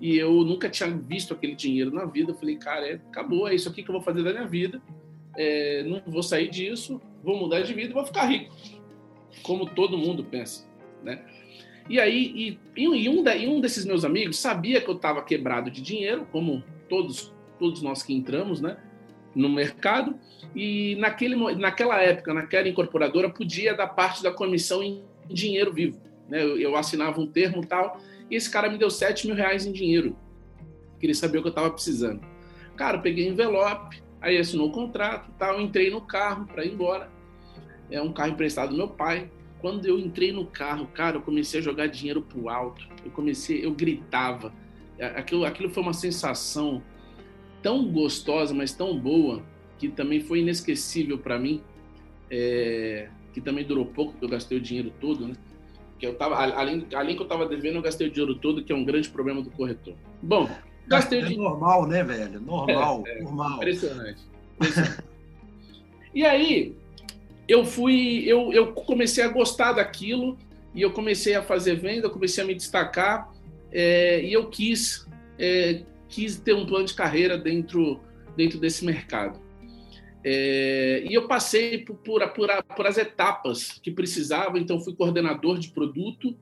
e 0.00 0.16
eu 0.16 0.32
nunca 0.44 0.70
tinha 0.70 0.88
visto 0.88 1.34
aquele 1.34 1.56
dinheiro 1.56 1.90
na 1.90 2.04
vida. 2.04 2.30
Eu 2.30 2.36
falei, 2.36 2.56
cara, 2.56 2.86
é, 2.86 2.94
acabou, 2.94 3.48
é 3.48 3.54
isso 3.54 3.68
aqui 3.68 3.82
que 3.82 3.90
eu 3.90 3.92
vou 3.92 4.00
fazer 4.00 4.22
da 4.22 4.32
minha 4.32 4.46
vida. 4.46 4.80
É, 5.36 5.82
não 5.82 6.00
vou 6.06 6.22
sair 6.22 6.48
disso, 6.48 7.02
vou 7.24 7.36
mudar 7.36 7.60
de 7.60 7.74
vida 7.74 7.90
e 7.90 7.92
vou 7.92 8.06
ficar 8.06 8.26
rico. 8.26 8.54
Como 9.42 9.66
todo 9.66 9.98
mundo 9.98 10.24
pensa, 10.24 10.66
né? 11.02 11.22
E 11.88 11.98
aí, 11.98 12.58
e, 12.76 12.82
e, 12.82 12.88
um, 12.88 12.94
e 12.94 13.48
um 13.48 13.60
desses 13.60 13.84
meus 13.84 14.04
amigos 14.04 14.38
sabia 14.38 14.80
que 14.80 14.88
eu 14.88 14.94
estava 14.94 15.22
quebrado 15.22 15.70
de 15.70 15.82
dinheiro, 15.82 16.26
como 16.30 16.62
todos, 16.88 17.32
todos 17.58 17.82
nós 17.82 18.02
que 18.02 18.14
entramos, 18.14 18.60
né? 18.60 18.76
No 19.34 19.48
mercado 19.48 20.18
e 20.54 20.96
naquele, 20.96 21.36
naquela 21.56 22.00
época, 22.02 22.34
naquela 22.34 22.68
incorporadora, 22.68 23.30
podia 23.30 23.74
dar 23.74 23.88
parte 23.88 24.22
da 24.22 24.32
comissão 24.32 24.82
em 24.82 25.02
dinheiro 25.28 25.72
vivo. 25.72 26.00
Né? 26.28 26.42
Eu, 26.42 26.58
eu 26.58 26.76
assinava 26.76 27.20
um 27.20 27.26
termo 27.26 27.64
tal 27.64 28.00
e 28.30 28.36
esse 28.36 28.50
cara 28.50 28.68
me 28.68 28.78
deu 28.78 28.90
7 28.90 29.26
mil 29.26 29.36
reais 29.36 29.66
em 29.66 29.72
dinheiro. 29.72 30.16
Queria 30.98 31.14
saber 31.14 31.38
o 31.38 31.42
que 31.42 31.48
eu 31.48 31.50
estava 31.50 31.70
precisando. 31.70 32.20
Cara, 32.76 32.98
eu 32.98 33.02
peguei 33.02 33.28
envelope, 33.28 34.02
aí 34.20 34.36
assinou 34.36 34.68
o 34.68 34.72
contrato 34.72 35.30
tal, 35.38 35.60
entrei 35.60 35.90
no 35.90 36.00
carro 36.00 36.46
para 36.46 36.64
ir 36.64 36.72
embora. 36.72 37.10
É 37.90 38.00
um 38.00 38.12
carro 38.12 38.30
emprestado 38.30 38.70
do 38.70 38.76
meu 38.76 38.88
pai. 38.88 39.30
Quando 39.60 39.84
eu 39.86 39.98
entrei 39.98 40.32
no 40.32 40.46
carro, 40.46 40.86
cara, 40.86 41.16
eu 41.16 41.22
comecei 41.22 41.60
a 41.60 41.62
jogar 41.62 41.86
dinheiro 41.86 42.22
pro 42.22 42.48
alto. 42.48 42.86
Eu 43.04 43.10
comecei, 43.10 43.64
eu 43.64 43.72
gritava. 43.72 44.52
Aquilo, 45.16 45.44
aquilo 45.44 45.70
foi 45.70 45.82
uma 45.82 45.92
sensação 45.92 46.82
tão 47.62 47.86
gostosa, 47.90 48.54
mas 48.54 48.72
tão 48.72 48.98
boa, 48.98 49.42
que 49.78 49.88
também 49.88 50.20
foi 50.20 50.40
inesquecível 50.40 51.18
para 51.18 51.38
mim, 51.38 51.62
é, 52.30 53.08
que 53.32 53.40
também 53.40 53.64
durou 53.64 53.86
pouco, 53.86 54.12
porque 54.12 54.24
eu 54.24 54.28
gastei 54.28 54.58
o 54.58 54.60
dinheiro 54.60 54.92
todo, 55.00 55.26
né? 55.26 55.34
Que 55.98 56.06
eu 56.06 56.14
tava, 56.14 56.36
além, 56.36 56.86
além 56.94 57.14
que 57.14 57.22
eu 57.22 57.24
estava 57.24 57.46
devendo, 57.46 57.76
eu 57.76 57.82
gastei 57.82 58.06
o 58.06 58.10
dinheiro 58.10 58.34
todo, 58.36 58.64
que 58.64 58.72
é 58.72 58.74
um 58.74 58.84
grande 58.84 59.08
problema 59.08 59.42
do 59.42 59.50
corretor. 59.50 59.94
Bom, 60.22 60.48
gastei 60.86 61.20
é 61.20 61.22
o 61.22 61.26
dinheiro. 61.26 61.50
normal, 61.50 61.86
né, 61.86 62.02
velho? 62.02 62.40
Normal, 62.40 63.04
é, 63.06 63.18
é, 63.18 63.22
normal. 63.22 63.56
Impressionante. 63.56 64.20
impressionante. 64.54 65.04
e 66.14 66.24
aí, 66.24 66.74
eu 67.46 67.64
fui, 67.64 68.24
eu, 68.26 68.52
eu 68.52 68.72
comecei 68.72 69.24
a 69.24 69.28
gostar 69.28 69.72
daquilo, 69.72 70.38
e 70.74 70.82
eu 70.82 70.92
comecei 70.92 71.34
a 71.34 71.42
fazer 71.42 71.76
venda, 71.76 72.08
comecei 72.08 72.42
a 72.42 72.46
me 72.46 72.54
destacar, 72.54 73.32
é, 73.72 74.22
e 74.22 74.32
eu 74.32 74.48
quis 74.48 75.06
é, 75.38 75.82
quis 76.10 76.38
ter 76.38 76.52
um 76.52 76.66
plano 76.66 76.84
de 76.84 76.94
carreira 76.94 77.38
dentro 77.38 78.00
dentro 78.36 78.58
desse 78.58 78.84
mercado. 78.84 79.40
É, 80.22 81.04
e 81.08 81.14
eu 81.14 81.26
passei 81.26 81.78
por, 81.78 81.96
por, 81.96 82.26
por, 82.28 82.48
por, 82.76 82.86
as 82.86 82.98
etapas 82.98 83.78
que 83.82 83.90
precisava, 83.90 84.58
então 84.58 84.80
fui 84.80 84.94
coordenador 84.94 85.58
de 85.58 85.70
produto, 85.70 86.36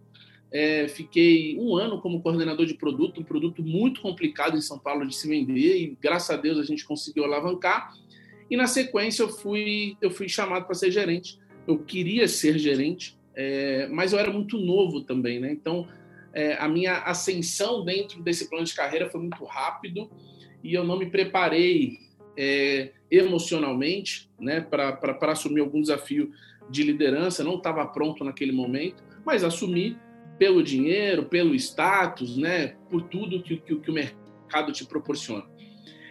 é, 0.51 0.89
fiquei 0.89 1.57
um 1.59 1.77
ano 1.77 2.01
como 2.01 2.21
coordenador 2.21 2.67
de 2.67 2.75
produto, 2.75 3.21
um 3.21 3.25
produto 3.25 3.63
muito 3.63 4.01
complicado 4.01 4.57
em 4.57 4.61
São 4.61 4.79
Paulo 4.79 5.07
de 5.07 5.15
se 5.15 5.29
vender, 5.29 5.77
e 5.77 5.97
graças 6.01 6.31
a 6.31 6.41
Deus 6.41 6.59
a 6.59 6.65
gente 6.65 6.85
conseguiu 6.85 7.25
alavancar. 7.25 7.95
E 8.51 8.57
na 8.57 8.67
sequência 8.67 9.23
eu 9.23 9.29
fui, 9.29 9.97
eu 10.01 10.11
fui 10.11 10.29
chamado 10.29 10.65
para 10.65 10.75
ser 10.75 10.91
gerente. 10.91 11.39
Eu 11.67 11.79
queria 11.79 12.27
ser 12.27 12.59
gerente, 12.59 13.17
é, 13.35 13.87
mas 13.89 14.13
eu 14.13 14.19
era 14.19 14.33
muito 14.33 14.59
novo 14.59 15.03
também, 15.03 15.39
né? 15.39 15.53
Então 15.53 15.87
é, 16.39 16.57
a 16.57 16.69
minha 16.69 16.99
ascensão 16.99 17.85
dentro 17.85 18.23
desse 18.23 18.49
plano 18.49 18.65
de 18.65 18.73
carreira 18.73 19.11
foi 19.11 19.21
muito 19.21 19.45
rápido 19.45 20.09
e 20.63 20.73
eu 20.73 20.85
não 20.85 20.97
me 20.97 21.11
preparei 21.11 21.99
é, 22.37 22.93
emocionalmente 23.11 24.31
né, 24.39 24.61
para 24.61 25.19
assumir 25.33 25.63
algum 25.63 25.81
desafio 25.81 26.31
de 26.71 26.85
liderança, 26.85 27.43
não 27.43 27.57
estava 27.57 27.85
pronto 27.87 28.23
naquele 28.23 28.53
momento, 28.53 29.03
mas 29.27 29.43
assumi 29.43 29.99
pelo 30.39 30.63
dinheiro, 30.63 31.25
pelo 31.25 31.57
status, 31.57 32.37
né, 32.37 32.77
por 32.89 33.03
tudo 33.03 33.43
que, 33.43 33.57
que, 33.57 33.75
que 33.75 33.91
o 33.91 33.95
mercado 33.95 34.71
te 34.71 34.87
proporciona. 34.87 35.45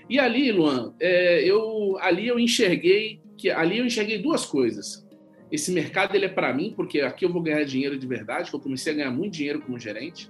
E 0.10 0.20
ali, 0.20 0.52
Luan, 0.52 0.94
é, 1.00 1.42
eu, 1.50 1.98
ali 2.02 2.28
eu 2.28 2.38
enxerguei 2.38 3.22
que 3.38 3.50
ali 3.50 3.78
eu 3.78 3.86
enxerguei 3.86 4.18
duas 4.18 4.46
coisas. 4.46 5.07
Esse 5.52 5.72
mercado 5.72 6.16
ele 6.16 6.26
é 6.26 6.30
para 6.30 6.54
mim, 6.54 6.74
porque 6.76 7.02
aqui 7.02 7.24
eu 7.24 7.32
vou 7.32 7.42
ganhar 7.42 7.64
dinheiro 7.64 7.98
de 7.98 8.06
verdade, 8.06 8.50
que 8.50 8.56
eu 8.56 8.60
comecei 8.60 8.94
a 8.94 8.96
ganhar 8.96 9.12
muito 9.12 9.34
dinheiro 9.34 9.62
como 9.62 9.80
gerente. 9.80 10.30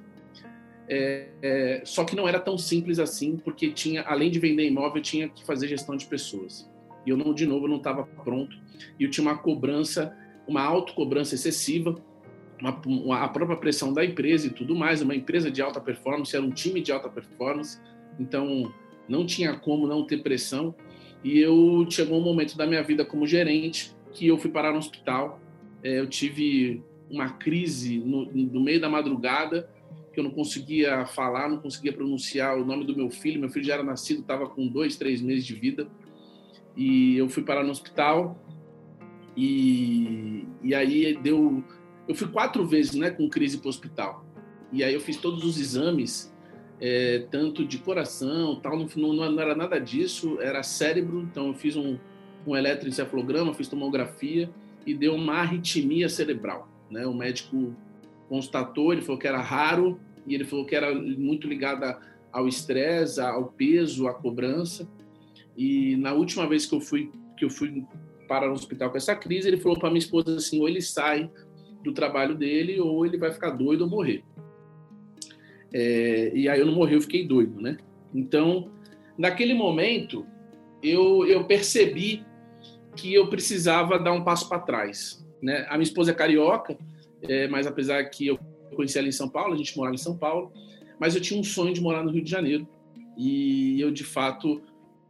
É, 0.87 1.27
é, 1.41 1.81
só 1.83 2.05
que 2.05 2.15
não 2.15 2.27
era 2.27 2.39
tão 2.39 2.57
simples 2.57 2.99
assim, 2.99 3.35
porque 3.37 3.71
tinha, 3.71 4.03
além 4.03 4.29
de 4.29 4.39
vender 4.39 4.65
imóvel, 4.65 4.97
eu 4.97 5.01
tinha 5.01 5.27
que 5.27 5.43
fazer 5.45 5.67
gestão 5.67 5.97
de 5.97 6.05
pessoas. 6.05 6.69
E 7.05 7.09
eu 7.09 7.17
não, 7.17 7.33
de 7.33 7.45
novo, 7.45 7.67
não 7.67 7.77
estava 7.77 8.03
pronto. 8.23 8.55
E 8.99 9.03
eu 9.03 9.09
tinha 9.09 9.25
uma 9.25 9.37
cobrança, 9.37 10.15
uma 10.47 10.61
autocobrança 10.61 11.33
excessiva, 11.33 11.95
uma, 12.61 12.79
uma, 12.85 13.23
a 13.23 13.27
própria 13.27 13.57
pressão 13.57 13.91
da 13.91 14.05
empresa 14.05 14.47
e 14.47 14.49
tudo 14.51 14.75
mais. 14.75 15.01
Uma 15.01 15.15
empresa 15.15 15.49
de 15.49 15.61
alta 15.61 15.81
performance 15.81 16.35
era 16.35 16.45
um 16.45 16.51
time 16.51 16.79
de 16.79 16.91
alta 16.91 17.09
performance, 17.09 17.79
então 18.19 18.71
não 19.09 19.25
tinha 19.25 19.57
como 19.57 19.87
não 19.87 20.05
ter 20.05 20.21
pressão. 20.21 20.75
E 21.23 21.39
eu 21.39 21.85
chegou 21.89 22.19
um 22.19 22.23
momento 22.23 22.55
da 22.55 22.67
minha 22.67 22.83
vida 22.83 23.03
como 23.03 23.25
gerente 23.25 23.96
que 24.17 24.27
eu 24.27 24.37
fui 24.39 24.49
parar 24.49 24.71
no 24.71 24.79
hospital. 24.79 25.39
É, 25.83 25.99
eu 25.99 26.07
tive 26.07 26.83
uma 27.07 27.29
crise 27.29 27.99
no, 27.99 28.25
no, 28.25 28.59
meio 28.59 28.81
da 28.81 28.89
madrugada, 28.89 29.69
que 30.11 30.19
eu 30.19 30.23
não 30.23 30.31
conseguia 30.31 31.05
falar, 31.05 31.47
não 31.47 31.59
conseguia 31.59 31.93
pronunciar 31.93 32.57
o 32.57 32.65
nome 32.65 32.83
do 32.83 32.95
meu 32.95 33.11
filho. 33.11 33.39
Meu 33.39 33.49
filho 33.49 33.65
já 33.65 33.75
era 33.75 33.83
nascido, 33.83 34.21
estava 34.21 34.49
com 34.49 34.67
dois, 34.67 34.97
três 34.97 35.21
meses 35.21 35.45
de 35.45 35.53
vida. 35.53 35.87
E 36.75 37.15
eu 37.15 37.29
fui 37.29 37.43
parar 37.43 37.63
no 37.63 37.69
hospital. 37.69 38.43
E, 39.35 40.47
e 40.63 40.73
aí 40.73 41.15
deu. 41.21 41.63
Eu 42.07 42.15
fui 42.15 42.27
quatro 42.27 42.65
vezes 42.65 42.95
né, 42.95 43.11
com 43.11 43.29
crise 43.29 43.59
para 43.59 43.67
o 43.67 43.69
hospital. 43.69 44.25
E 44.73 44.83
aí 44.83 44.95
eu 44.95 44.99
fiz 44.99 45.17
todos 45.17 45.43
os 45.43 45.59
exames, 45.59 46.33
é, 46.81 47.27
tanto 47.29 47.63
de 47.63 47.77
coração, 47.77 48.59
tal, 48.59 48.77
não, 48.77 48.87
não, 48.95 49.31
não 49.31 49.41
era 49.41 49.53
nada 49.53 49.79
disso, 49.79 50.41
era 50.41 50.63
cérebro. 50.63 51.21
Então 51.21 51.47
eu 51.47 51.53
fiz 51.53 51.75
um, 51.75 51.99
um 52.47 52.55
eletroencefalograma, 52.55 53.53
fiz 53.53 53.67
tomografia 53.67 54.49
e 54.85 54.93
deu 54.93 55.13
uma 55.13 55.33
arritmia 55.33 56.07
cerebral. 56.07 56.67
Né? 56.89 57.05
O 57.05 57.13
médico 57.13 57.75
constatou, 58.29 58.93
ele 58.93 59.01
falou 59.01 59.19
que 59.19 59.27
era 59.27 59.41
raro 59.41 59.99
e 60.25 60.33
ele 60.33 60.45
falou 60.45 60.65
que 60.65 60.75
era 60.75 60.93
muito 60.93 61.47
ligada 61.47 61.99
ao 62.31 62.47
estresse, 62.47 63.19
ao 63.19 63.45
peso, 63.45 64.07
à 64.07 64.13
cobrança. 64.13 64.87
E 65.57 65.95
na 65.97 66.13
última 66.13 66.47
vez 66.47 66.65
que 66.65 66.75
eu 66.75 66.81
fui 66.81 67.11
que 67.35 67.45
eu 67.45 67.49
fui 67.49 67.83
para 68.27 68.49
o 68.49 68.53
hospital 68.53 68.89
com 68.89 68.97
essa 68.97 69.15
crise, 69.15 69.47
ele 69.47 69.57
falou 69.57 69.77
para 69.77 69.89
minha 69.89 69.99
esposa 69.99 70.35
assim: 70.35 70.59
ou 70.59 70.67
ele 70.67 70.81
sai 70.81 71.29
do 71.83 71.93
trabalho 71.93 72.35
dele, 72.35 72.79
ou 72.79 73.05
ele 73.05 73.17
vai 73.17 73.31
ficar 73.31 73.51
doido 73.51 73.81
ou 73.81 73.89
morrer. 73.89 74.23
É, 75.73 76.31
e 76.33 76.49
aí 76.49 76.59
eu 76.59 76.65
não 76.65 76.73
morri, 76.73 76.95
eu 76.95 77.01
fiquei 77.01 77.25
doido, 77.25 77.61
né? 77.61 77.77
Então, 78.13 78.71
naquele 79.17 79.53
momento, 79.53 80.25
eu, 80.81 81.25
eu 81.25 81.45
percebi 81.45 82.25
que 82.97 83.13
eu 83.13 83.27
precisava 83.29 83.97
dar 83.99 84.11
um 84.11 84.23
passo 84.23 84.49
para 84.49 84.59
trás. 84.59 85.25
Né? 85.41 85.65
A 85.69 85.73
minha 85.73 85.83
esposa 85.83 86.11
é 86.11 86.13
carioca, 86.13 86.77
é, 87.21 87.47
mas 87.47 87.67
apesar 87.67 88.03
que 88.05 88.27
eu 88.27 88.39
conheci 88.75 88.97
ela 88.97 89.07
em 89.07 89.11
São 89.11 89.29
Paulo, 89.29 89.53
a 89.53 89.57
gente 89.57 89.77
morava 89.77 89.95
em 89.95 89.99
São 89.99 90.17
Paulo, 90.17 90.51
mas 90.99 91.15
eu 91.15 91.21
tinha 91.21 91.39
um 91.39 91.43
sonho 91.43 91.73
de 91.73 91.79
morar 91.79 92.03
no 92.03 92.11
Rio 92.11 92.23
de 92.23 92.29
Janeiro. 92.29 92.67
E 93.15 93.79
eu, 93.79 93.91
de 93.91 94.03
fato, 94.03 94.61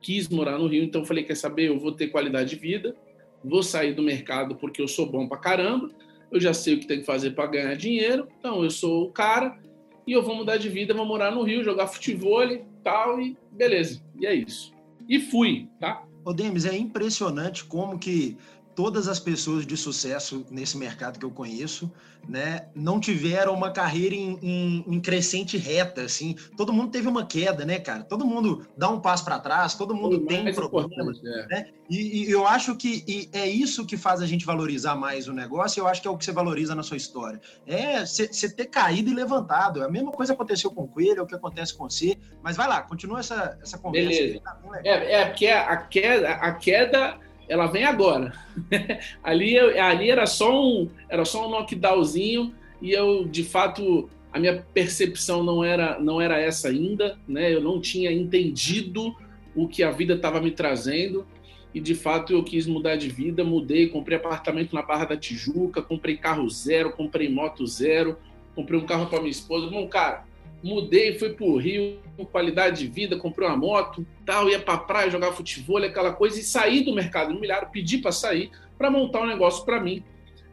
quis 0.02 0.28
morar 0.30 0.58
no 0.58 0.68
Rio, 0.68 0.84
então 0.84 1.06
falei, 1.06 1.24
quer 1.24 1.36
saber, 1.36 1.70
eu 1.70 1.80
vou 1.80 1.92
ter 1.92 2.10
qualidade 2.10 2.52
de 2.52 2.56
vida, 2.56 2.96
vou 3.44 3.64
sair 3.64 3.94
do 3.94 4.04
mercado 4.04 4.56
porque 4.56 4.82
eu 4.82 4.88
sou 4.88 5.06
bom 5.06 5.28
para 5.28 5.38
caramba, 5.38 5.90
eu 6.32 6.40
já 6.40 6.54
sei 6.54 6.76
o 6.76 6.80
que 6.80 6.88
tem 6.88 7.00
que 7.00 7.06
fazer 7.06 7.32
para 7.32 7.48
ganhar 7.48 7.76
dinheiro, 7.76 8.28
então 8.40 8.64
eu 8.64 8.70
sou 8.70 9.06
o 9.06 9.12
cara, 9.12 9.58
e 10.06 10.14
eu 10.14 10.22
vou 10.22 10.36
mudar 10.36 10.58
de 10.58 10.70
vida, 10.70 10.94
vou 10.94 11.06
morar 11.06 11.32
no 11.32 11.44
Rio, 11.44 11.64
jogar 11.64 11.88
futebol 11.88 12.44
e 12.44 12.64
tal, 12.84 13.20
e 13.20 13.36
beleza. 13.52 14.02
E 14.18 14.26
é 14.26 14.34
isso. 14.34 14.74
E 15.08 15.20
fui, 15.20 15.68
tá? 15.80 16.07
Ô, 16.28 16.34
Demis, 16.34 16.66
é 16.66 16.76
impressionante 16.76 17.64
como 17.64 17.98
que 17.98 18.38
todas 18.78 19.08
as 19.08 19.20
pessoas 19.20 19.66
de 19.66 19.76
sucesso 19.76 20.46
nesse 20.52 20.78
mercado 20.78 21.18
que 21.18 21.26
eu 21.26 21.32
conheço, 21.32 21.92
né, 22.30 22.68
não 22.76 23.00
tiveram 23.00 23.56
uma 23.56 23.72
carreira 23.72 24.14
em, 24.14 24.38
em, 24.40 24.86
em, 24.88 25.00
crescente 25.02 25.58
reta, 25.58 26.04
assim. 26.04 26.36
Todo 26.56 26.72
mundo 26.72 26.92
teve 26.92 27.08
uma 27.08 27.26
queda, 27.26 27.66
né, 27.66 27.80
cara? 27.80 28.04
Todo 28.04 28.24
mundo 28.24 28.68
dá 28.78 28.88
um 28.88 29.00
passo 29.00 29.26
para 29.26 29.40
trás, 29.40 29.74
todo 29.74 29.96
mundo 29.96 30.28
tem 30.28 30.54
problemas, 30.54 31.20
é. 31.26 31.48
né? 31.48 31.66
E, 31.90 32.26
e, 32.26 32.32
eu 32.32 32.46
acho 32.46 32.76
que 32.76 33.28
é 33.34 33.48
isso 33.48 33.84
que 33.84 33.98
faz 33.98 34.22
a 34.22 34.28
gente 34.28 34.46
valorizar 34.46 34.96
mais 34.96 35.28
o 35.28 35.34
negócio. 35.34 35.80
Eu 35.80 35.88
acho 35.88 36.00
que 36.00 36.08
é 36.08 36.12
o 36.12 36.18
que 36.18 36.26
você 36.26 36.32
valoriza 36.32 36.76
na 36.76 36.84
sua 36.84 36.98
história. 36.98 37.42
É 37.66 38.06
você 38.06 38.48
ter 38.48 38.66
caído 38.66 39.10
e 39.10 39.14
levantado. 39.14 39.84
A 39.84 39.90
mesma 39.90 40.12
coisa 40.12 40.34
aconteceu 40.34 40.70
com 40.70 40.84
o 40.84 40.88
Coelho, 40.88 41.20
é 41.20 41.22
o 41.24 41.26
que 41.26 41.34
acontece 41.34 41.74
com 41.76 41.90
você. 41.90 42.16
Mas 42.44 42.56
vai 42.56 42.68
lá, 42.68 42.82
continua 42.82 43.22
essa, 43.22 43.58
essa 43.60 43.78
conversa. 43.80 44.10
Beleza. 44.10 44.40
Tá 44.42 44.60
é, 44.84 45.22
é 45.22 45.26
porque 45.26 45.48
a 45.48 45.78
queda, 45.78 46.30
a 46.30 46.52
queda 46.54 47.27
ela 47.48 47.68
vem 47.68 47.84
agora. 47.84 48.34
ali, 49.24 49.58
ali 49.58 50.10
era 50.10 50.26
só 50.26 50.62
um 50.62 50.90
era 51.10 51.26
só 51.26 51.48
um 51.48 51.52
knockdownzinho 51.52 52.54
e 52.82 52.92
eu 52.92 53.26
de 53.26 53.44
fato 53.44 54.10
a 54.32 54.40
minha 54.40 54.66
percepção 54.74 55.44
não 55.44 55.64
era 55.64 56.00
não 56.00 56.22
era 56.22 56.40
essa 56.40 56.70
ainda, 56.70 57.18
né? 57.28 57.54
Eu 57.54 57.62
não 57.62 57.80
tinha 57.80 58.12
entendido 58.12 59.16
o 59.56 59.68
que 59.68 59.84
a 59.84 59.92
vida 59.92 60.14
estava 60.14 60.40
me 60.40 60.52
trazendo 60.52 61.26
e 61.74 61.80
de 61.80 61.96
fato 61.96 62.34
eu 62.34 62.44
quis 62.44 62.66
mudar 62.66 62.96
de 62.96 63.10
vida, 63.10 63.44
mudei, 63.44 63.88
comprei 63.88 64.18
apartamento 64.18 64.74
na 64.74 64.82
Barra 64.82 65.06
da 65.06 65.18
Tijuca, 65.18 65.82
comprei 65.82 66.18
carro 66.18 66.50
zero, 66.50 66.92
comprei 66.92 67.30
moto 67.30 67.66
zero, 67.68 68.18
comprei 68.56 68.80
um 68.80 68.86
carro 68.86 69.08
para 69.08 69.20
minha 69.20 69.32
esposa. 69.32 69.68
Bom, 69.68 69.88
cara, 69.88 70.26
mudei, 70.64 71.18
fui 71.18 71.30
pro 71.30 71.58
Rio, 71.58 72.00
qualidade 72.32 72.80
de 72.80 72.88
vida, 72.88 73.18
comprei 73.18 73.48
uma 73.48 73.58
moto, 73.58 74.06
tal, 74.26 74.50
ia 74.50 74.60
pra 74.60 74.78
praia 74.78 75.10
jogar 75.10 75.32
futebol, 75.34 75.78
aquela 75.78 76.14
coisa, 76.14 76.40
e 76.40 76.44
saí 76.44 76.84
do 76.84 76.94
mercado 76.94 77.32
imobiliário, 77.32 77.70
pedi 77.72 78.00
para 78.00 78.12
sair, 78.12 78.52
para 78.78 78.90
montar 78.90 79.22
um 79.22 79.28
negócio 79.28 79.64
para 79.66 79.80
mim, 79.80 80.04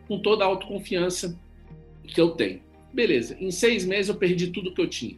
com 0.07 0.19
toda 0.19 0.45
a 0.45 0.47
autoconfiança 0.47 1.39
que 2.07 2.21
eu 2.21 2.31
tenho. 2.31 2.63
Beleza, 2.93 3.37
em 3.41 3.51
seis 3.51 3.85
meses 3.85 4.09
eu 4.09 4.15
perdi 4.15 4.49
tudo 4.49 4.73
que 4.73 4.81
eu 4.81 4.89
tinha. 4.89 5.17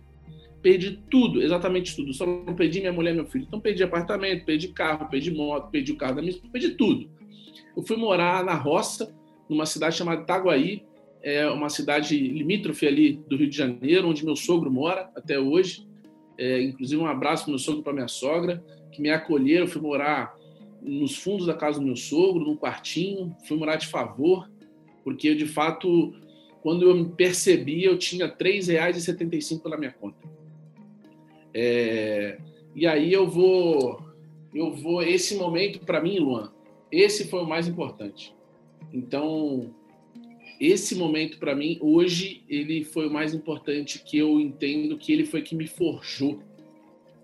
Perdi 0.63 0.99
tudo, 1.11 1.43
exatamente 1.43 1.95
tudo. 1.95 2.13
Só 2.15 2.27
não 2.27 2.55
perdi 2.55 2.81
minha 2.81 2.93
mulher 2.93 3.13
e 3.13 3.15
meu 3.15 3.27
filho. 3.27 3.45
Então 3.47 3.61
perdi 3.61 3.83
apartamento, 3.83 4.45
perdi 4.45 4.69
carro, 4.69 5.09
perdi 5.09 5.31
moto, 5.31 5.71
perdi 5.71 5.93
o 5.93 5.97
carro 5.97 6.17
da 6.17 6.23
minha 6.23 6.35
perdi 6.51 6.71
tudo. 6.71 7.09
Eu 7.77 7.83
fui 7.83 7.97
morar 7.97 8.43
na 8.43 8.55
roça, 8.55 9.15
numa 9.49 9.67
cidade 9.67 9.97
chamada 9.97 10.23
Itaguaí, 10.23 10.83
é 11.23 11.49
uma 11.49 11.69
cidade 11.69 12.17
limítrofe 12.17 12.87
ali 12.87 13.15
do 13.29 13.37
Rio 13.37 13.49
de 13.49 13.57
Janeiro, 13.57 14.09
onde 14.09 14.25
meu 14.25 14.37
sogro 14.37 14.71
mora 14.71 15.11
até 15.15 15.39
hoje. 15.39 15.87
É, 16.39 16.63
inclusive, 16.63 17.01
um 17.01 17.07
abraço 17.07 17.45
para 17.45 17.51
meu 17.53 17.59
sogro 17.59 17.81
e 17.81 17.85
para 17.85 17.93
minha 17.93 18.09
sogra, 18.09 18.65
que 18.93 19.01
me 19.01 19.11
acolheram. 19.11 19.65
Eu 19.65 19.71
fui 19.71 19.81
morar 19.83 20.37
nos 20.83 21.17
fundos 21.17 21.47
da 21.47 21.55
casa 21.55 21.81
do 21.81 21.87
meu 21.87 21.97
sogro, 21.97 22.45
num 22.45 22.57
quartinho, 22.57 23.35
fui 23.47 23.57
morar 23.57 23.77
de 23.77 23.89
favor, 23.89 24.49
porque 25.03 25.35
de 25.35 25.47
fato, 25.47 26.15
quando 26.63 26.89
eu 26.89 26.95
me 26.95 27.09
percebi, 27.09 27.85
eu 27.85 27.99
tinha 27.99 28.27
R$ 28.27 28.33
3,75 28.33 29.69
na 29.69 29.77
minha 29.77 29.93
conta. 29.93 30.19
É, 31.53 32.39
e 32.75 32.87
aí 32.87 33.13
eu 33.13 33.27
vou, 33.27 34.01
eu 34.55 34.73
vou, 34.75 35.03
esse 35.03 35.37
momento 35.37 35.81
para 35.81 36.01
mim, 36.01 36.19
Luan, 36.19 36.53
esse 36.93 37.29
foi 37.29 37.41
o 37.41 37.47
mais 37.47 37.67
importante. 37.67 38.35
Então, 38.93 39.75
esse 40.61 40.95
momento 40.95 41.39
para 41.39 41.55
mim 41.55 41.79
hoje 41.81 42.43
ele 42.49 42.85
foi 42.85 43.09
o 43.09 43.13
mais 43.13 43.35
importante 43.35 44.03
que 44.03 44.19
eu 44.19 44.41
entendo 44.41 44.97
que 44.97 45.13
ele 45.13 45.25
foi 45.25 45.43
que 45.43 45.55
me 45.55 45.67
forjou 45.67 46.41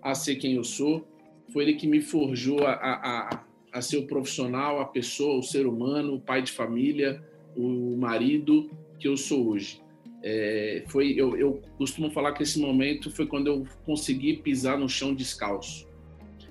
a 0.00 0.14
ser 0.14 0.36
quem 0.36 0.54
eu 0.54 0.64
sou 0.64 1.06
foi 1.52 1.64
ele 1.64 1.74
que 1.74 1.86
me 1.86 2.00
forjou 2.00 2.66
a, 2.66 2.72
a, 2.72 3.44
a 3.72 3.80
ser 3.80 3.98
o 3.98 4.06
profissional 4.06 4.80
a 4.80 4.84
pessoa 4.84 5.38
o 5.38 5.42
ser 5.42 5.66
humano 5.66 6.14
o 6.14 6.20
pai 6.20 6.42
de 6.42 6.52
família 6.52 7.22
o 7.56 7.96
marido 7.96 8.70
que 8.98 9.08
eu 9.08 9.16
sou 9.16 9.48
hoje. 9.48 9.80
É, 10.22 10.84
foi 10.86 11.12
eu, 11.16 11.36
eu 11.36 11.60
costumo 11.76 12.10
falar 12.10 12.32
que 12.32 12.42
esse 12.42 12.58
momento 12.60 13.10
foi 13.10 13.26
quando 13.26 13.48
eu 13.48 13.66
consegui 13.84 14.36
pisar 14.36 14.78
no 14.78 14.88
chão 14.88 15.14
descalço. 15.14 15.88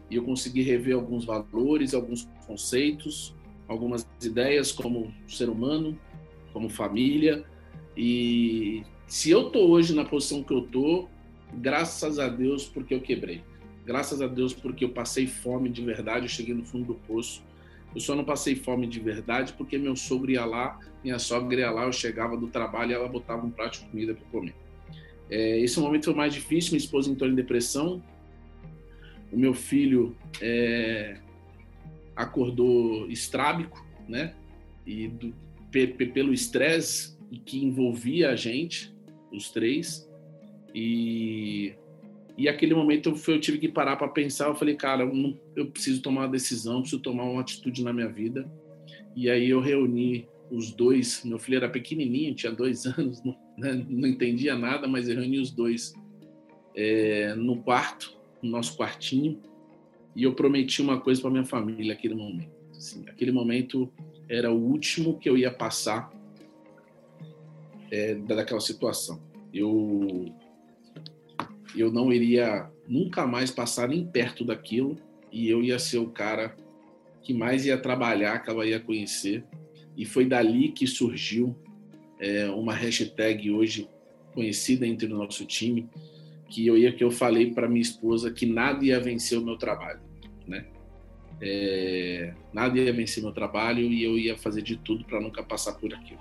E 0.10 0.16
eu 0.16 0.24
consegui 0.24 0.62
rever 0.62 0.96
alguns 0.96 1.24
valores, 1.24 1.94
alguns 1.94 2.28
conceitos, 2.46 3.34
algumas 3.68 4.06
ideias 4.22 4.74
como 4.74 5.14
ser 5.26 5.48
humano, 5.48 5.98
como 6.54 6.70
família. 6.70 7.44
E 7.96 8.84
se 9.08 9.30
eu 9.30 9.50
tô 9.50 9.68
hoje 9.68 9.94
na 9.94 10.06
posição 10.06 10.44
que 10.44 10.54
eu 10.54 10.62
tô, 10.62 11.08
graças 11.54 12.20
a 12.20 12.28
Deus 12.28 12.66
porque 12.66 12.94
eu 12.94 13.02
quebrei. 13.02 13.44
Graças 13.86 14.22
a 14.22 14.28
Deus 14.28 14.54
porque 14.54 14.86
eu 14.86 14.90
passei 14.90 15.28
fome 15.28 15.70
de 15.70 15.84
verdade, 15.84 16.26
eu 16.26 16.30
cheguei 16.30 16.54
no 16.54 16.64
fundo 16.64 16.86
do 16.86 16.96
poço. 16.96 17.44
Eu 17.94 18.00
só 18.00 18.16
não 18.16 18.24
passei 18.24 18.56
fome 18.56 18.88
de 18.88 19.00
verdade 19.00 19.54
porque 19.54 19.78
meu 19.78 19.96
sogro 19.96 20.32
ia 20.32 20.46
lá, 20.46 20.80
minha 21.04 21.20
sogra 21.20 21.60
ia 21.60 21.72
lá, 21.72 21.84
eu 21.84 21.92
chegava 21.92 22.38
do 22.38 22.48
trabalho 22.48 22.92
e 22.92 22.94
ela 22.94 23.10
botava 23.10 23.46
um 23.46 23.52
prato 23.52 23.80
de 23.80 23.86
comida 23.90 24.14
para 24.14 24.26
comer. 24.28 24.56
É, 25.30 25.60
esse 25.60 25.80
momento 25.80 26.06
foi 26.06 26.14
mais 26.14 26.34
difícil, 26.34 26.72
minha 26.72 26.84
esposa 26.84 27.10
entrou 27.10 27.30
em 27.30 27.36
depressão, 27.36 28.02
o 29.32 29.38
meu 29.38 29.54
filho 29.54 30.16
é, 30.42 31.18
acordou 32.16 33.10
estrábico, 33.10 33.86
né? 34.08 34.36
E 34.86 35.08
do, 35.08 35.34
pelo 35.72 36.34
estresse 36.34 37.18
que 37.46 37.64
envolvia 37.64 38.32
a 38.32 38.36
gente, 38.36 38.94
os 39.32 39.50
três, 39.50 40.10
e 40.76 41.74
e 42.38 42.48
aquele 42.48 42.74
momento 42.74 43.10
eu, 43.10 43.34
eu 43.34 43.40
tive 43.40 43.58
que 43.58 43.68
parar 43.68 43.96
para 43.96 44.08
pensar. 44.08 44.48
Eu 44.48 44.56
falei, 44.56 44.76
cara, 44.76 45.04
eu, 45.04 45.14
não, 45.14 45.38
eu, 45.56 45.68
preciso 45.68 46.02
tomar 46.02 46.22
uma 46.22 46.30
decisão, 46.30 46.82
preciso 46.82 47.02
tomar 47.02 47.24
uma 47.24 47.42
atitude 47.42 47.84
na 47.84 47.94
minha 47.94 48.08
vida. 48.08 48.52
E 49.16 49.30
aí 49.30 49.50
eu 49.50 49.60
reuni 49.60 50.28
os 50.50 50.72
dois. 50.72 51.24
Meu 51.24 51.38
filho 51.38 51.58
era 51.58 51.70
pequenininho, 51.70 52.34
tinha 52.34 52.52
dois 52.52 52.86
anos, 52.98 53.24
não, 53.24 53.38
né, 53.58 53.86
não 53.88 54.08
entendia 54.08 54.56
nada, 54.58 54.88
mas 54.88 55.08
eu 55.08 55.16
reuni 55.16 55.40
os 55.40 55.52
dois 55.52 55.94
é, 56.76 57.36
no 57.36 57.62
quarto, 57.62 58.18
no 58.42 58.50
nosso 58.50 58.76
quartinho. 58.76 59.40
E 60.16 60.24
eu 60.24 60.34
prometi 60.34 60.82
uma 60.82 61.00
coisa 61.00 61.22
para 61.22 61.30
minha 61.30 61.46
família 61.46 61.94
naquele 61.94 62.16
momento. 62.16 62.61
Assim, 62.82 63.04
aquele 63.08 63.32
momento 63.32 63.94
era 64.28 64.52
o 64.52 64.58
último 64.58 65.20
que 65.20 65.30
eu 65.30 65.38
ia 65.38 65.52
passar 65.52 66.12
é, 67.92 68.16
daquela 68.16 68.60
situação. 68.60 69.22
Eu 69.54 70.34
eu 71.76 71.92
não 71.92 72.12
iria 72.12 72.68
nunca 72.88 73.28
mais 73.28 73.52
passar 73.52 73.88
nem 73.88 74.04
perto 74.04 74.44
daquilo 74.44 74.98
e 75.32 75.48
eu 75.48 75.62
ia 75.62 75.78
ser 75.78 76.00
o 76.00 76.10
cara 76.10 76.58
que 77.22 77.36
mais 77.36 77.68
ia 77.68 77.78
trabalhar, 77.78 78.40
que 78.40 78.50
ela 78.50 78.66
ia 78.66 78.80
conhecer. 78.80 79.46
E 79.96 80.04
foi 80.04 80.26
dali 80.26 80.70
que 80.70 80.88
surgiu 80.88 81.56
é, 82.20 82.50
uma 82.50 82.74
hashtag 82.74 83.52
hoje 83.52 83.88
conhecida 84.34 84.88
entre 84.88 85.06
o 85.06 85.16
nosso 85.16 85.46
time, 85.46 85.88
que 86.50 86.66
eu 86.66 86.76
ia 86.76 86.92
que 86.92 87.04
eu 87.04 87.12
falei 87.12 87.54
para 87.54 87.70
minha 87.70 87.82
esposa 87.82 88.32
que 88.32 88.48
nada 88.48 88.84
ia 88.84 89.00
vencer 89.00 89.38
o 89.38 89.46
meu 89.46 89.56
trabalho, 89.56 90.02
né? 90.48 90.66
É, 91.42 92.34
nada 92.54 92.78
ia 92.78 92.94
vencer 92.94 93.24
meu 93.24 93.32
trabalho 93.32 93.82
e 93.82 94.04
eu 94.04 94.18
ia 94.18 94.38
fazer 94.38 94.62
de 94.62 94.78
tudo 94.78 95.04
para 95.04 95.20
nunca 95.20 95.42
passar 95.42 95.74
por 95.74 95.94
aquilo. 95.94 96.20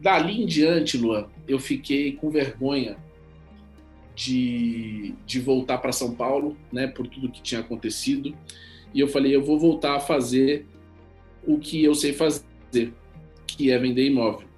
Dali 0.00 0.42
em 0.42 0.46
diante, 0.46 0.98
Luan, 0.98 1.28
eu 1.46 1.58
fiquei 1.58 2.12
com 2.12 2.30
vergonha 2.30 2.96
de, 4.14 5.14
de 5.24 5.40
voltar 5.40 5.78
para 5.78 5.92
São 5.92 6.14
Paulo, 6.14 6.56
né, 6.72 6.86
por 6.86 7.06
tudo 7.06 7.30
que 7.30 7.40
tinha 7.40 7.60
acontecido. 7.60 8.36
E 8.92 9.00
eu 9.00 9.08
falei, 9.08 9.34
eu 9.34 9.42
vou 9.42 9.58
voltar 9.58 9.96
a 9.96 10.00
fazer 10.00 10.66
o 11.46 11.58
que 11.58 11.82
eu 11.82 11.94
sei 11.94 12.12
fazer, 12.12 12.92
que 13.46 13.70
é 13.70 13.78
vender 13.78 14.06
imóvel. 14.06 14.48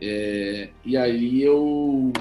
É, 0.00 0.70
e 0.84 0.96
aí 0.96 1.42
eu 1.42 2.12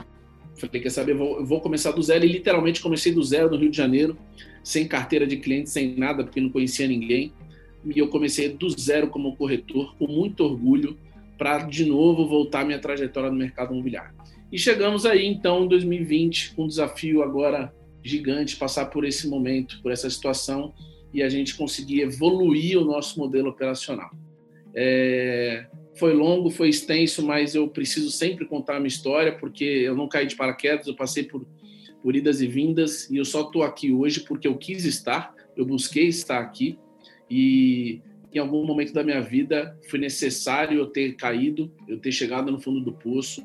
falei, 0.56 0.82
quer 0.82 0.90
saber, 0.90 1.14
eu 1.14 1.18
vou, 1.18 1.40
eu 1.40 1.46
vou, 1.46 1.62
começar 1.62 1.92
do 1.92 2.02
zero. 2.02 2.26
E 2.26 2.28
literalmente 2.28 2.82
comecei 2.82 3.12
do 3.12 3.24
zero 3.24 3.50
no 3.50 3.58
Rio 3.58 3.72
de 3.72 3.78
Janeiro, 3.78 4.18
sem 4.64 4.88
carteira 4.88 5.28
de 5.28 5.38
cliente, 5.38 5.70
sem 5.70 5.96
nada, 5.96 6.24
porque 6.24 6.40
não 6.40 6.50
conhecia 6.50 6.88
ninguém. 6.88 7.34
E 7.86 8.00
eu 8.00 8.08
comecei 8.08 8.50
do 8.50 8.70
zero 8.70 9.08
como 9.08 9.36
corretor, 9.36 9.96
com 9.98 10.08
muito 10.08 10.44
orgulho, 10.44 10.98
para 11.38 11.60
de 11.60 11.86
novo 11.86 12.26
voltar 12.28 12.66
minha 12.66 12.80
trajetória 12.80 13.30
no 13.30 13.36
mercado 13.36 13.74
imobiliário. 13.74 14.16
E 14.52 14.58
chegamos 14.58 15.06
aí, 15.06 15.26
então, 15.26 15.66
em 15.66 15.68
2020, 15.68 16.56
com 16.56 16.64
um 16.64 16.68
desafio 16.68 17.22
agora 17.24 17.74
gigante, 18.04 18.56
passar 18.56 18.86
por 18.86 19.04
esse 19.04 19.28
momento, 19.28 19.82
por 19.82 19.92
essa 19.92 20.10
situação, 20.10 20.74
e 21.14 21.22
a 21.22 21.30
gente 21.30 21.56
conseguir 21.56 22.02
evoluir 22.02 22.78
o 22.78 22.86
nosso 22.86 23.20
modelo 23.20 23.50
operacional. 23.50 24.10
É, 24.76 25.66
foi 25.96 26.14
longo, 26.14 26.50
foi 26.50 26.70
extenso, 26.70 27.26
mas 27.26 27.56
eu 27.56 27.68
preciso 27.68 28.12
sempre 28.12 28.46
contar 28.46 28.78
a 28.78 28.80
minha 28.80 28.88
história, 28.88 29.32
porque 29.32 29.64
eu 29.64 29.96
não 29.96 30.08
caí 30.08 30.26
de 30.26 30.36
paraquedas, 30.36 30.88
eu 30.88 30.96
passei 30.96 31.24
por, 31.24 31.46
por 32.04 32.16
idas 32.16 32.42
e 32.42 32.48
vindas, 32.48 33.10
e 33.10 33.18
eu 33.18 33.26
só 33.26 33.42
estou 33.42 33.64
aqui 33.64 33.94
hoje 33.94 34.20
porque 34.20 34.48
eu 34.48 34.58
quis 34.58 34.84
estar, 34.84 35.34
eu 35.56 35.66
busquei 35.66 36.08
estar 36.08 36.40
aqui, 36.40 36.78
e 37.30 38.02
em 38.34 38.40
algum 38.40 38.66
momento 38.66 38.94
da 38.94 39.04
minha 39.04 39.22
vida 39.22 39.78
foi 39.90 40.00
necessário 40.00 40.78
eu 40.78 40.88
ter 40.88 41.16
caído, 41.16 41.72
eu 41.88 41.98
ter 41.98 42.12
chegado 42.12 42.52
no 42.52 42.60
fundo 42.60 42.82
do 42.82 42.92
poço, 42.92 43.42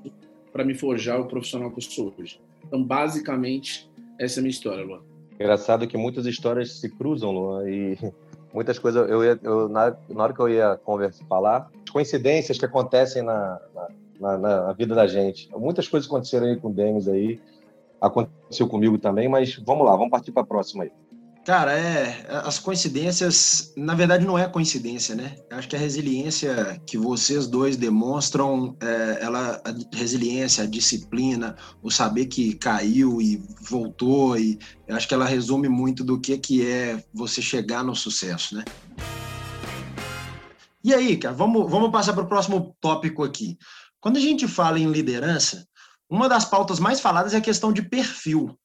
para 0.53 0.65
me 0.65 0.75
forjar 0.75 1.21
o 1.21 1.27
profissional 1.27 1.71
que 1.71 1.79
eu 1.79 1.83
sou 1.83 2.13
hoje. 2.19 2.41
Então, 2.67 2.83
basicamente, 2.83 3.89
essa 4.19 4.39
é 4.39 4.41
a 4.41 4.43
minha 4.43 4.51
história, 4.51 4.85
Luan. 4.85 5.03
Engraçado 5.35 5.87
que 5.87 5.97
muitas 5.97 6.27
histórias 6.27 6.81
se 6.81 6.89
cruzam, 6.89 7.31
Luan, 7.31 7.71
e 7.71 7.97
muitas 8.53 8.79
coisas, 8.79 9.09
eu, 9.09 9.23
ia, 9.23 9.39
eu 9.43 9.69
na, 9.69 9.97
na, 10.09 10.23
hora 10.23 10.33
que 10.33 10.41
eu 10.41 10.49
ia 10.49 10.77
conversar, 10.77 11.25
falar, 11.27 11.71
coincidências 11.93 12.59
que 12.59 12.65
acontecem 12.65 13.23
na, 13.23 13.61
na, 14.19 14.39
na, 14.39 14.73
vida 14.73 14.95
da 14.95 15.07
gente. 15.07 15.49
Muitas 15.57 15.87
coisas 15.87 16.09
aconteceram 16.09 16.47
aí 16.47 16.57
com 16.57 16.69
o 16.69 16.73
Denis 16.73 17.07
aí, 17.07 17.41
aconteceu 18.01 18.69
comigo 18.69 18.99
também, 18.99 19.29
mas 19.29 19.57
vamos 19.67 19.87
lá, 19.87 19.93
vamos 19.93 20.11
partir 20.11 20.33
para 20.33 20.43
a 20.43 20.47
próxima 20.47 20.85
aí. 20.85 20.91
Cara, 21.49 21.73
é, 21.73 22.27
as 22.45 22.59
coincidências, 22.59 23.73
na 23.75 23.95
verdade, 23.95 24.27
não 24.27 24.39
é 24.39 24.47
coincidência, 24.47 25.15
né? 25.15 25.35
Acho 25.51 25.67
que 25.67 25.75
a 25.75 25.79
resiliência 25.79 26.79
que 26.85 26.99
vocês 26.99 27.47
dois 27.47 27.75
demonstram, 27.75 28.77
é, 28.83 29.19
ela, 29.23 29.59
a 29.65 29.97
resiliência, 29.97 30.65
a 30.65 30.67
disciplina, 30.67 31.57
o 31.83 31.91
saber 31.91 32.27
que 32.27 32.55
caiu 32.55 33.23
e 33.23 33.43
voltou, 33.63 34.39
e 34.39 34.59
acho 34.91 35.09
que 35.09 35.15
ela 35.15 35.25
resume 35.25 35.71
muito 35.71 36.05
do 36.05 36.21
que, 36.21 36.37
que 36.37 36.71
é 36.71 37.03
você 37.15 37.41
chegar 37.41 37.83
no 37.83 37.97
sucesso, 37.97 38.55
né? 38.55 38.65
E 40.85 40.93
aí, 40.93 41.17
cara, 41.17 41.35
vamos, 41.35 41.71
vamos 41.71 41.91
passar 41.91 42.13
para 42.13 42.25
o 42.25 42.29
próximo 42.29 42.77
tópico 42.79 43.25
aqui. 43.25 43.57
Quando 44.01 44.17
a 44.17 44.21
gente 44.21 44.47
fala 44.47 44.79
em 44.79 44.91
liderança, 44.91 45.67
uma 46.09 46.29
das 46.29 46.45
pautas 46.45 46.79
mais 46.79 47.01
faladas 47.01 47.35
é 47.35 47.39
a 47.39 47.43
questão 47.43 47.73
de 47.73 47.83
perfil. 47.83 48.59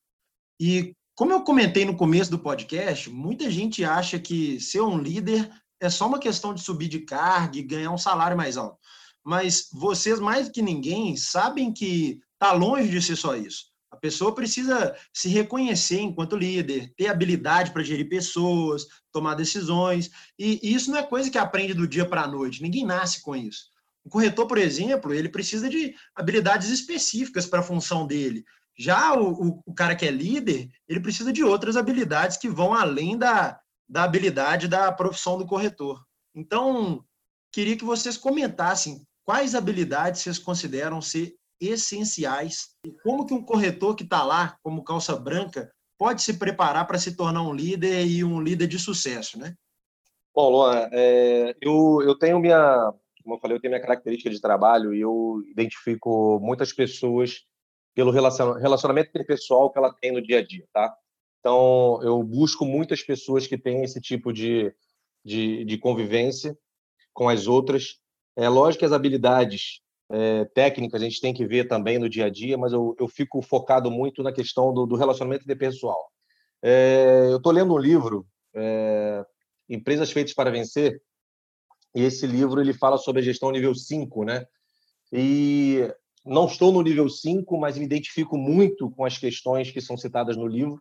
E 0.59 0.95
como 1.15 1.31
eu 1.31 1.43
comentei 1.43 1.85
no 1.85 1.95
começo 1.95 2.31
do 2.31 2.39
podcast, 2.39 3.09
muita 3.09 3.49
gente 3.51 3.83
acha 3.83 4.17
que 4.17 4.59
ser 4.59 4.81
um 4.81 4.97
líder 4.97 5.49
é 5.79 5.89
só 5.89 6.07
uma 6.07 6.19
questão 6.19 6.53
de 6.53 6.61
subir 6.61 6.87
de 6.87 6.99
carga 6.99 7.57
e 7.57 7.63
ganhar 7.63 7.91
um 7.91 7.97
salário 7.97 8.37
mais 8.37 8.57
alto. 8.57 8.77
Mas 9.23 9.67
vocês, 9.71 10.19
mais 10.19 10.49
que 10.49 10.61
ninguém, 10.61 11.15
sabem 11.15 11.71
que 11.71 12.19
está 12.33 12.53
longe 12.53 12.89
de 12.89 13.01
ser 13.01 13.15
só 13.15 13.35
isso. 13.35 13.73
A 13.91 13.97
pessoa 13.97 14.33
precisa 14.33 14.95
se 15.13 15.29
reconhecer 15.29 15.99
enquanto 15.99 16.35
líder, 16.35 16.91
ter 16.97 17.07
habilidade 17.07 17.71
para 17.71 17.83
gerir 17.83 18.09
pessoas, 18.09 18.85
tomar 19.11 19.35
decisões. 19.35 20.09
E, 20.37 20.59
isso 20.63 20.89
não 20.89 20.97
é 20.97 21.03
coisa 21.03 21.29
que 21.29 21.37
aprende 21.37 21.73
do 21.73 21.87
dia 21.87 22.05
para 22.05 22.23
a 22.23 22.27
noite. 22.27 22.61
Ninguém 22.63 22.85
nasce 22.85 23.21
com 23.21 23.35
isso. 23.35 23.65
O 24.03 24.09
corretor, 24.09 24.47
por 24.47 24.57
exemplo, 24.57 25.13
ele 25.13 25.29
precisa 25.29 25.69
de 25.69 25.95
habilidades 26.15 26.69
específicas 26.69 27.45
para 27.45 27.59
a 27.59 27.63
função 27.63 28.05
dele. 28.05 28.43
Já 28.77 29.13
o, 29.13 29.61
o, 29.65 29.73
cara 29.73 29.95
que 29.95 30.05
é 30.05 30.11
líder, 30.11 30.69
ele 30.87 30.99
precisa 30.99 31.31
de 31.31 31.43
outras 31.43 31.77
habilidades 31.77 32.37
que 32.37 32.49
vão 32.49 32.73
além 32.73 33.17
da, 33.17 33.59
da 33.87 34.03
habilidade 34.03 34.67
da 34.67 34.91
profissão 34.91 35.37
do 35.37 35.45
corretor. 35.45 36.03
Então, 36.35 37.03
queria 37.51 37.77
que 37.77 37.85
vocês 37.85 38.17
comentassem 38.17 39.05
quais 39.23 39.55
habilidades 39.55 40.21
vocês 40.21 40.39
consideram 40.39 41.01
ser 41.01 41.35
essenciais 41.61 42.69
e 42.85 42.91
como 43.03 43.25
que 43.25 43.33
um 43.33 43.43
corretor 43.43 43.95
que 43.95 44.03
está 44.03 44.23
lá, 44.23 44.57
como 44.63 44.83
calça 44.83 45.15
branca, 45.15 45.71
pode 45.97 46.21
se 46.21 46.33
preparar 46.33 46.85
para 46.87 46.97
se 46.99 47.15
tornar 47.15 47.43
um 47.43 47.53
líder 47.53 48.05
e 48.05 48.23
um 48.23 48.41
líder 48.41 48.67
de 48.67 48.79
sucesso, 48.79 49.39
né? 49.39 49.55
Bom, 50.35 50.49
Luan, 50.49 50.89
é, 50.91 51.55
eu, 51.61 52.01
eu 52.03 52.15
tenho 52.15 52.39
minha, 52.39 52.91
como 53.23 53.35
eu 53.35 53.39
falei, 53.39 53.57
eu 53.57 53.61
tenho 53.61 53.71
minha 53.71 53.81
característica 53.81 54.29
de 54.29 54.41
trabalho 54.41 54.93
e 54.93 55.01
eu 55.01 55.41
identifico 55.47 56.39
muitas 56.41 56.73
pessoas 56.73 57.45
pelo 57.95 58.11
relacionamento 58.11 59.11
pessoal 59.25 59.71
que 59.71 59.77
ela 59.77 59.93
tem 59.93 60.11
no 60.11 60.21
dia 60.21 60.39
a 60.39 60.45
dia, 60.45 60.65
tá? 60.73 60.93
Então, 61.39 61.99
eu 62.01 62.23
busco 62.23 62.65
muitas 62.65 63.03
pessoas 63.03 63.45
que 63.45 63.57
têm 63.57 63.83
esse 63.83 63.99
tipo 63.99 64.31
de, 64.31 64.73
de, 65.23 65.63
de 65.65 65.77
convivência 65.77 66.57
com 67.13 67.29
as 67.29 67.47
outras. 67.47 67.99
É 68.35 68.49
lógico 68.49 68.79
que 68.79 68.85
as 68.85 68.93
habilidades 68.93 69.81
é, 70.09 70.45
técnicas 70.45 71.01
a 71.01 71.05
gente 71.05 71.21
tem 71.21 71.33
que 71.33 71.45
ver 71.45 71.67
também 71.67 71.99
no 71.99 72.09
dia 72.09 72.25
a 72.25 72.29
dia, 72.29 72.57
mas 72.57 72.73
eu, 72.73 72.95
eu 72.99 73.07
fico 73.07 73.41
focado 73.41 73.91
muito 73.91 74.23
na 74.23 74.31
questão 74.31 74.73
do, 74.73 74.85
do 74.85 74.95
relacionamento 74.95 75.43
interpessoal. 75.43 76.09
É, 76.61 77.27
eu 77.29 77.37
estou 77.37 77.51
lendo 77.51 77.73
um 77.73 77.77
livro, 77.77 78.25
é, 78.55 79.25
Empresas 79.69 80.11
Feitas 80.11 80.33
para 80.33 80.49
Vencer, 80.49 81.01
e 81.95 82.01
esse 82.01 82.25
livro 82.25 82.59
ele 82.59 82.73
fala 82.73 82.97
sobre 82.97 83.21
a 83.21 83.23
gestão 83.23 83.51
nível 83.51 83.75
5, 83.75 84.23
né? 84.23 84.45
E 85.11 85.87
não 86.25 86.45
estou 86.45 86.71
no 86.71 86.81
nível 86.81 87.07
5, 87.09 87.57
mas 87.57 87.77
me 87.77 87.85
identifico 87.85 88.37
muito 88.37 88.89
com 88.91 89.05
as 89.05 89.17
questões 89.17 89.69
que 89.69 89.81
são 89.81 89.97
citadas 89.97 90.35
no 90.35 90.47
livro. 90.47 90.79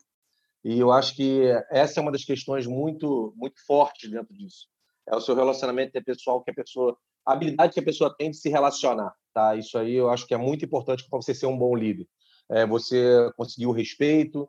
E 0.64 0.78
eu 0.78 0.92
acho 0.92 1.16
que 1.16 1.42
essa 1.70 1.98
é 1.98 2.02
uma 2.02 2.12
das 2.12 2.24
questões 2.24 2.66
muito, 2.66 3.34
muito 3.36 3.64
fortes 3.66 4.10
dentro 4.10 4.32
disso. 4.32 4.68
É 5.06 5.16
o 5.16 5.20
seu 5.20 5.34
relacionamento 5.34 5.88
interpessoal 5.88 6.42
que 6.42 6.50
a 6.50 6.54
pessoa, 6.54 6.96
a 7.26 7.32
habilidade 7.32 7.74
que 7.74 7.80
a 7.80 7.84
pessoa 7.84 8.14
tem 8.16 8.30
de 8.30 8.36
se 8.36 8.48
relacionar, 8.48 9.12
tá? 9.34 9.56
Isso 9.56 9.76
aí 9.76 9.94
eu 9.94 10.08
acho 10.08 10.26
que 10.26 10.34
é 10.34 10.38
muito 10.38 10.64
importante 10.64 11.04
para 11.08 11.20
você 11.20 11.34
ser 11.34 11.46
um 11.46 11.58
bom 11.58 11.74
líder. 11.74 12.06
É 12.48 12.64
você 12.64 13.30
conseguir 13.36 13.66
o 13.66 13.72
respeito. 13.72 14.48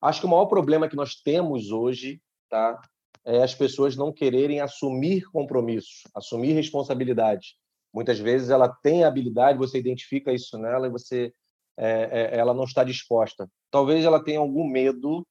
Acho 0.00 0.20
que 0.20 0.26
o 0.26 0.30
maior 0.30 0.46
problema 0.46 0.88
que 0.88 0.96
nós 0.96 1.16
temos 1.16 1.70
hoje, 1.70 2.22
tá? 2.48 2.80
É 3.24 3.42
as 3.42 3.54
pessoas 3.54 3.96
não 3.96 4.12
quererem 4.12 4.60
assumir 4.60 5.30
compromissos, 5.30 6.02
assumir 6.14 6.52
responsabilidade. 6.52 7.54
Muitas 7.92 8.18
vezes 8.18 8.50
ela 8.50 8.68
tem 8.68 9.04
a 9.04 9.08
habilidade, 9.08 9.58
você 9.58 9.78
identifica 9.78 10.32
isso 10.32 10.56
nela 10.58 10.86
e 10.86 10.90
você 10.90 11.32
é, 11.76 12.34
é, 12.34 12.38
ela 12.38 12.54
não 12.54 12.64
está 12.64 12.84
disposta. 12.84 13.48
Talvez 13.70 14.04
ela 14.04 14.22
tenha 14.22 14.38
algum 14.38 14.66
medo 14.66 15.26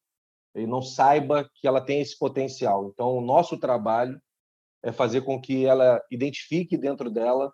e 0.56 0.66
não 0.66 0.82
saiba 0.82 1.50
que 1.56 1.68
ela 1.68 1.80
tem 1.80 2.02
esse 2.02 2.18
potencial. 2.18 2.90
Então, 2.92 3.18
o 3.18 3.22
nosso 3.22 3.58
trabalho 3.58 4.20
é 4.84 4.92
fazer 4.92 5.22
com 5.22 5.40
que 5.40 5.66
ela 5.66 6.02
identifique 6.10 6.78
dentro 6.78 7.10
dela 7.10 7.54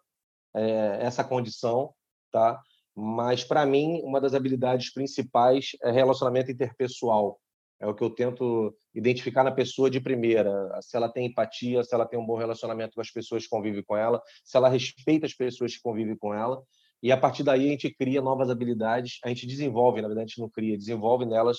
é, 0.55 0.99
essa 1.01 1.23
condição, 1.23 1.93
tá? 2.31 2.61
Mas 2.95 3.43
para 3.43 3.65
mim, 3.65 4.01
uma 4.03 4.21
das 4.21 4.33
habilidades 4.33 4.93
principais 4.93 5.71
é 5.83 5.91
relacionamento 5.91 6.51
interpessoal. 6.51 7.37
É 7.79 7.87
o 7.87 7.93
que 7.93 8.03
eu 8.03 8.09
tento 8.09 8.75
identificar 8.93 9.43
na 9.43 9.51
pessoa 9.51 9.89
de 9.89 9.99
primeira, 9.99 10.79
se 10.81 10.95
ela 10.95 11.09
tem 11.09 11.27
empatia, 11.27 11.83
se 11.83 11.93
ela 11.93 12.05
tem 12.05 12.17
um 12.17 12.25
bom 12.25 12.37
relacionamento 12.37 12.95
com 12.95 13.01
as 13.01 13.11
pessoas 13.11 13.43
que 13.43 13.49
convivem 13.49 13.83
com 13.83 13.97
ela, 13.97 14.21
se 14.43 14.55
ela 14.55 14.69
respeita 14.69 15.25
as 15.25 15.33
pessoas 15.33 15.75
que 15.75 15.81
convivem 15.81 16.17
com 16.17 16.33
ela. 16.33 16.61
E 17.03 17.11
a 17.11 17.17
partir 17.17 17.43
daí 17.43 17.67
a 17.67 17.71
gente 17.71 17.93
cria 17.93 18.21
novas 18.21 18.49
habilidades, 18.49 19.19
a 19.23 19.29
gente 19.29 19.45
desenvolve, 19.45 20.01
na 20.01 20.07
verdade 20.07 20.25
a 20.25 20.27
gente 20.27 20.39
não 20.39 20.49
cria, 20.49 20.77
desenvolve 20.77 21.25
nelas 21.25 21.57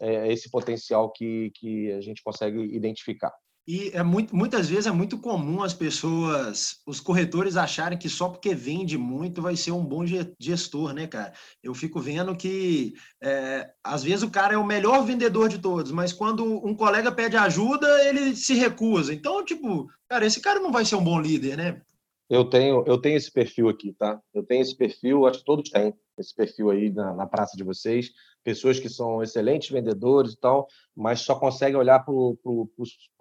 é, 0.00 0.32
esse 0.32 0.50
potencial 0.50 1.10
que, 1.10 1.50
que 1.54 1.92
a 1.92 2.00
gente 2.00 2.22
consegue 2.22 2.58
identificar. 2.74 3.32
E 3.66 3.90
é 3.92 4.02
muito, 4.02 4.34
muitas 4.34 4.68
vezes 4.68 4.86
é 4.86 4.92
muito 4.92 5.18
comum 5.18 5.60
as 5.60 5.74
pessoas, 5.74 6.76
os 6.86 7.00
corretores 7.00 7.56
acharem 7.56 7.98
que 7.98 8.08
só 8.08 8.28
porque 8.28 8.54
vende 8.54 8.96
muito 8.96 9.42
vai 9.42 9.56
ser 9.56 9.72
um 9.72 9.84
bom 9.84 10.04
gestor, 10.38 10.92
né, 10.92 11.08
cara? 11.08 11.32
Eu 11.60 11.74
fico 11.74 12.00
vendo 12.00 12.36
que 12.36 12.94
é, 13.20 13.68
às 13.82 14.04
vezes 14.04 14.22
o 14.22 14.30
cara 14.30 14.54
é 14.54 14.56
o 14.56 14.64
melhor 14.64 15.04
vendedor 15.04 15.48
de 15.48 15.58
todos, 15.58 15.90
mas 15.90 16.12
quando 16.12 16.44
um 16.64 16.76
colega 16.76 17.10
pede 17.10 17.36
ajuda, 17.36 17.88
ele 18.04 18.36
se 18.36 18.54
recusa. 18.54 19.12
Então, 19.12 19.44
tipo, 19.44 19.90
cara, 20.08 20.24
esse 20.24 20.40
cara 20.40 20.60
não 20.60 20.70
vai 20.70 20.84
ser 20.84 20.94
um 20.94 21.04
bom 21.04 21.20
líder, 21.20 21.56
né? 21.56 21.82
Eu 22.28 22.44
tenho, 22.44 22.82
eu 22.86 23.00
tenho 23.00 23.16
esse 23.16 23.30
perfil 23.30 23.68
aqui, 23.68 23.92
tá? 23.92 24.20
Eu 24.34 24.42
tenho 24.42 24.60
esse 24.60 24.76
perfil, 24.76 25.26
acho 25.26 25.38
que 25.38 25.44
todos 25.44 25.70
têm 25.70 25.94
esse 26.18 26.34
perfil 26.34 26.70
aí 26.70 26.90
na, 26.90 27.14
na 27.14 27.26
praça 27.26 27.56
de 27.56 27.62
vocês. 27.62 28.10
Pessoas 28.42 28.80
que 28.80 28.88
são 28.88 29.22
excelentes 29.22 29.70
vendedores 29.70 30.32
e 30.32 30.36
tal, 30.36 30.66
mas 30.94 31.20
só 31.20 31.38
conseguem 31.38 31.76
olhar 31.76 32.00
para 32.00 32.12
o 32.12 32.68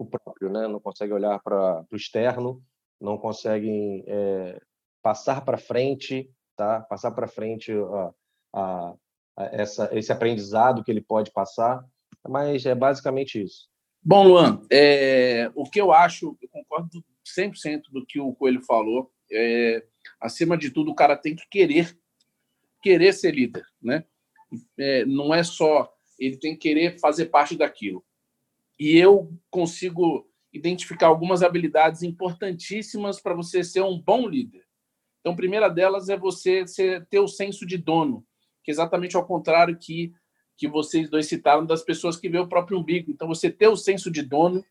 próprio, 0.10 0.50
né? 0.50 0.68
Não 0.68 0.80
conseguem 0.80 1.14
olhar 1.14 1.40
para 1.40 1.86
o 1.92 1.96
externo, 1.96 2.64
não 3.00 3.18
conseguem 3.18 4.04
é, 4.08 4.60
passar 5.04 5.46
para 5.46 5.58
frente, 5.58 6.30
tá? 6.56 6.82
Passar 6.82 7.12
para 7.12 7.28
frente 7.28 7.72
a, 7.72 8.14
a, 8.54 8.96
a 9.38 9.46
essa, 9.52 9.90
esse 9.92 10.12
aprendizado 10.12 10.84
que 10.84 10.92
ele 10.92 11.02
pode 11.02 11.32
passar. 11.32 11.86
Mas 12.28 12.66
é 12.66 12.74
basicamente 12.74 13.42
isso. 13.42 13.68
Bom, 14.02 14.28
Luan, 14.28 14.62
é, 14.72 15.52
o 15.54 15.64
que 15.70 15.80
eu 15.80 15.92
acho, 15.92 16.36
eu 16.42 16.50
concordo 16.50 17.04
100% 17.26 17.84
do 17.92 18.06
que 18.06 18.20
o 18.20 18.34
Coelho 18.34 18.62
falou. 18.62 19.12
É, 19.32 19.84
acima 20.20 20.58
de 20.58 20.70
tudo, 20.70 20.92
o 20.92 20.96
cara 20.96 21.16
tem 21.18 21.36
que 21.36 21.48
querer 21.50 21.98
querer 22.82 23.14
ser 23.14 23.34
líder, 23.34 23.66
né? 23.82 24.06
É, 24.78 25.04
não 25.06 25.34
é 25.34 25.44
só 25.44 25.92
ele 26.20 26.38
tem 26.38 26.54
que 26.54 26.70
querer 26.70 27.00
fazer 27.00 27.26
parte 27.26 27.58
daquilo. 27.58 28.06
E 28.80 28.98
eu 28.98 29.34
consigo 29.50 30.30
identificar 30.54 31.08
algumas 31.08 31.44
habilidades 31.44 32.04
importantíssimas 32.04 33.20
para 33.20 33.34
você 33.34 33.64
ser 33.64 33.82
um 33.82 34.00
bom 34.00 34.28
líder. 34.28 34.64
Então, 35.20 35.34
a 35.34 35.36
primeira 35.36 35.68
delas 35.68 36.08
é 36.10 36.18
você 36.18 36.64
ter 37.10 37.20
o 37.20 37.28
senso 37.28 37.66
de 37.66 37.78
dono, 37.78 38.26
que 38.64 38.72
é 38.72 38.74
exatamente 38.74 39.16
ao 39.18 39.26
contrário 39.26 39.78
que 39.78 40.14
que 40.58 40.70
vocês 40.70 41.10
dois 41.10 41.26
citaram 41.28 41.66
das 41.66 41.84
pessoas 41.84 42.16
que 42.16 42.30
vê 42.30 42.40
o 42.40 42.48
próprio 42.48 42.80
umbigo. 42.80 43.12
Então, 43.12 43.28
você 43.28 43.52
ter 43.52 43.68
o 43.68 43.76
senso 43.76 44.10
de 44.10 44.22
dono, 44.22 44.64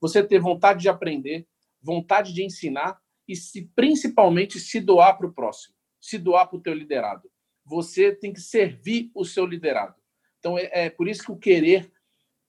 você 0.00 0.22
ter 0.22 0.38
vontade 0.38 0.82
de 0.82 0.88
aprender, 0.88 1.44
vontade 1.84 2.32
de 2.32 2.42
ensinar 2.42 2.98
e 3.28 3.36
se 3.36 3.70
principalmente 3.76 4.58
se 4.58 4.80
doar 4.80 5.16
para 5.16 5.26
o 5.26 5.32
próximo, 5.32 5.74
se 6.00 6.18
doar 6.18 6.48
para 6.48 6.58
o 6.58 6.62
teu 6.62 6.74
liderado. 6.74 7.30
Você 7.64 8.14
tem 8.14 8.32
que 8.32 8.40
servir 8.40 9.10
o 9.14 9.24
seu 9.24 9.46
liderado. 9.46 9.94
Então 10.38 10.58
é, 10.58 10.68
é, 10.72 10.90
por 10.90 11.08
isso 11.08 11.24
que 11.24 11.32
o 11.32 11.38
querer 11.38 11.92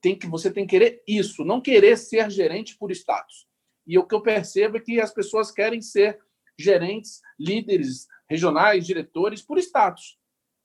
tem 0.02 0.18
que 0.18 0.28
você 0.28 0.52
tem 0.52 0.66
que 0.66 0.72
querer 0.72 1.04
isso, 1.08 1.44
não 1.44 1.62
querer 1.62 1.98
ser 1.98 2.30
gerente 2.30 2.78
por 2.78 2.92
status. 2.92 3.48
E 3.88 3.98
o 3.98 4.06
que 4.06 4.16
eu 4.16 4.22
percebo 4.22 4.78
é 4.78 4.80
que 4.80 5.00
as 5.00 5.14
pessoas 5.14 5.52
querem 5.52 5.82
ser 5.82 6.20
gerentes, 6.58 7.22
líderes 7.40 8.08
regionais, 8.30 8.86
diretores 8.86 9.42
por 9.42 9.58
status 9.58 10.18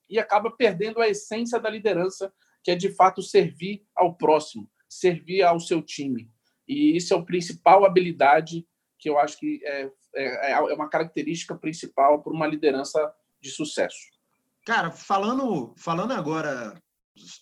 e 0.09 0.18
acaba 0.18 0.50
perdendo 0.50 1.00
a 1.00 1.09
essência 1.09 1.59
da 1.59 1.70
liderança, 1.70 2.33
que 2.64 2.70
é 2.70 2.74
de 2.74 2.90
fato 2.90 3.22
servir 3.22 3.87
ao 3.94 4.14
próximo, 4.16 4.68
servir 4.88 5.42
ao 5.42 5.61
seu 5.61 5.80
time. 5.80 6.30
E 6.70 6.96
isso 6.96 7.12
é 7.12 7.18
a 7.18 7.22
principal 7.22 7.85
habilidade 7.85 8.64
que 8.96 9.11
eu 9.11 9.18
acho 9.18 9.37
que 9.40 9.61
é, 9.64 9.90
é, 10.14 10.52
é 10.52 10.74
uma 10.74 10.88
característica 10.88 11.56
principal 11.56 12.22
para 12.22 12.33
uma 12.33 12.46
liderança 12.46 13.12
de 13.40 13.50
sucesso. 13.50 13.98
Cara, 14.64 14.92
falando, 14.92 15.74
falando 15.76 16.12
agora 16.12 16.80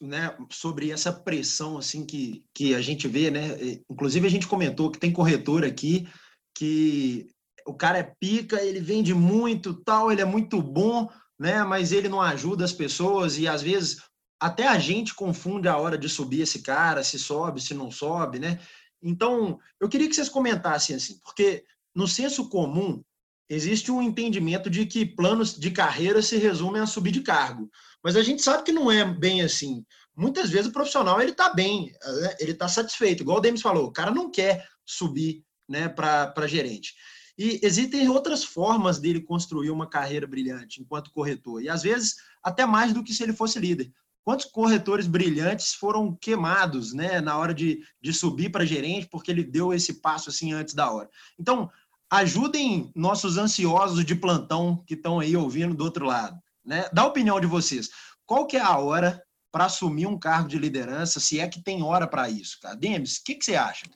né, 0.00 0.34
sobre 0.50 0.90
essa 0.90 1.12
pressão 1.12 1.76
assim 1.76 2.06
que, 2.06 2.42
que 2.54 2.74
a 2.74 2.80
gente 2.80 3.06
vê, 3.06 3.30
né? 3.30 3.82
Inclusive 3.90 4.26
a 4.26 4.30
gente 4.30 4.46
comentou 4.46 4.90
que 4.90 4.98
tem 4.98 5.12
corretor 5.12 5.62
aqui 5.62 6.08
que 6.54 7.28
o 7.66 7.74
cara 7.74 7.98
é 7.98 8.14
pica, 8.18 8.62
ele 8.62 8.80
vende 8.80 9.12
muito, 9.12 9.74
tal, 9.74 10.10
ele 10.10 10.22
é 10.22 10.24
muito 10.24 10.62
bom, 10.62 11.06
né? 11.38 11.62
Mas 11.64 11.92
ele 11.92 12.08
não 12.08 12.22
ajuda 12.22 12.64
as 12.64 12.72
pessoas 12.72 13.36
e 13.36 13.46
às 13.46 13.60
vezes 13.60 14.00
até 14.40 14.66
a 14.66 14.78
gente 14.78 15.14
confunde 15.14 15.68
a 15.68 15.76
hora 15.76 15.98
de 15.98 16.08
subir 16.08 16.40
esse 16.40 16.62
cara, 16.62 17.04
se 17.04 17.18
sobe, 17.18 17.60
se 17.60 17.74
não 17.74 17.90
sobe, 17.90 18.38
né? 18.38 18.58
Então, 19.02 19.58
eu 19.80 19.88
queria 19.88 20.08
que 20.08 20.14
vocês 20.14 20.28
comentassem 20.28 20.96
assim, 20.96 21.18
porque 21.22 21.64
no 21.94 22.06
senso 22.06 22.48
comum 22.48 23.02
existe 23.48 23.90
um 23.90 24.02
entendimento 24.02 24.68
de 24.68 24.84
que 24.84 25.06
planos 25.06 25.58
de 25.58 25.70
carreira 25.70 26.20
se 26.20 26.36
resumem 26.36 26.82
a 26.82 26.86
subir 26.86 27.12
de 27.12 27.22
cargo, 27.22 27.70
mas 28.02 28.16
a 28.16 28.22
gente 28.22 28.42
sabe 28.42 28.62
que 28.62 28.72
não 28.72 28.90
é 28.90 29.04
bem 29.04 29.42
assim. 29.42 29.84
Muitas 30.14 30.50
vezes 30.50 30.66
o 30.66 30.72
profissional 30.72 31.20
ele 31.20 31.30
está 31.30 31.52
bem, 31.54 31.92
né? 32.20 32.36
ele 32.40 32.52
está 32.52 32.68
satisfeito, 32.68 33.22
igual 33.22 33.38
o 33.38 33.40
Demis 33.40 33.62
falou, 33.62 33.86
o 33.86 33.92
cara 33.92 34.10
não 34.10 34.30
quer 34.30 34.66
subir 34.84 35.44
né, 35.68 35.88
para 35.88 36.46
gerente. 36.46 36.94
E 37.38 37.60
existem 37.62 38.08
outras 38.08 38.42
formas 38.42 38.98
dele 38.98 39.20
construir 39.20 39.70
uma 39.70 39.88
carreira 39.88 40.26
brilhante 40.26 40.80
enquanto 40.80 41.12
corretor, 41.12 41.62
e 41.62 41.68
às 41.68 41.82
vezes 41.82 42.16
até 42.42 42.66
mais 42.66 42.92
do 42.92 43.04
que 43.04 43.12
se 43.12 43.22
ele 43.22 43.32
fosse 43.32 43.60
líder. 43.60 43.92
Quantos 44.24 44.46
corretores 44.46 45.06
brilhantes 45.06 45.72
foram 45.74 46.14
queimados 46.14 46.92
né, 46.92 47.20
na 47.20 47.38
hora 47.38 47.54
de, 47.54 47.80
de 48.00 48.12
subir 48.12 48.50
para 48.50 48.64
gerente 48.64 49.08
porque 49.10 49.30
ele 49.30 49.42
deu 49.42 49.72
esse 49.72 50.00
passo 50.00 50.28
assim 50.28 50.52
antes 50.52 50.74
da 50.74 50.90
hora? 50.90 51.08
Então, 51.38 51.70
ajudem 52.10 52.90
nossos 52.94 53.38
ansiosos 53.38 54.04
de 54.04 54.14
plantão 54.14 54.82
que 54.86 54.94
estão 54.94 55.20
aí 55.20 55.36
ouvindo 55.36 55.74
do 55.74 55.84
outro 55.84 56.06
lado. 56.06 56.38
Né? 56.64 56.88
Dá 56.92 57.02
a 57.02 57.06
opinião 57.06 57.40
de 57.40 57.46
vocês. 57.46 57.88
Qual 58.26 58.46
que 58.46 58.56
é 58.56 58.60
a 58.60 58.76
hora 58.78 59.22
para 59.50 59.64
assumir 59.64 60.06
um 60.06 60.18
cargo 60.18 60.48
de 60.48 60.58
liderança, 60.58 61.18
se 61.18 61.40
é 61.40 61.48
que 61.48 61.62
tem 61.62 61.82
hora 61.82 62.06
para 62.06 62.28
isso? 62.28 62.58
Cara? 62.60 62.74
Demis, 62.74 63.16
o 63.16 63.24
que, 63.24 63.34
que 63.34 63.44
você 63.44 63.56
acha? 63.56 63.86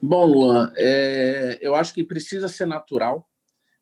Bom, 0.00 0.26
Luan, 0.26 0.72
é, 0.76 1.58
eu 1.60 1.74
acho 1.74 1.92
que 1.92 2.04
precisa 2.04 2.48
ser 2.48 2.66
natural 2.66 3.28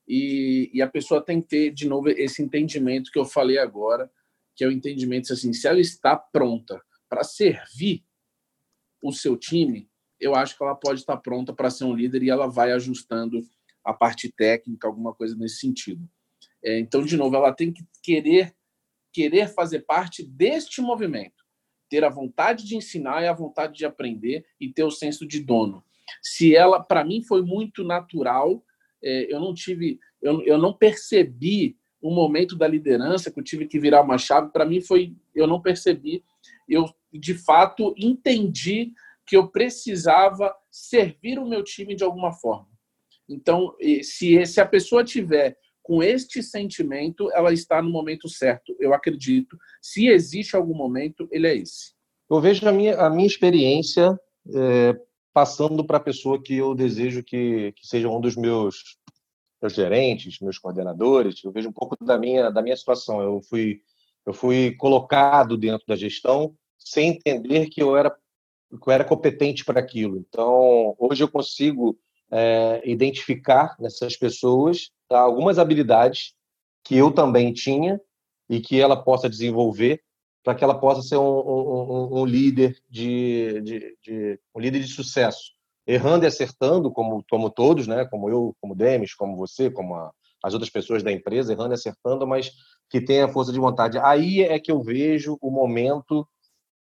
e, 0.06 0.70
e, 0.72 0.82
a 0.82 0.88
pessoa 0.88 1.24
tem 1.24 1.40
que 1.40 1.48
ter, 1.48 1.70
de 1.70 1.88
novo, 1.88 2.08
esse 2.10 2.42
entendimento 2.42 3.10
que 3.10 3.18
eu 3.18 3.24
falei 3.24 3.58
agora, 3.58 4.10
que 4.54 4.64
é 4.64 4.68
o 4.68 4.72
entendimento 4.72 5.32
assim, 5.32 5.52
se 5.52 5.66
ela 5.66 5.80
está 5.80 6.16
pronta 6.16 6.80
para 7.08 7.24
servir 7.24 8.04
o 9.02 9.12
seu 9.12 9.36
time, 9.36 9.90
eu 10.18 10.34
acho 10.34 10.56
que 10.56 10.62
ela 10.62 10.74
pode 10.74 11.00
estar 11.00 11.16
pronta 11.18 11.52
para 11.52 11.70
ser 11.70 11.84
um 11.84 11.94
líder 11.94 12.22
e 12.22 12.30
ela 12.30 12.46
vai 12.46 12.72
ajustando 12.72 13.42
a 13.84 13.92
parte 13.92 14.32
técnica, 14.32 14.86
alguma 14.86 15.14
coisa 15.14 15.36
nesse 15.36 15.58
sentido. 15.58 16.08
É, 16.62 16.78
então, 16.78 17.04
de 17.04 17.16
novo, 17.16 17.36
ela 17.36 17.52
tem 17.52 17.72
que 17.72 17.84
querer 18.02 18.54
querer 19.14 19.46
fazer 19.48 19.80
parte 19.80 20.24
deste 20.24 20.80
movimento, 20.82 21.44
ter 21.88 22.02
a 22.02 22.08
vontade 22.08 22.66
de 22.66 22.76
ensinar 22.76 23.22
e 23.22 23.28
a 23.28 23.32
vontade 23.32 23.78
de 23.78 23.86
aprender 23.86 24.44
e 24.60 24.72
ter 24.72 24.82
o 24.82 24.90
senso 24.90 25.24
de 25.24 25.38
dono. 25.38 25.84
Se 26.20 26.54
ela, 26.54 26.82
para 26.82 27.04
mim, 27.04 27.22
foi 27.22 27.40
muito 27.40 27.84
natural, 27.84 28.64
é, 29.00 29.32
eu 29.32 29.38
não 29.38 29.54
tive, 29.54 30.00
eu, 30.20 30.42
eu 30.42 30.58
não 30.58 30.72
percebi 30.72 31.78
um 32.04 32.14
momento 32.14 32.54
da 32.54 32.68
liderança 32.68 33.30
que 33.30 33.40
eu 33.40 33.44
tive 33.44 33.66
que 33.66 33.80
virar 33.80 34.02
uma 34.02 34.18
chave, 34.18 34.52
para 34.52 34.66
mim 34.66 34.80
foi, 34.80 35.16
eu 35.34 35.46
não 35.46 35.60
percebi, 35.60 36.22
eu 36.68 36.84
de 37.12 37.32
fato 37.32 37.94
entendi 37.96 38.92
que 39.26 39.36
eu 39.36 39.48
precisava 39.48 40.54
servir 40.70 41.38
o 41.38 41.48
meu 41.48 41.64
time 41.64 41.94
de 41.94 42.04
alguma 42.04 42.32
forma. 42.32 42.68
Então, 43.26 43.74
se, 44.02 44.44
se 44.44 44.60
a 44.60 44.66
pessoa 44.66 45.02
tiver 45.02 45.56
com 45.82 46.02
este 46.02 46.42
sentimento, 46.42 47.30
ela 47.32 47.52
está 47.52 47.80
no 47.80 47.90
momento 47.90 48.28
certo, 48.28 48.76
eu 48.78 48.92
acredito. 48.92 49.56
Se 49.80 50.08
existe 50.08 50.54
algum 50.54 50.74
momento, 50.74 51.26
ele 51.30 51.46
é 51.46 51.56
esse. 51.56 51.94
Eu 52.30 52.40
vejo 52.40 52.66
a 52.68 52.72
minha, 52.72 52.96
a 52.96 53.08
minha 53.08 53.26
experiência 53.26 54.18
é, 54.54 54.94
passando 55.32 55.84
para 55.84 55.98
a 55.98 56.00
pessoa 56.00 56.42
que 56.42 56.56
eu 56.56 56.74
desejo 56.74 57.22
que, 57.22 57.72
que 57.72 57.86
seja 57.86 58.08
um 58.08 58.20
dos 58.20 58.36
meus, 58.36 58.98
meus 59.64 59.72
gerentes, 59.72 60.40
meus 60.40 60.58
coordenadores. 60.58 61.42
Eu 61.42 61.50
vejo 61.50 61.70
um 61.70 61.72
pouco 61.72 61.96
da 62.04 62.18
minha, 62.18 62.50
da 62.50 62.60
minha 62.60 62.76
situação. 62.76 63.22
Eu 63.22 63.40
fui, 63.40 63.80
eu 64.26 64.34
fui 64.34 64.74
colocado 64.76 65.56
dentro 65.56 65.86
da 65.86 65.96
gestão 65.96 66.54
sem 66.78 67.12
entender 67.12 67.68
que 67.68 67.82
eu 67.82 67.96
era, 67.96 68.10
que 68.10 68.88
eu 68.88 68.92
era 68.92 69.04
competente 69.04 69.64
para 69.64 69.80
aquilo. 69.80 70.18
Então, 70.18 70.94
hoje 70.98 71.24
eu 71.24 71.28
consigo 71.28 71.98
é, 72.30 72.82
identificar 72.84 73.74
nessas 73.80 74.16
pessoas 74.16 74.90
tá, 75.08 75.20
algumas 75.20 75.58
habilidades 75.58 76.34
que 76.84 76.96
eu 76.96 77.10
também 77.10 77.52
tinha 77.52 77.98
e 78.50 78.60
que 78.60 78.78
ela 78.78 79.02
possa 79.02 79.30
desenvolver 79.30 80.02
para 80.42 80.54
que 80.54 80.62
ela 80.62 80.78
possa 80.78 81.00
ser 81.00 81.16
um, 81.16 81.22
um, 81.22 82.20
um 82.20 82.26
líder 82.26 82.76
de, 82.90 83.62
de, 83.62 83.96
de, 84.02 84.40
um 84.54 84.60
líder 84.60 84.80
de 84.80 84.88
sucesso, 84.88 85.53
errando 85.86 86.24
e 86.24 86.28
acertando 86.28 86.90
como 86.90 87.24
como 87.28 87.50
todos, 87.50 87.86
né? 87.86 88.04
Como 88.06 88.28
eu, 88.28 88.54
como 88.60 88.74
Demis, 88.74 89.14
como 89.14 89.36
você, 89.36 89.70
como 89.70 89.94
a, 89.94 90.10
as 90.42 90.52
outras 90.52 90.70
pessoas 90.70 91.02
da 91.02 91.12
empresa, 91.12 91.52
errando 91.52 91.72
e 91.72 91.76
acertando, 91.76 92.26
mas 92.26 92.52
que 92.90 93.00
tenha 93.00 93.28
força 93.28 93.52
de 93.52 93.58
vontade. 93.58 93.98
Aí 93.98 94.42
é 94.42 94.58
que 94.58 94.70
eu 94.70 94.82
vejo 94.82 95.38
o 95.40 95.50
momento 95.50 96.26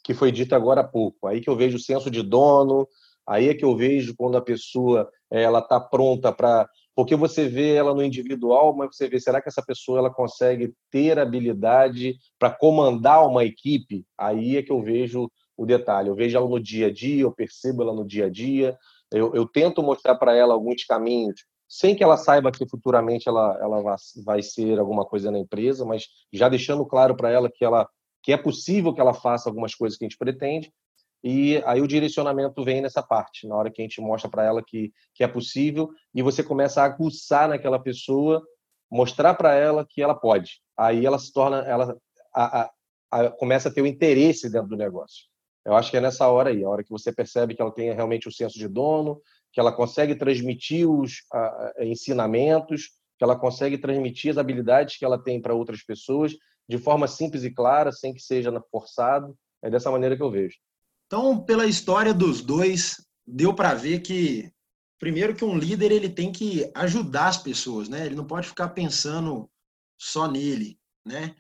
que 0.03 0.13
foi 0.13 0.31
dito 0.31 0.53
agora 0.53 0.81
há 0.81 0.83
pouco. 0.83 1.27
Aí 1.27 1.41
que 1.41 1.49
eu 1.49 1.55
vejo 1.55 1.77
o 1.77 1.81
senso 1.81 2.11
de 2.11 2.21
dono. 2.21 2.87
Aí 3.25 3.47
é 3.47 3.53
que 3.53 3.63
eu 3.63 3.75
vejo 3.75 4.13
quando 4.17 4.37
a 4.37 4.41
pessoa 4.41 5.09
ela 5.31 5.59
está 5.59 5.79
pronta 5.79 6.31
para 6.31 6.67
porque 6.95 7.15
você 7.15 7.47
vê 7.47 7.73
ela 7.73 7.93
no 7.93 8.03
individual, 8.03 8.75
mas 8.75 8.95
você 8.95 9.07
vê, 9.07 9.19
será 9.19 9.41
que 9.41 9.49
essa 9.49 9.63
pessoa 9.63 9.97
ela 9.97 10.13
consegue 10.13 10.73
ter 10.91 11.17
habilidade 11.17 12.17
para 12.37 12.51
comandar 12.51 13.27
uma 13.27 13.43
equipe? 13.43 14.05
Aí 14.17 14.57
é 14.57 14.61
que 14.61 14.71
eu 14.71 14.79
vejo 14.79 15.31
o 15.57 15.65
detalhe. 15.65 16.09
Eu 16.09 16.15
vejo 16.15 16.37
ela 16.37 16.47
no 16.47 16.59
dia 16.59 16.87
a 16.87 16.93
dia, 16.93 17.23
eu 17.23 17.31
percebo 17.31 17.81
ela 17.81 17.93
no 17.93 18.05
dia 18.05 18.27
a 18.27 18.29
dia, 18.29 18.77
eu, 19.13 19.33
eu 19.33 19.47
tento 19.47 19.81
mostrar 19.81 20.15
para 20.15 20.35
ela 20.35 20.53
alguns 20.53 20.83
caminhos, 20.85 21.45
sem 21.67 21.95
que 21.95 22.03
ela 22.03 22.17
saiba 22.17 22.51
que 22.51 22.67
futuramente 22.67 23.27
ela, 23.27 23.57
ela 23.61 23.97
vai, 24.25 24.41
ser 24.41 24.79
alguma 24.79 25.05
coisa 25.05 25.31
na 25.31 25.39
empresa, 25.39 25.85
mas 25.85 26.07
já 26.31 26.49
deixando 26.49 26.85
claro 26.85 27.15
para 27.15 27.31
ela 27.31 27.49
que 27.49 27.63
ela 27.63 27.87
que 28.21 28.31
é 28.31 28.37
possível 28.37 28.93
que 28.93 29.01
ela 29.01 29.13
faça 29.13 29.49
algumas 29.49 29.75
coisas 29.75 29.97
que 29.97 30.05
a 30.05 30.07
gente 30.07 30.17
pretende, 30.17 30.71
e 31.23 31.61
aí 31.65 31.81
o 31.81 31.87
direcionamento 31.87 32.63
vem 32.63 32.81
nessa 32.81 33.03
parte, 33.03 33.47
na 33.47 33.55
hora 33.55 33.71
que 33.71 33.81
a 33.81 33.85
gente 33.85 33.99
mostra 34.01 34.29
para 34.29 34.43
ela 34.43 34.63
que, 34.65 34.93
que 35.13 35.23
é 35.23 35.27
possível 35.27 35.89
e 36.13 36.21
você 36.21 36.43
começa 36.43 36.81
a 36.81 36.85
aguçar 36.85 37.49
naquela 37.49 37.79
pessoa, 37.79 38.41
mostrar 38.91 39.33
para 39.33 39.55
ela 39.55 39.85
que 39.87 40.01
ela 40.01 40.15
pode. 40.15 40.61
Aí 40.77 41.05
ela 41.05 41.17
se 41.17 41.31
torna, 41.33 41.59
ela 41.61 41.97
a, 42.33 42.61
a, 42.61 42.71
a, 43.11 43.31
começa 43.31 43.69
a 43.69 43.73
ter 43.73 43.81
o 43.81 43.87
interesse 43.87 44.49
dentro 44.49 44.69
do 44.69 44.77
negócio. 44.77 45.32
Eu 45.65 45.75
acho 45.75 45.89
que 45.89 45.97
é 45.97 46.01
nessa 46.01 46.27
hora 46.27 46.49
aí, 46.49 46.63
a 46.63 46.69
hora 46.69 46.83
que 46.83 46.89
você 46.89 47.11
percebe 47.11 47.55
que 47.55 47.61
ela 47.61 47.71
tem 47.71 47.93
realmente 47.93 48.27
o 48.27 48.31
senso 48.31 48.57
de 48.57 48.67
dono, 48.67 49.21
que 49.51 49.59
ela 49.59 49.71
consegue 49.71 50.15
transmitir 50.15 50.89
os 50.89 51.21
ensinamentos, 51.79 52.89
que 53.17 53.23
ela 53.23 53.37
consegue 53.37 53.77
transmitir 53.77 54.31
as 54.31 54.37
habilidades 54.37 54.97
que 54.97 55.05
ela 55.05 55.21
tem 55.21 55.41
para 55.41 55.53
outras 55.53 55.83
pessoas 55.83 56.33
de 56.67 56.77
forma 56.77 57.07
simples 57.07 57.43
e 57.43 57.51
clara, 57.51 57.91
sem 57.91 58.13
que 58.13 58.21
seja 58.21 58.51
forçado. 58.71 59.37
É 59.61 59.69
dessa 59.69 59.91
maneira 59.91 60.15
que 60.17 60.23
eu 60.23 60.31
vejo. 60.31 60.57
Então, 61.07 61.39
pela 61.43 61.65
história 61.65 62.13
dos 62.13 62.41
dois, 62.41 62.97
deu 63.25 63.53
para 63.53 63.73
ver 63.73 63.99
que 63.99 64.51
primeiro 64.99 65.35
que 65.35 65.45
um 65.45 65.57
líder 65.57 65.91
ele 65.91 66.09
tem 66.09 66.31
que 66.31 66.69
ajudar 66.75 67.27
as 67.27 67.37
pessoas, 67.37 67.87
né? 67.87 68.05
Ele 68.05 68.15
não 68.15 68.25
pode 68.25 68.47
ficar 68.47 68.69
pensando 68.69 69.49
só 69.97 70.29
nele, 70.29 70.77
né? 71.05 71.35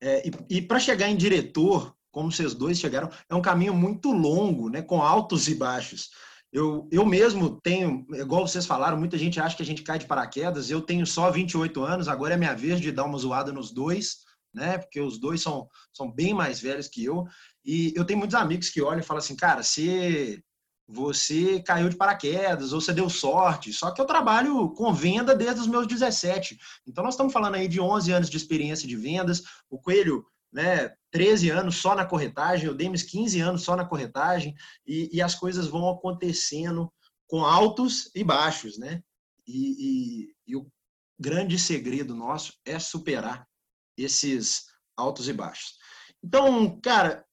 É, 0.00 0.26
e, 0.26 0.58
e 0.58 0.62
para 0.62 0.78
chegar 0.78 1.08
em 1.08 1.16
diretor, 1.16 1.94
como 2.18 2.32
vocês 2.32 2.52
dois 2.52 2.80
chegaram, 2.80 3.08
é 3.30 3.34
um 3.36 3.40
caminho 3.40 3.72
muito 3.72 4.10
longo, 4.10 4.68
né? 4.68 4.82
Com 4.82 5.00
altos 5.00 5.46
e 5.46 5.54
baixos. 5.54 6.10
Eu, 6.52 6.88
eu 6.90 7.06
mesmo 7.06 7.60
tenho, 7.60 8.04
igual 8.10 8.44
vocês 8.44 8.66
falaram, 8.66 8.98
muita 8.98 9.16
gente 9.16 9.38
acha 9.38 9.56
que 9.56 9.62
a 9.62 9.66
gente 9.66 9.82
cai 9.82 10.00
de 10.00 10.06
paraquedas. 10.06 10.68
Eu 10.68 10.80
tenho 10.80 11.06
só 11.06 11.30
28 11.30 11.80
anos, 11.80 12.08
agora 12.08 12.34
é 12.34 12.36
minha 12.36 12.56
vez 12.56 12.80
de 12.80 12.90
dar 12.90 13.04
uma 13.04 13.16
zoada 13.16 13.52
nos 13.52 13.70
dois, 13.70 14.16
né? 14.52 14.78
Porque 14.78 15.00
os 15.00 15.16
dois 15.20 15.40
são, 15.40 15.68
são 15.92 16.10
bem 16.10 16.34
mais 16.34 16.60
velhos 16.60 16.88
que 16.88 17.04
eu. 17.04 17.24
E 17.64 17.92
eu 17.94 18.04
tenho 18.04 18.18
muitos 18.18 18.34
amigos 18.34 18.68
que 18.68 18.82
olham 18.82 18.98
e 18.98 19.04
falam 19.04 19.22
assim, 19.22 19.36
cara, 19.36 19.62
você, 19.62 20.42
você 20.88 21.62
caiu 21.62 21.88
de 21.88 21.96
paraquedas 21.96 22.72
ou 22.72 22.80
você 22.80 22.92
deu 22.92 23.08
sorte. 23.08 23.72
Só 23.72 23.92
que 23.92 24.00
eu 24.00 24.06
trabalho 24.06 24.70
com 24.70 24.92
venda 24.92 25.36
desde 25.36 25.60
os 25.60 25.68
meus 25.68 25.86
17. 25.86 26.58
Então 26.84 27.04
nós 27.04 27.14
estamos 27.14 27.32
falando 27.32 27.54
aí 27.54 27.68
de 27.68 27.80
11 27.80 28.10
anos 28.10 28.28
de 28.28 28.36
experiência 28.36 28.88
de 28.88 28.96
vendas. 28.96 29.44
O 29.70 29.78
Coelho, 29.78 30.26
né, 30.52 30.94
13 31.10 31.50
anos 31.50 31.76
só 31.76 31.94
na 31.94 32.04
corretagem, 32.04 32.68
o 32.68 32.74
Demis 32.74 33.02
15 33.02 33.40
anos 33.40 33.62
só 33.62 33.76
na 33.76 33.84
corretagem. 33.84 34.54
E, 34.86 35.10
e 35.12 35.22
as 35.22 35.34
coisas 35.34 35.66
vão 35.66 35.88
acontecendo 35.88 36.92
com 37.26 37.44
altos 37.44 38.10
e 38.14 38.24
baixos, 38.24 38.78
né? 38.78 39.02
E, 39.46 40.26
e, 40.26 40.34
e 40.46 40.56
o 40.56 40.66
grande 41.18 41.58
segredo 41.58 42.14
nosso 42.14 42.54
é 42.64 42.78
superar 42.78 43.46
esses 43.96 44.66
altos 44.96 45.28
e 45.28 45.32
baixos. 45.32 45.74
Então, 46.22 46.78
cara, 46.80 47.24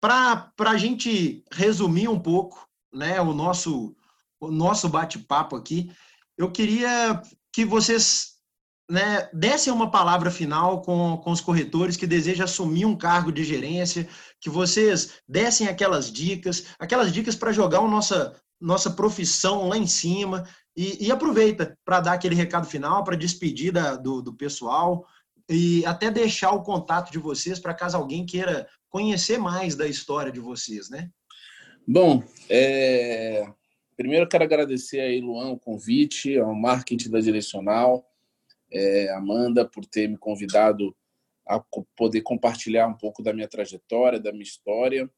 para 0.00 0.52
a 0.58 0.76
gente 0.76 1.44
resumir 1.52 2.08
um 2.08 2.20
pouco 2.20 2.66
né, 2.92 3.20
o 3.20 3.32
nosso, 3.32 3.96
o 4.40 4.50
nosso 4.50 4.88
bate-papo 4.88 5.56
aqui, 5.56 5.92
eu 6.36 6.50
queria 6.50 7.20
que 7.52 7.64
vocês 7.64 8.35
né, 8.88 9.28
dessem 9.32 9.72
uma 9.72 9.90
palavra 9.90 10.30
final 10.30 10.82
com, 10.82 11.16
com 11.16 11.30
os 11.30 11.40
corretores 11.40 11.96
que 11.96 12.06
desejam 12.06 12.44
assumir 12.44 12.84
um 12.84 12.96
cargo 12.96 13.32
de 13.32 13.44
gerência, 13.44 14.08
que 14.40 14.48
vocês 14.48 15.14
dessem 15.28 15.66
aquelas 15.66 16.10
dicas, 16.10 16.66
aquelas 16.78 17.12
dicas 17.12 17.34
para 17.34 17.52
jogar 17.52 17.80
a 17.80 17.88
nossa, 17.88 18.34
nossa 18.60 18.90
profissão 18.90 19.68
lá 19.68 19.76
em 19.76 19.86
cima. 19.86 20.48
E, 20.76 21.06
e 21.06 21.10
aproveita 21.10 21.76
para 21.84 22.00
dar 22.00 22.12
aquele 22.12 22.34
recado 22.34 22.66
final, 22.66 23.02
para 23.02 23.16
despedir 23.16 23.72
da, 23.72 23.96
do, 23.96 24.20
do 24.20 24.34
pessoal 24.34 25.06
e 25.48 25.84
até 25.86 26.10
deixar 26.10 26.52
o 26.52 26.62
contato 26.62 27.10
de 27.10 27.18
vocês 27.18 27.58
para 27.58 27.74
caso 27.74 27.96
alguém 27.96 28.26
queira 28.26 28.68
conhecer 28.90 29.38
mais 29.38 29.74
da 29.74 29.86
história 29.86 30.30
de 30.30 30.40
vocês, 30.40 30.90
né? 30.90 31.08
Bom, 31.86 32.22
é... 32.48 33.46
primeiro 33.96 34.28
quero 34.28 34.44
agradecer 34.44 35.00
aí, 35.00 35.20
Luan, 35.20 35.52
o 35.52 35.58
convite, 35.58 36.36
ao 36.38 36.54
marketing 36.54 37.10
da 37.10 37.20
Direcional, 37.20 38.04
é, 38.70 39.10
Amanda, 39.10 39.64
por 39.64 39.84
ter 39.84 40.08
me 40.08 40.18
convidado 40.18 40.96
a 41.46 41.60
poder 41.96 42.22
compartilhar 42.22 42.88
um 42.88 42.96
pouco 42.96 43.22
da 43.22 43.32
minha 43.32 43.46
trajetória, 43.46 44.18
da 44.18 44.32
minha 44.32 44.42
história. 44.42 45.08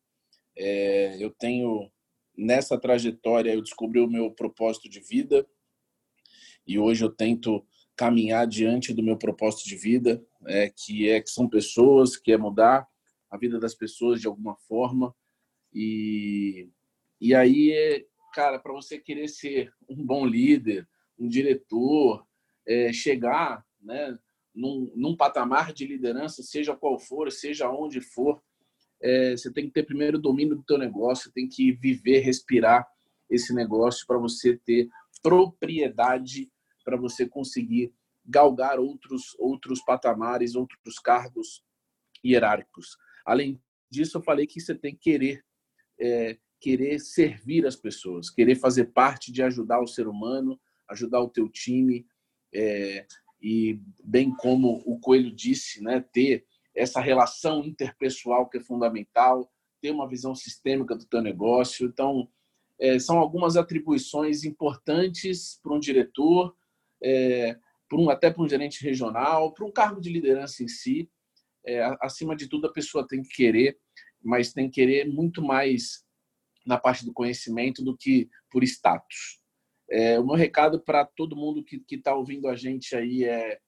É, 0.56 1.16
eu 1.22 1.30
tenho, 1.30 1.90
nessa 2.36 2.78
trajetória, 2.78 3.52
eu 3.52 3.62
descobri 3.62 4.00
o 4.00 4.10
meu 4.10 4.30
propósito 4.30 4.88
de 4.88 5.00
vida 5.00 5.46
e 6.66 6.78
hoje 6.78 7.02
eu 7.02 7.10
tento 7.10 7.66
caminhar 7.96 8.46
diante 8.46 8.92
do 8.92 9.02
meu 9.02 9.16
propósito 9.16 9.66
de 9.66 9.74
vida, 9.74 10.22
é, 10.46 10.68
que 10.68 11.08
é 11.08 11.20
que 11.20 11.30
são 11.30 11.48
pessoas, 11.48 12.16
que 12.16 12.30
é 12.30 12.36
mudar 12.36 12.86
a 13.30 13.36
vida 13.38 13.58
das 13.58 13.74
pessoas 13.74 14.20
de 14.20 14.26
alguma 14.26 14.54
forma. 14.54 15.14
E, 15.72 16.68
e 17.20 17.34
aí, 17.34 18.06
cara, 18.34 18.58
para 18.58 18.72
você 18.72 18.98
querer 18.98 19.28
ser 19.28 19.72
um 19.88 20.04
bom 20.04 20.26
líder, 20.26 20.86
um 21.18 21.26
diretor, 21.26 22.27
é, 22.68 22.92
chegar 22.92 23.64
né, 23.80 24.16
num, 24.54 24.92
num 24.94 25.16
patamar 25.16 25.72
de 25.72 25.86
liderança, 25.86 26.42
seja 26.42 26.76
qual 26.76 26.98
for, 26.98 27.32
seja 27.32 27.70
onde 27.70 28.00
for, 28.00 28.42
é, 29.00 29.36
você 29.36 29.50
tem 29.50 29.66
que 29.66 29.72
ter 29.72 29.84
primeiro 29.84 30.18
domínio 30.18 30.56
do 30.56 30.62
teu 30.62 30.76
negócio, 30.76 31.32
tem 31.32 31.48
que 31.48 31.72
viver, 31.72 32.18
respirar 32.20 32.86
esse 33.30 33.54
negócio 33.54 34.06
para 34.06 34.18
você 34.18 34.56
ter 34.56 34.88
propriedade, 35.22 36.50
para 36.84 36.96
você 36.96 37.26
conseguir 37.26 37.92
galgar 38.24 38.78
outros 38.78 39.34
outros 39.38 39.80
patamares, 39.82 40.54
outros 40.54 40.98
cargos 40.98 41.64
hierárquicos. 42.24 42.98
Além 43.24 43.60
disso, 43.90 44.18
eu 44.18 44.22
falei 44.22 44.46
que 44.46 44.60
você 44.60 44.74
tem 44.74 44.94
que 44.94 45.00
querer, 45.00 45.44
é, 45.98 46.36
querer 46.60 46.98
servir 46.98 47.66
as 47.66 47.76
pessoas, 47.76 48.30
querer 48.30 48.56
fazer 48.56 48.86
parte 48.86 49.32
de 49.32 49.42
ajudar 49.42 49.80
o 49.80 49.86
ser 49.86 50.08
humano, 50.08 50.60
ajudar 50.88 51.20
o 51.20 51.28
teu 51.28 51.48
time, 51.48 52.06
é, 52.52 53.06
e 53.40 53.80
bem 54.02 54.34
como 54.34 54.82
o 54.84 54.98
Coelho 54.98 55.30
disse, 55.30 55.82
né, 55.82 56.04
ter 56.12 56.46
essa 56.74 57.00
relação 57.00 57.64
interpessoal 57.64 58.48
que 58.48 58.58
é 58.58 58.60
fundamental, 58.60 59.50
ter 59.80 59.90
uma 59.90 60.08
visão 60.08 60.34
sistêmica 60.34 60.94
do 60.96 61.06
teu 61.06 61.20
negócio. 61.20 61.86
Então, 61.86 62.28
é, 62.80 62.98
são 62.98 63.18
algumas 63.18 63.56
atribuições 63.56 64.44
importantes 64.44 65.58
para 65.62 65.74
um 65.74 65.80
diretor, 65.80 66.56
é, 67.02 67.56
para 67.88 67.98
um, 67.98 68.10
até 68.10 68.30
para 68.30 68.42
um 68.42 68.48
gerente 68.48 68.84
regional, 68.84 69.52
para 69.52 69.64
um 69.64 69.72
cargo 69.72 70.00
de 70.00 70.10
liderança 70.10 70.62
em 70.62 70.68
si, 70.68 71.10
é, 71.68 71.82
acima 72.00 72.34
de 72.34 72.48
tudo, 72.48 72.66
a 72.66 72.72
pessoa 72.72 73.06
tem 73.06 73.22
que 73.22 73.28
querer, 73.28 73.78
mas 74.22 74.52
tem 74.52 74.68
que 74.68 74.76
querer 74.76 75.06
muito 75.06 75.42
mais 75.42 76.04
na 76.66 76.78
parte 76.78 77.04
do 77.04 77.12
conhecimento 77.12 77.84
do 77.84 77.96
que 77.96 78.28
por 78.50 78.62
status. 78.62 79.40
É, 79.90 80.18
o 80.18 80.26
meu 80.26 80.34
recado 80.34 80.78
para 80.80 81.04
todo 81.04 81.36
mundo 81.36 81.64
que 81.64 81.82
está 81.90 82.14
ouvindo 82.14 82.48
a 82.48 82.54
gente 82.54 82.94
aí 82.94 83.24
é, 83.24 83.58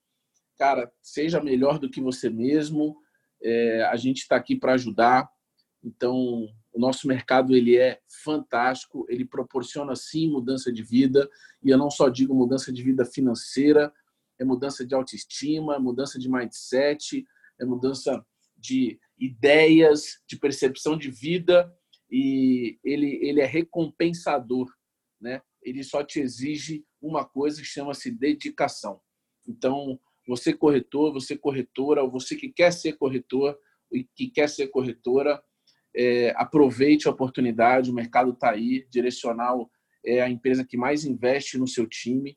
cara, 0.58 0.92
seja 1.02 1.42
melhor 1.42 1.78
do 1.78 1.88
que 1.88 2.00
você 2.00 2.28
mesmo. 2.28 2.96
É, 3.42 3.82
a 3.84 3.96
gente 3.96 4.18
está 4.18 4.36
aqui 4.36 4.54
para 4.54 4.74
ajudar. 4.74 5.30
Então, 5.82 6.46
O 6.72 6.78
nosso 6.78 7.08
mercado 7.08 7.54
ele 7.54 7.76
é 7.76 8.00
fantástico, 8.24 9.04
ele 9.08 9.24
proporciona 9.24 9.96
sim 9.96 10.30
mudança 10.30 10.72
de 10.72 10.82
vida, 10.82 11.28
e 11.62 11.70
eu 11.70 11.76
não 11.76 11.90
só 11.90 12.08
digo 12.08 12.34
mudança 12.34 12.72
de 12.72 12.82
vida 12.82 13.04
financeira, 13.04 13.92
é 14.38 14.44
mudança 14.44 14.86
de 14.86 14.94
autoestima, 14.94 15.74
é 15.74 15.78
mudança 15.78 16.18
de 16.18 16.30
mindset, 16.30 17.26
é 17.58 17.64
mudança 17.64 18.24
de 18.56 18.98
ideias, 19.18 20.20
de 20.26 20.38
percepção 20.38 20.96
de 20.96 21.10
vida, 21.10 21.72
e 22.10 22.78
ele, 22.84 23.18
ele 23.22 23.40
é 23.40 23.46
recompensador, 23.46 24.72
né? 25.20 25.42
Ele 25.62 25.82
só 25.82 26.02
te 26.02 26.20
exige 26.20 26.84
uma 27.00 27.24
coisa 27.24 27.60
que 27.60 27.66
chama-se 27.66 28.10
dedicação. 28.10 29.00
Então, 29.46 29.98
você 30.26 30.52
corretor, 30.52 31.12
você 31.12 31.36
corretora, 31.36 32.02
ou 32.02 32.10
você 32.10 32.36
que 32.36 32.52
quer 32.52 32.72
ser 32.72 32.94
corretor 32.94 33.58
e 33.92 34.04
que 34.04 34.28
quer 34.28 34.48
ser 34.48 34.68
corretora, 34.68 35.42
é, 35.94 36.30
aproveite 36.36 37.08
a 37.08 37.10
oportunidade, 37.10 37.90
o 37.90 37.94
mercado 37.94 38.32
está 38.32 38.50
aí, 38.50 38.86
Direcional 38.90 39.70
é 40.04 40.20
a 40.20 40.30
empresa 40.30 40.64
que 40.64 40.76
mais 40.76 41.04
investe 41.04 41.58
no 41.58 41.66
seu 41.66 41.86
time 41.86 42.36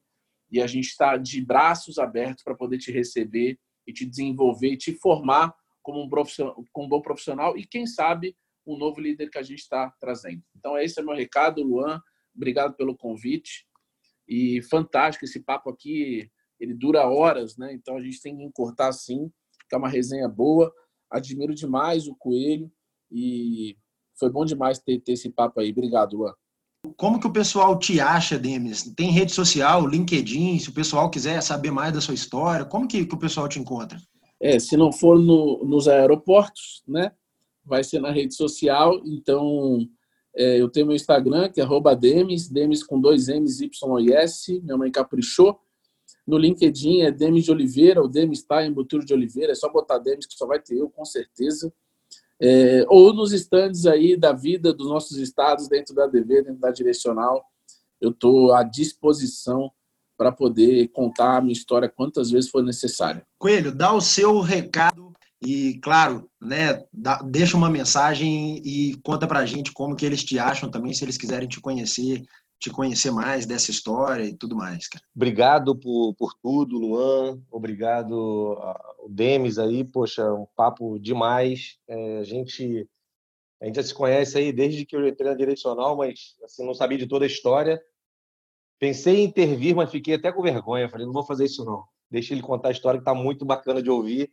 e 0.52 0.62
a 0.62 0.68
gente 0.68 0.88
está 0.88 1.18
de 1.18 1.44
braços 1.44 1.98
abertos 1.98 2.44
para 2.44 2.56
poder 2.56 2.78
te 2.78 2.92
receber 2.92 3.58
e 3.88 3.94
te 3.94 4.06
desenvolver 4.06 4.74
e 4.74 4.78
te 4.78 4.94
formar 4.94 5.54
como 5.82 6.04
um, 6.04 6.10
como 6.72 6.86
um 6.86 6.90
bom 6.90 7.02
profissional 7.02 7.58
e, 7.58 7.66
quem 7.66 7.86
sabe, 7.86 8.36
um 8.66 8.78
novo 8.78 9.02
líder 9.02 9.30
que 9.30 9.38
a 9.38 9.44
gente 9.44 9.60
está 9.60 9.94
trazendo. 10.00 10.42
Então, 10.56 10.78
esse 10.78 11.00
é 11.00 11.04
meu 11.04 11.16
recado, 11.16 11.64
Luan. 11.64 12.02
Obrigado 12.36 12.76
pelo 12.76 12.96
convite. 12.96 13.66
E 14.28 14.62
fantástico 14.64 15.26
esse 15.26 15.40
papo 15.40 15.70
aqui, 15.70 16.30
ele 16.60 16.74
dura 16.74 17.08
horas, 17.08 17.58
né? 17.58 17.74
Então 17.74 17.98
a 17.98 18.02
gente 18.02 18.22
tem 18.22 18.38
que 18.38 18.44
encurtar 18.44 18.92
sim, 18.92 19.32
que 19.70 19.76
é 19.76 19.78
uma 19.78 19.90
resenha 19.90 20.28
boa. 20.28 20.72
Admiro 21.12 21.54
demais 21.54 22.08
o 22.08 22.16
Coelho 22.16 22.72
e 23.12 23.78
foi 24.18 24.30
bom 24.30 24.46
demais 24.46 24.80
ter, 24.80 25.00
ter 25.00 25.14
esse 25.14 25.30
papo 25.30 25.60
aí. 25.60 25.72
Obrigado, 25.72 26.18
Luan. 26.18 26.34
Como 26.98 27.20
que 27.20 27.28
o 27.28 27.32
pessoal 27.32 27.80
te 27.80 28.00
acha, 28.00 28.38
Demis? 28.38 28.84
Tem 28.96 29.10
rede 29.10 29.32
social, 29.32 29.88
LinkedIn, 29.88 30.60
se 30.60 30.70
o 30.70 30.74
pessoal 30.74 31.10
quiser 31.10 31.42
saber 31.42 31.72
mais 31.72 31.94
da 31.94 32.02
sua 32.02 32.14
história, 32.14 32.66
como 32.66 32.88
que, 32.88 33.06
que 33.06 33.16
o 33.16 33.20
pessoal 33.20 33.48
te 33.48 33.58
encontra? 33.58 33.98
É, 34.40 34.60
se 34.60 34.76
não 34.76 34.92
for 34.92 35.18
no, 35.18 35.64
nos 35.64 35.88
aeroportos, 35.88 36.84
né? 36.86 37.12
Vai 37.64 37.84
ser 37.84 38.02
na 38.02 38.12
rede 38.12 38.36
social, 38.36 39.02
então 39.06 39.88
é, 40.36 40.60
eu 40.60 40.70
tenho 40.70 40.88
meu 40.88 40.96
Instagram, 40.96 41.50
que 41.50 41.62
é 41.62 41.66
Demis, 41.96 42.48
Demis 42.48 42.84
com 42.84 43.00
dois 43.00 43.28
M's, 43.28 43.62
Y 43.62 44.00
e 44.02 44.14
S, 44.14 44.60
minha 44.62 44.78
mãe 44.78 44.92
caprichou. 44.92 45.60
No 46.26 46.38
LinkedIn 46.38 47.02
é 47.02 47.12
Demis 47.12 47.44
de 47.44 47.52
Oliveira, 47.52 48.02
o 48.02 48.08
Demis 48.08 48.40
está 48.40 48.66
em 48.66 48.72
Buturo 48.72 49.06
de 49.06 49.14
Oliveira, 49.14 49.52
é 49.52 49.56
só 49.56 49.70
botar 49.70 50.00
Demis 50.00 50.26
que 50.26 50.34
só 50.34 50.48
vai 50.48 50.60
ter 50.60 50.78
eu, 50.78 50.90
com 50.90 51.06
certeza. 51.06 51.72
É, 52.42 52.84
ou 52.88 53.14
nos 53.14 53.32
estandes 53.32 53.86
aí 53.86 54.18
da 54.18 54.34
vida 54.34 54.74
dos 54.74 54.88
nossos 54.88 55.18
estados, 55.18 55.68
dentro 55.68 55.94
da 55.94 56.08
DV, 56.08 56.44
dentro 56.44 56.60
da 56.60 56.72
Direcional, 56.72 57.44
eu 58.02 58.10
estou 58.10 58.54
à 58.54 58.64
disposição 58.64 59.72
para 60.18 60.32
poder 60.32 60.88
contar 60.90 61.38
a 61.38 61.42
minha 61.42 61.54
história 61.54 61.90
quantas 61.90 62.32
vezes 62.32 62.50
for 62.50 62.64
necessário. 62.64 63.22
Coelho, 63.38 63.74
dá 63.74 63.94
o 63.94 64.02
seu 64.02 64.40
recado 64.40 65.13
e, 65.46 65.80
claro, 65.80 66.30
né, 66.42 66.82
dá, 66.92 67.22
deixa 67.22 67.58
uma 67.58 67.70
mensagem 67.70 68.62
e 68.64 68.96
conta 69.04 69.28
para 69.28 69.40
a 69.40 69.46
gente 69.46 69.74
como 69.74 69.96
que 69.96 70.06
eles 70.06 70.24
te 70.24 70.40
acham 70.40 70.72
também, 70.72 70.94
se 70.94 71.04
eles 71.04 71.18
quiserem 71.18 71.48
te 71.48 71.60
conhecer, 71.60 72.22
te 72.60 72.70
conhecer 72.70 73.12
mais 73.12 73.46
dessa 73.46 73.70
história 73.70 74.24
e 74.24 74.34
tudo 74.34 74.56
mais, 74.56 74.88
cara. 74.88 75.04
Obrigado 75.14 75.76
por, 75.76 76.14
por 76.16 76.34
tudo, 76.42 76.78
Luan. 76.78 77.42
Obrigado 77.52 78.58
Demis 79.10 79.58
aí, 79.58 79.84
poxa, 79.84 80.34
um 80.34 80.48
papo 80.56 80.98
demais. 80.98 81.78
É, 81.90 82.20
a 82.20 82.24
gente 82.24 82.88
a 83.62 83.66
gente 83.66 83.76
já 83.76 83.84
se 83.84 83.94
conhece 83.94 84.38
aí 84.38 84.52
desde 84.52 84.86
que 84.86 84.96
eu 84.96 85.08
entrei 85.08 85.30
na 85.30 85.36
direcional, 85.36 85.96
mas 85.96 86.36
assim 86.44 86.66
não 86.66 86.74
sabia 86.74 86.98
de 86.98 87.08
toda 87.08 87.26
a 87.26 87.28
história. 87.28 87.82
Pensei 88.80 89.22
em 89.22 89.24
intervir, 89.24 89.76
mas 89.76 89.90
fiquei 89.90 90.16
até 90.16 90.32
com 90.32 90.42
vergonha. 90.42 90.90
Falei, 90.90 91.06
não 91.06 91.14
vou 91.14 91.26
fazer 91.26 91.46
isso 91.46 91.64
não. 91.64 91.84
Deixa 92.12 92.34
ele 92.34 92.42
contar 92.42 92.70
a 92.70 92.72
história 92.72 93.00
que 93.00 93.10
está 93.10 93.14
muito 93.14 93.46
bacana 93.46 93.82
de 93.82 93.90
ouvir. 93.90 94.30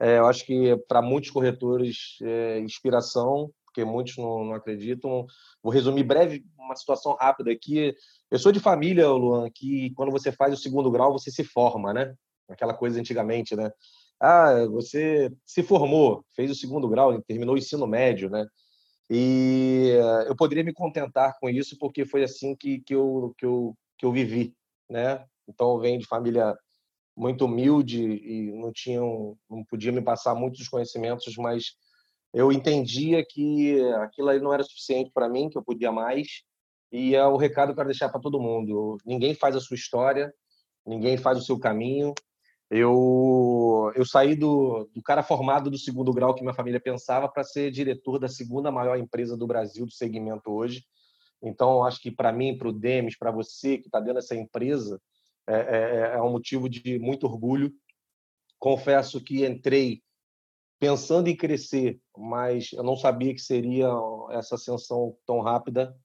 É, 0.00 0.18
eu 0.18 0.26
acho 0.26 0.44
que 0.44 0.76
para 0.88 1.00
muitos 1.00 1.30
corretores 1.30 2.18
é 2.22 2.58
inspiração, 2.60 3.50
porque 3.64 3.84
muitos 3.84 4.16
não, 4.16 4.44
não, 4.44 4.54
acreditam. 4.54 5.26
Vou 5.62 5.72
resumir 5.72 6.04
breve 6.04 6.44
uma 6.58 6.76
situação 6.76 7.16
rápida 7.18 7.50
aqui. 7.50 7.94
Eu 8.30 8.38
sou 8.38 8.52
de 8.52 8.60
família, 8.60 9.08
Luan, 9.08 9.50
que 9.52 9.90
quando 9.94 10.12
você 10.12 10.30
faz 10.32 10.54
o 10.54 10.56
segundo 10.56 10.90
grau 10.90 11.12
você 11.12 11.30
se 11.30 11.44
forma, 11.44 11.92
né? 11.92 12.14
Aquela 12.48 12.74
coisa 12.74 12.98
antigamente, 13.00 13.56
né? 13.56 13.70
Ah, 14.20 14.64
você 14.70 15.30
se 15.44 15.62
formou, 15.62 16.24
fez 16.34 16.50
o 16.50 16.54
segundo 16.54 16.88
grau, 16.88 17.20
terminou 17.22 17.54
o 17.54 17.58
ensino 17.58 17.86
médio, 17.86 18.30
né? 18.30 18.46
E 19.10 19.92
eu 20.26 20.36
poderia 20.36 20.64
me 20.64 20.72
contentar 20.72 21.36
com 21.40 21.48
isso 21.48 21.76
porque 21.78 22.06
foi 22.06 22.22
assim 22.24 22.56
que, 22.56 22.80
que, 22.80 22.94
eu, 22.94 23.34
que, 23.36 23.44
eu, 23.44 23.76
que 23.98 24.06
eu 24.06 24.12
vivi, 24.12 24.54
né? 24.88 25.24
Então, 25.48 25.78
venho 25.78 25.98
de 25.98 26.06
família 26.06 26.56
muito 27.16 27.44
humilde 27.44 28.02
e 28.02 28.52
não 28.52 28.72
tinham 28.72 29.36
não 29.48 29.64
podia 29.64 29.92
me 29.92 30.02
passar 30.02 30.34
muitos 30.34 30.68
conhecimentos, 30.68 31.36
mas 31.36 31.76
eu 32.32 32.50
entendia 32.50 33.24
que 33.24 33.80
aquilo 33.94 34.28
aí 34.28 34.40
não 34.40 34.52
era 34.52 34.64
suficiente 34.64 35.10
para 35.14 35.28
mim, 35.28 35.48
que 35.48 35.56
eu 35.56 35.62
podia 35.62 35.92
mais. 35.92 36.42
E 36.90 37.14
é 37.14 37.24
o 37.24 37.36
recado 37.36 37.68
que 37.68 37.72
eu 37.72 37.76
quero 37.76 37.88
deixar 37.88 38.08
para 38.08 38.20
todo 38.20 38.40
mundo. 38.40 38.98
Ninguém 39.04 39.34
faz 39.34 39.54
a 39.54 39.60
sua 39.60 39.76
história, 39.76 40.32
ninguém 40.84 41.16
faz 41.16 41.38
o 41.38 41.42
seu 41.42 41.58
caminho. 41.58 42.12
Eu 42.68 43.92
eu 43.94 44.04
saí 44.04 44.34
do, 44.34 44.88
do 44.92 45.02
cara 45.02 45.22
formado 45.22 45.70
do 45.70 45.78
segundo 45.78 46.12
grau 46.12 46.34
que 46.34 46.42
minha 46.42 46.54
família 46.54 46.80
pensava 46.80 47.28
para 47.28 47.44
ser 47.44 47.70
diretor 47.70 48.18
da 48.18 48.28
segunda 48.28 48.70
maior 48.72 48.98
empresa 48.98 49.36
do 49.36 49.46
Brasil 49.46 49.86
do 49.86 49.92
segmento 49.92 50.50
hoje. 50.50 50.84
Então, 51.42 51.84
acho 51.84 52.00
que 52.00 52.10
para 52.10 52.32
mim, 52.32 52.56
para 52.56 52.68
o 52.68 52.72
Demis, 52.72 53.16
para 53.18 53.30
você 53.30 53.78
que 53.78 53.86
está 53.86 54.00
dentro 54.00 54.14
dessa 54.14 54.34
empresa, 54.34 55.00
é, 55.46 55.54
é, 55.54 56.16
é 56.16 56.22
um 56.22 56.30
motivo 56.30 56.68
de 56.68 56.98
muito 56.98 57.26
orgulho. 57.26 57.72
Confesso 58.58 59.22
que 59.22 59.44
entrei 59.44 60.02
pensando 60.78 61.28
em 61.28 61.36
crescer, 61.36 62.00
mas 62.16 62.72
eu 62.72 62.82
não 62.82 62.96
sabia 62.96 63.34
que 63.34 63.40
seria 63.40 63.88
essa 64.30 64.54
ascensão 64.56 65.16
tão 65.26 65.40
rápida. 65.40 65.96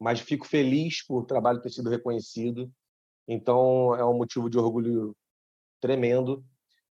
Mas 0.00 0.20
fico 0.20 0.46
feliz 0.46 1.04
por 1.06 1.22
o 1.22 1.26
trabalho 1.26 1.60
ter 1.60 1.70
sido 1.70 1.88
reconhecido. 1.88 2.70
Então, 3.28 3.94
é 3.94 4.04
um 4.04 4.16
motivo 4.16 4.50
de 4.50 4.58
orgulho 4.58 5.16
tremendo. 5.80 6.44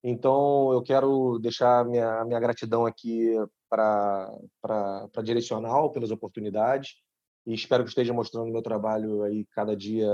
Então, 0.03 0.71
eu 0.71 0.81
quero 0.81 1.39
deixar 1.39 1.85
minha, 1.85 2.23
minha 2.25 2.39
gratidão 2.39 2.85
aqui 2.85 3.33
para 3.69 4.31
Direcional 5.23 5.91
pelas 5.91 6.11
oportunidades 6.11 6.95
e 7.45 7.53
espero 7.53 7.83
que 7.83 7.89
esteja 7.89 8.13
mostrando 8.13 8.51
meu 8.51 8.61
trabalho 8.61 9.23
aí 9.23 9.45
cada 9.51 9.75
dia 9.75 10.09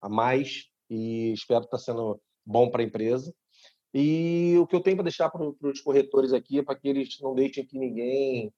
a 0.00 0.08
mais 0.08 0.64
e 0.88 1.32
espero 1.32 1.64
estar 1.64 1.78
sendo 1.78 2.20
bom 2.44 2.70
para 2.70 2.82
a 2.82 2.84
empresa. 2.84 3.34
E 3.92 4.56
o 4.58 4.66
que 4.66 4.76
eu 4.76 4.80
tenho 4.80 4.96
para 4.96 5.04
deixar 5.04 5.30
para 5.30 5.42
os 5.42 5.80
corretores 5.80 6.32
aqui 6.32 6.58
é 6.58 6.62
para 6.62 6.76
que 6.76 6.88
eles 6.88 7.18
não 7.20 7.34
deixem 7.34 7.66
que 7.66 7.78
ninguém 7.78 8.52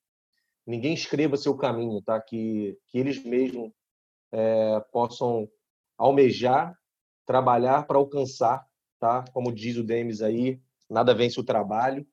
ninguém 0.67 0.95
escreva 0.95 1.37
seu 1.37 1.57
caminho, 1.57 2.01
tá? 2.03 2.21
Que, 2.21 2.79
que 2.89 2.99
eles 2.99 3.23
mesmos 3.25 3.73
é, 4.33 4.81
possam 4.93 5.49
almejar, 5.99 6.77
trabalhar 7.27 7.87
para 7.87 7.99
alcançar, 7.99 8.65
tá? 8.99 9.25
Como 9.33 9.53
diz 9.53 9.77
o 9.77 9.85
Demis 9.85 10.23
aí, 10.23 10.61
nada 10.89 11.15
vence 11.15 11.41
o 11.41 11.45
trabalho 11.45 12.07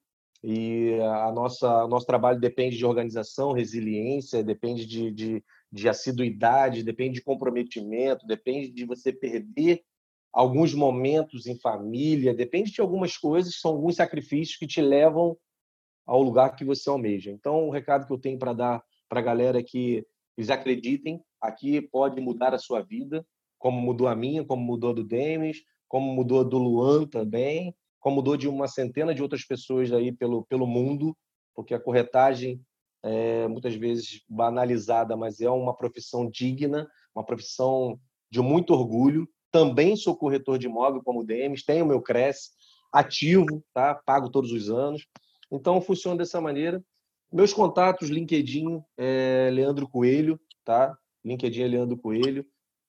e 0.44 0.94
a 1.02 1.32
nossa 1.32 1.88
nosso 1.88 2.06
trabalho 2.06 2.40
depende 2.40 2.78
de 2.78 2.86
organização, 2.86 3.52
resiliência, 3.52 4.44
depende 4.44 4.86
de, 4.86 5.12
de, 5.12 5.44
de 5.72 5.90
assiduidade, 5.90 6.84
depende 6.84 7.16
de 7.16 7.24
comprometimento, 7.24 8.26
depende 8.26 8.72
de 8.72 8.86
você 8.86 9.12
perder 9.12 9.84
alguns 10.38 10.72
momentos 10.72 11.48
em 11.48 11.58
família, 11.58 12.32
depende 12.32 12.72
de 12.72 12.80
algumas 12.80 13.18
coisas, 13.18 13.60
são 13.60 13.72
alguns 13.72 13.96
sacrifícios 13.96 14.56
que 14.56 14.68
te 14.68 14.80
levam 14.80 15.36
ao 16.06 16.22
lugar 16.22 16.56
que 16.56 16.64
você 16.64 16.88
almeja. 16.88 17.32
Então, 17.32 17.68
o 17.68 17.72
recado 17.72 18.06
que 18.06 18.14
eu 18.14 18.20
tenho 18.20 18.38
para 18.38 18.54
dar 18.54 18.84
para 19.10 19.20
a 19.20 19.24
galera 19.24 19.60
é 19.60 19.64
que 19.64 20.06
eles 20.38 20.52
acreditem, 20.52 21.20
aqui 21.42 21.82
pode 21.82 22.22
mudar 22.22 22.54
a 22.54 22.60
sua 22.60 22.84
vida, 22.84 23.26
como 23.58 23.82
mudou 23.82 24.08
a 24.08 24.16
minha, 24.16 24.46
como 24.46 24.62
mudou 24.62 24.92
a 24.92 24.94
do 24.94 25.04
Demis, 25.04 25.64
como 25.88 26.14
mudou 26.14 26.42
a 26.42 26.44
do 26.44 26.60
Luan 26.60 27.08
também, 27.08 27.76
como 28.00 28.18
mudou 28.18 28.38
de 28.38 28.48
uma 28.48 28.68
centena 28.68 29.16
de 29.16 29.24
outras 29.24 29.44
pessoas 29.44 29.92
aí 29.92 30.12
pelo, 30.12 30.46
pelo 30.46 30.68
mundo, 30.68 31.18
porque 31.56 31.74
a 31.74 31.80
corretagem 31.80 32.62
é 33.02 33.48
muitas 33.48 33.74
vezes 33.74 34.22
banalizada, 34.30 35.18
mas 35.18 35.42
é 35.42 35.50
uma 35.50 35.76
profissão 35.76 36.30
digna, 36.30 36.88
uma 37.16 37.26
profissão 37.26 38.00
de 38.30 38.40
muito 38.40 38.72
orgulho, 38.72 39.28
também 39.52 39.96
sou 39.96 40.16
corretor 40.16 40.58
de 40.58 40.68
imóvel 40.68 41.02
como 41.04 41.22
o 41.22 41.24
Demis, 41.24 41.64
tenho 41.64 41.86
meu 41.86 42.02
Cresce 42.02 42.52
ativo, 42.92 43.64
tá? 43.74 43.96
pago 43.96 44.30
todos 44.30 44.52
os 44.52 44.70
anos. 44.70 45.06
Então, 45.52 45.82
funciona 45.82 46.18
dessa 46.18 46.42
maneira. 46.42 46.84
Meus 47.32 47.54
contatos, 47.54 48.10
LinkedIn, 48.10 48.82
é 48.98 49.50
Leandro 49.52 49.88
Coelho, 49.88 50.40
tá? 50.64 50.98
LinkedIn 51.24 51.62
é 51.62 51.68
Leandro 51.68 51.98
Coelho. 51.98 52.46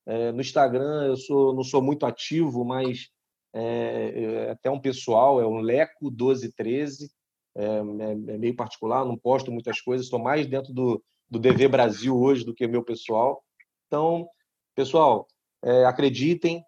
É, 0.07 0.33
no 0.33 0.41
Instagram, 0.41 1.07
eu 1.07 1.17
sou, 1.17 1.55
não 1.55 1.63
sou 1.63 1.83
muito 1.83 2.07
ativo, 2.07 2.65
mas 2.65 3.11
é, 3.53 4.47
é 4.47 4.51
até 4.51 4.71
um 4.71 4.81
pessoal, 4.81 5.41
é 5.41 5.47
um 5.47 5.61
Leco1213, 5.61 7.11
é, 7.57 7.65
é, 7.65 7.75
é, 8.13 8.39
meio 8.39 8.55
particular, 8.55 9.05
não 9.05 9.19
posto 9.19 9.51
muitas 9.51 9.81
coisas, 9.81 10.07
estou 10.07 10.19
mais 10.19 10.47
dentro 10.47 10.73
do, 10.73 11.03
do 11.29 11.39
DV 11.39 11.69
Brasil 11.69 12.17
hoje 12.17 12.45
do 12.45 12.55
que 12.55 12.67
meu 12.67 12.83
pessoal. 12.83 13.43
Então, 13.87 14.29
pessoal, 14.75 15.27
é, 15.65 15.85
acreditem, 15.85 16.65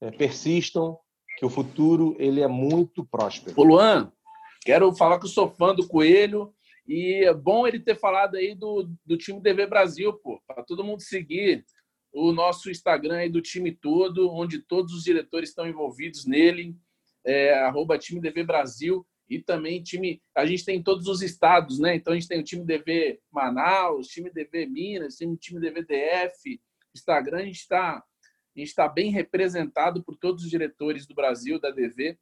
é, 0.00 0.10
persistam, 0.10 0.98
que 1.38 1.44
o 1.44 1.50
futuro 1.50 2.16
ele 2.18 2.40
é 2.40 2.48
muito 2.48 3.04
próspero. 3.04 3.60
Ô 3.60 3.64
Luan, 3.64 4.10
quero 4.62 4.94
falar 4.94 5.18
que 5.18 5.26
eu 5.26 5.30
sou 5.30 5.50
fã 5.50 5.74
do 5.74 5.86
Coelho 5.86 6.54
e 6.88 7.24
é 7.24 7.34
bom 7.34 7.66
ele 7.66 7.80
ter 7.80 7.96
falado 7.96 8.36
aí 8.36 8.54
do, 8.54 8.88
do 9.04 9.16
time 9.16 9.40
DV 9.40 9.66
Brasil, 9.66 10.12
pô, 10.14 10.40
para 10.46 10.62
todo 10.62 10.84
mundo 10.84 11.02
seguir 11.02 11.64
o 12.12 12.32
nosso 12.32 12.70
Instagram 12.70 13.16
aí 13.16 13.28
do 13.28 13.42
time 13.42 13.70
todo, 13.70 14.32
onde 14.32 14.60
todos 14.60 14.94
os 14.94 15.04
diretores 15.04 15.50
estão 15.50 15.68
envolvidos 15.68 16.24
nele, 16.24 16.74
é, 17.24 17.52
arroba 17.54 17.98
time 17.98 18.20
DV 18.20 18.44
Brasil 18.44 19.06
e 19.28 19.42
também 19.42 19.82
time. 19.82 20.22
A 20.34 20.46
gente 20.46 20.64
tem 20.64 20.82
todos 20.82 21.08
os 21.08 21.20
estados, 21.20 21.78
né? 21.78 21.94
Então 21.96 22.12
a 22.12 22.16
gente 22.16 22.28
tem 22.28 22.40
o 22.40 22.44
time 22.44 22.64
DV 22.64 23.20
Manaus, 23.30 24.06
time 24.06 24.30
DV 24.30 24.66
Minas, 24.66 25.20
o 25.20 25.36
time 25.36 25.60
DV 25.60 25.82
DF, 25.82 26.60
Instagram, 26.94 27.38
a 27.38 27.44
gente 27.44 27.58
está 27.58 28.02
a 28.56 28.60
gente 28.60 28.68
está 28.68 28.88
bem 28.88 29.10
representado 29.10 30.02
por 30.02 30.16
todos 30.16 30.44
os 30.44 30.50
diretores 30.50 31.06
do 31.06 31.14
Brasil, 31.14 31.60
da 31.60 31.70
DV, 31.70 32.18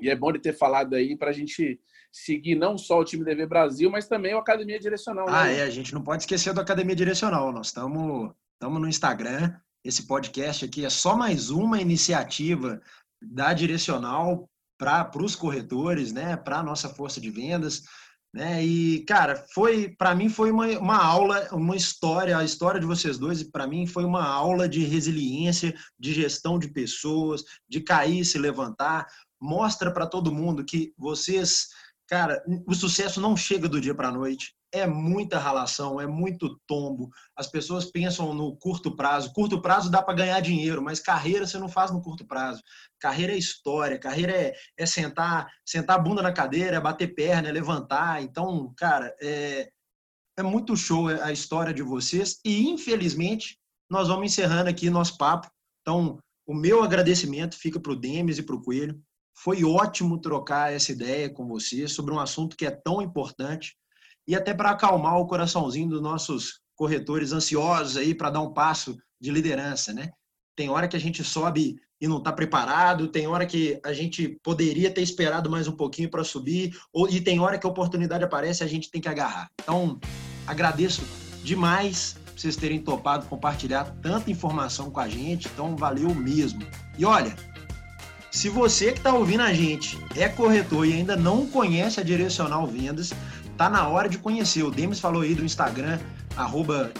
e 0.00 0.10
é 0.10 0.16
bom 0.16 0.30
ele 0.30 0.38
ter 0.38 0.52
falado 0.52 0.94
aí 0.94 1.16
para 1.16 1.30
a 1.30 1.32
gente 1.32 1.80
seguir 2.10 2.56
não 2.56 2.76
só 2.76 2.98
o 2.98 3.04
time 3.04 3.24
DV 3.24 3.46
Brasil, 3.46 3.90
mas 3.90 4.08
também 4.08 4.34
o 4.34 4.38
Academia 4.38 4.80
Direcional. 4.80 5.26
Né? 5.26 5.32
Ah, 5.34 5.48
é, 5.48 5.62
a 5.62 5.70
gente 5.70 5.94
não 5.94 6.02
pode 6.02 6.22
esquecer 6.22 6.52
do 6.52 6.60
Academia 6.60 6.96
Direcional. 6.96 7.52
Nós 7.52 7.68
estamos 7.68 8.34
no 8.60 8.88
Instagram. 8.88 9.54
Esse 9.84 10.06
podcast 10.06 10.64
aqui 10.64 10.84
é 10.84 10.90
só 10.90 11.16
mais 11.16 11.50
uma 11.50 11.80
iniciativa 11.80 12.80
da 13.22 13.52
Direcional 13.52 14.50
para 14.78 15.10
os 15.22 15.36
corretores, 15.36 16.10
né, 16.12 16.36
para 16.36 16.58
a 16.58 16.62
nossa 16.62 16.88
força 16.88 17.20
de 17.20 17.30
vendas. 17.30 17.84
Né? 18.32 18.64
E, 18.64 19.04
cara, 19.06 19.44
foi 19.52 19.88
para 19.88 20.14
mim 20.14 20.28
foi 20.28 20.52
uma, 20.52 20.66
uma 20.78 20.96
aula, 20.96 21.48
uma 21.52 21.74
história, 21.74 22.38
a 22.38 22.44
história 22.44 22.80
de 22.80 22.86
vocês 22.86 23.18
dois, 23.18 23.42
para 23.42 23.66
mim 23.66 23.86
foi 23.86 24.04
uma 24.04 24.24
aula 24.24 24.68
de 24.68 24.84
resiliência, 24.84 25.74
de 25.98 26.12
gestão 26.12 26.58
de 26.58 26.68
pessoas, 26.68 27.42
de 27.68 27.80
cair, 27.80 28.24
se 28.24 28.38
levantar. 28.38 29.06
Mostra 29.40 29.90
para 29.90 30.06
todo 30.06 30.32
mundo 30.32 30.64
que 30.64 30.92
vocês, 30.96 31.68
cara, 32.06 32.40
o 32.66 32.74
sucesso 32.74 33.20
não 33.20 33.36
chega 33.36 33.68
do 33.68 33.80
dia 33.80 33.94
para 33.94 34.08
a 34.08 34.12
noite 34.12 34.54
é 34.72 34.86
muita 34.86 35.38
ralação, 35.38 36.00
é 36.00 36.06
muito 36.06 36.60
tombo. 36.66 37.10
As 37.36 37.46
pessoas 37.46 37.84
pensam 37.84 38.32
no 38.32 38.56
curto 38.56 38.94
prazo. 38.94 39.32
Curto 39.32 39.60
prazo 39.60 39.90
dá 39.90 40.02
para 40.02 40.14
ganhar 40.14 40.40
dinheiro, 40.40 40.82
mas 40.82 41.00
carreira 41.00 41.46
você 41.46 41.58
não 41.58 41.68
faz 41.68 41.90
no 41.90 42.02
curto 42.02 42.24
prazo. 42.26 42.62
Carreira 42.98 43.32
é 43.32 43.38
história, 43.38 43.98
carreira 43.98 44.32
é, 44.32 44.54
é 44.76 44.86
sentar, 44.86 45.48
sentar 45.64 45.96
a 45.96 46.02
bunda 46.02 46.22
na 46.22 46.32
cadeira, 46.32 46.76
é 46.76 46.80
bater 46.80 47.14
perna, 47.14 47.48
é 47.48 47.52
levantar. 47.52 48.22
Então, 48.22 48.72
cara, 48.76 49.14
é, 49.20 49.68
é 50.38 50.42
muito 50.42 50.76
show 50.76 51.08
a 51.08 51.32
história 51.32 51.74
de 51.74 51.82
vocês. 51.82 52.38
E, 52.44 52.68
infelizmente, 52.68 53.58
nós 53.88 54.08
vamos 54.08 54.26
encerrando 54.26 54.70
aqui 54.70 54.88
nosso 54.88 55.16
papo. 55.16 55.50
Então, 55.82 56.18
o 56.46 56.54
meu 56.54 56.82
agradecimento 56.82 57.56
fica 57.56 57.80
para 57.80 57.92
o 57.92 57.96
Demes 57.96 58.38
e 58.38 58.42
para 58.42 58.54
o 58.54 58.62
Coelho. 58.62 59.00
Foi 59.36 59.64
ótimo 59.64 60.20
trocar 60.20 60.72
essa 60.72 60.92
ideia 60.92 61.30
com 61.30 61.46
você 61.48 61.88
sobre 61.88 62.12
um 62.12 62.20
assunto 62.20 62.56
que 62.56 62.66
é 62.66 62.70
tão 62.70 63.00
importante 63.00 63.74
e 64.26 64.34
até 64.34 64.54
para 64.54 64.70
acalmar 64.70 65.18
o 65.18 65.26
coraçãozinho 65.26 65.88
dos 65.88 66.02
nossos 66.02 66.60
corretores 66.74 67.32
ansiosos 67.32 67.96
aí 67.96 68.14
para 68.14 68.30
dar 68.30 68.40
um 68.40 68.52
passo 68.52 68.96
de 69.20 69.30
liderança, 69.30 69.92
né? 69.92 70.10
Tem 70.56 70.68
hora 70.68 70.88
que 70.88 70.96
a 70.96 71.00
gente 71.00 71.22
sobe 71.22 71.76
e 72.00 72.08
não 72.08 72.18
está 72.18 72.32
preparado, 72.32 73.08
tem 73.08 73.26
hora 73.26 73.44
que 73.44 73.78
a 73.84 73.92
gente 73.92 74.38
poderia 74.42 74.90
ter 74.90 75.02
esperado 75.02 75.50
mais 75.50 75.68
um 75.68 75.76
pouquinho 75.76 76.10
para 76.10 76.24
subir, 76.24 76.74
ou, 76.92 77.08
e 77.08 77.20
tem 77.20 77.38
hora 77.38 77.58
que 77.58 77.66
a 77.66 77.70
oportunidade 77.70 78.24
aparece 78.24 78.62
e 78.62 78.64
a 78.64 78.68
gente 78.68 78.90
tem 78.90 79.00
que 79.00 79.08
agarrar. 79.08 79.50
Então, 79.60 80.00
agradeço 80.46 81.02
demais 81.44 82.16
vocês 82.40 82.56
terem 82.56 82.80
topado 82.80 83.26
compartilhar 83.26 83.84
tanta 84.00 84.30
informação 84.30 84.90
com 84.90 84.98
a 84.98 85.08
gente, 85.08 85.46
então 85.48 85.76
valeu 85.76 86.14
mesmo. 86.14 86.66
E 86.96 87.04
olha, 87.04 87.36
se 88.30 88.48
você 88.48 88.92
que 88.92 88.98
está 88.98 89.12
ouvindo 89.12 89.42
a 89.42 89.52
gente 89.52 89.98
é 90.16 90.26
corretor 90.28 90.86
e 90.86 90.94
ainda 90.94 91.16
não 91.16 91.46
conhece 91.46 92.00
a 92.00 92.02
Direcional 92.02 92.66
Vendas, 92.66 93.12
tá 93.60 93.68
na 93.68 93.86
hora 93.86 94.08
de 94.08 94.16
conhecer. 94.16 94.62
O 94.62 94.70
Demis 94.70 95.00
falou 95.00 95.20
aí 95.20 95.34
do 95.34 95.44
Instagram, 95.44 95.98
arroba 96.34 96.90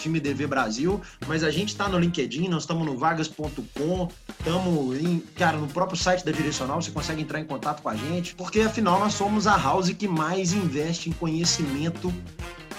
Brasil, 0.47 1.01
mas 1.27 1.43
a 1.43 1.51
gente 1.51 1.75
tá 1.75 1.89
no 1.89 1.99
LinkedIn, 1.99 2.49
nós 2.49 2.65
estamos 2.65 2.85
no 2.85 2.99
vagas.com, 2.99 4.09
estamos 4.39 4.95
cara, 5.37 5.57
no 5.57 5.67
próprio 5.69 5.97
site 5.97 6.23
da 6.23 6.31
Direcional, 6.31 6.83
você 6.83 6.91
consegue 6.91 7.23
entrar 7.23 7.41
em 7.41 7.47
contato 7.47 7.81
com 7.81 7.89
a 7.89 7.97
gente, 7.97 8.35
porque 8.35 8.61
afinal 8.61 9.01
nós 9.01 9.15
somos 9.15 9.47
a 9.47 9.57
house 9.57 9.89
que 9.95 10.07
mais 10.07 10.53
investe 10.53 11.09
em 11.09 11.13
conhecimento 11.13 12.13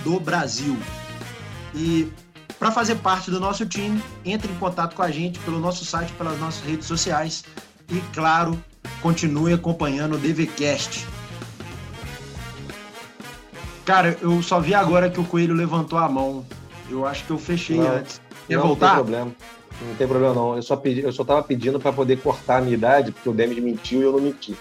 do 0.03 0.19
Brasil. 0.19 0.77
E 1.73 2.07
para 2.59 2.69
fazer 2.69 2.97
parte 2.97 3.32
do 3.32 3.39
nosso 3.39 3.65
time, 3.65 3.99
entre 4.23 4.51
em 4.51 4.55
contato 4.57 4.95
com 4.95 5.01
a 5.01 5.09
gente 5.09 5.39
pelo 5.39 5.57
nosso 5.57 5.84
site, 5.86 6.13
pelas 6.13 6.39
nossas 6.39 6.61
redes 6.63 6.86
sociais 6.86 7.43
e, 7.89 7.99
claro, 8.13 8.63
continue 9.01 9.53
acompanhando 9.53 10.17
o 10.17 10.19
DVCast. 10.19 11.07
Cara, 13.86 14.17
eu 14.21 14.41
só 14.43 14.59
vi 14.59 14.73
agora 14.73 15.09
que 15.09 15.19
o 15.19 15.23
Coelho 15.23 15.53
levantou 15.53 15.97
a 15.97 16.07
mão. 16.07 16.45
Eu 16.89 17.05
acho 17.05 17.25
que 17.25 17.32
eu 17.32 17.39
fechei 17.39 17.77
não, 17.77 17.88
antes. 17.88 18.21
Quer 18.47 18.57
não, 18.57 18.67
voltar? 18.67 18.88
Não 18.88 18.95
tem 18.95 19.03
problema. 19.03 19.32
Não 19.82 19.95
tem 19.95 20.07
problema, 20.07 20.34
não. 20.34 20.55
Eu 20.55 20.61
só, 20.61 20.75
pedi, 20.75 21.01
eu 21.01 21.11
só 21.11 21.23
tava 21.23 21.41
pedindo 21.41 21.79
para 21.79 21.91
poder 21.91 22.19
cortar 22.19 22.57
a 22.57 22.61
minha 22.61 22.75
idade, 22.75 23.11
porque 23.11 23.29
o 23.29 23.34
Demis 23.34 23.59
mentiu 23.59 24.01
e 24.01 24.03
eu 24.03 24.11
não 24.11 24.19
menti. 24.19 24.55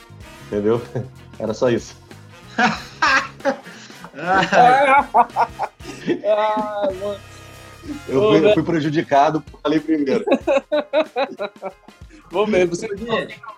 Entendeu? 0.47 0.81
Era 1.39 1.53
só 1.53 1.71
isso. 1.71 1.95
ah, 4.17 4.17
eu, 8.09 8.31
fui, 8.31 8.47
eu 8.47 8.55
fui 8.55 8.63
prejudicado, 8.63 9.45
falei 9.63 9.81
primeiro. 9.81 10.25
Vamos 12.31 12.51
ver. 12.51 12.67
Você... 12.67 12.89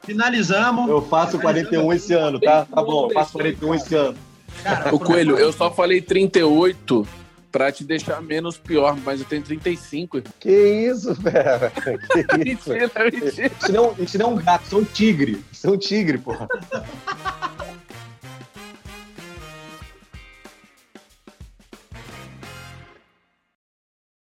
Finalizamos. 0.02 0.88
Eu 0.88 1.02
faço 1.02 1.38
41 1.38 1.92
esse 1.92 2.14
ano, 2.14 2.40
tá? 2.40 2.64
Tá 2.64 2.82
bom, 2.82 3.06
eu 3.06 3.10
faço 3.10 3.32
41 3.32 3.74
esse 3.74 3.94
ano. 3.94 4.18
Cara, 4.62 4.94
o 4.94 4.98
Coelho, 4.98 5.38
eu 5.38 5.53
só 5.53 5.70
falei 5.70 6.00
38 6.00 7.07
pra 7.50 7.70
te 7.70 7.84
deixar 7.84 8.22
menos 8.22 8.57
pior, 8.57 8.96
mas 9.05 9.20
eu 9.20 9.26
tenho 9.26 9.42
35. 9.42 10.22
Que 10.40 10.50
isso, 10.50 11.14
velho? 11.14 11.70
Que 12.42 12.50
isso? 12.53 12.70
mentira, 12.70 12.90
mentira. 13.05 13.53
Isso 13.61 13.72
não, 13.72 13.94
isso 13.98 14.18
não 14.18 14.26
é 14.26 14.28
um 14.30 14.36
gato, 14.36 14.64
isso 14.64 14.74
é 14.74 14.78
um 14.78 14.84
tigre. 14.84 15.44
Isso 15.53 15.66
é 15.66 15.70
um 15.70 15.76
tigre, 15.76 16.18
porra. 16.18 16.48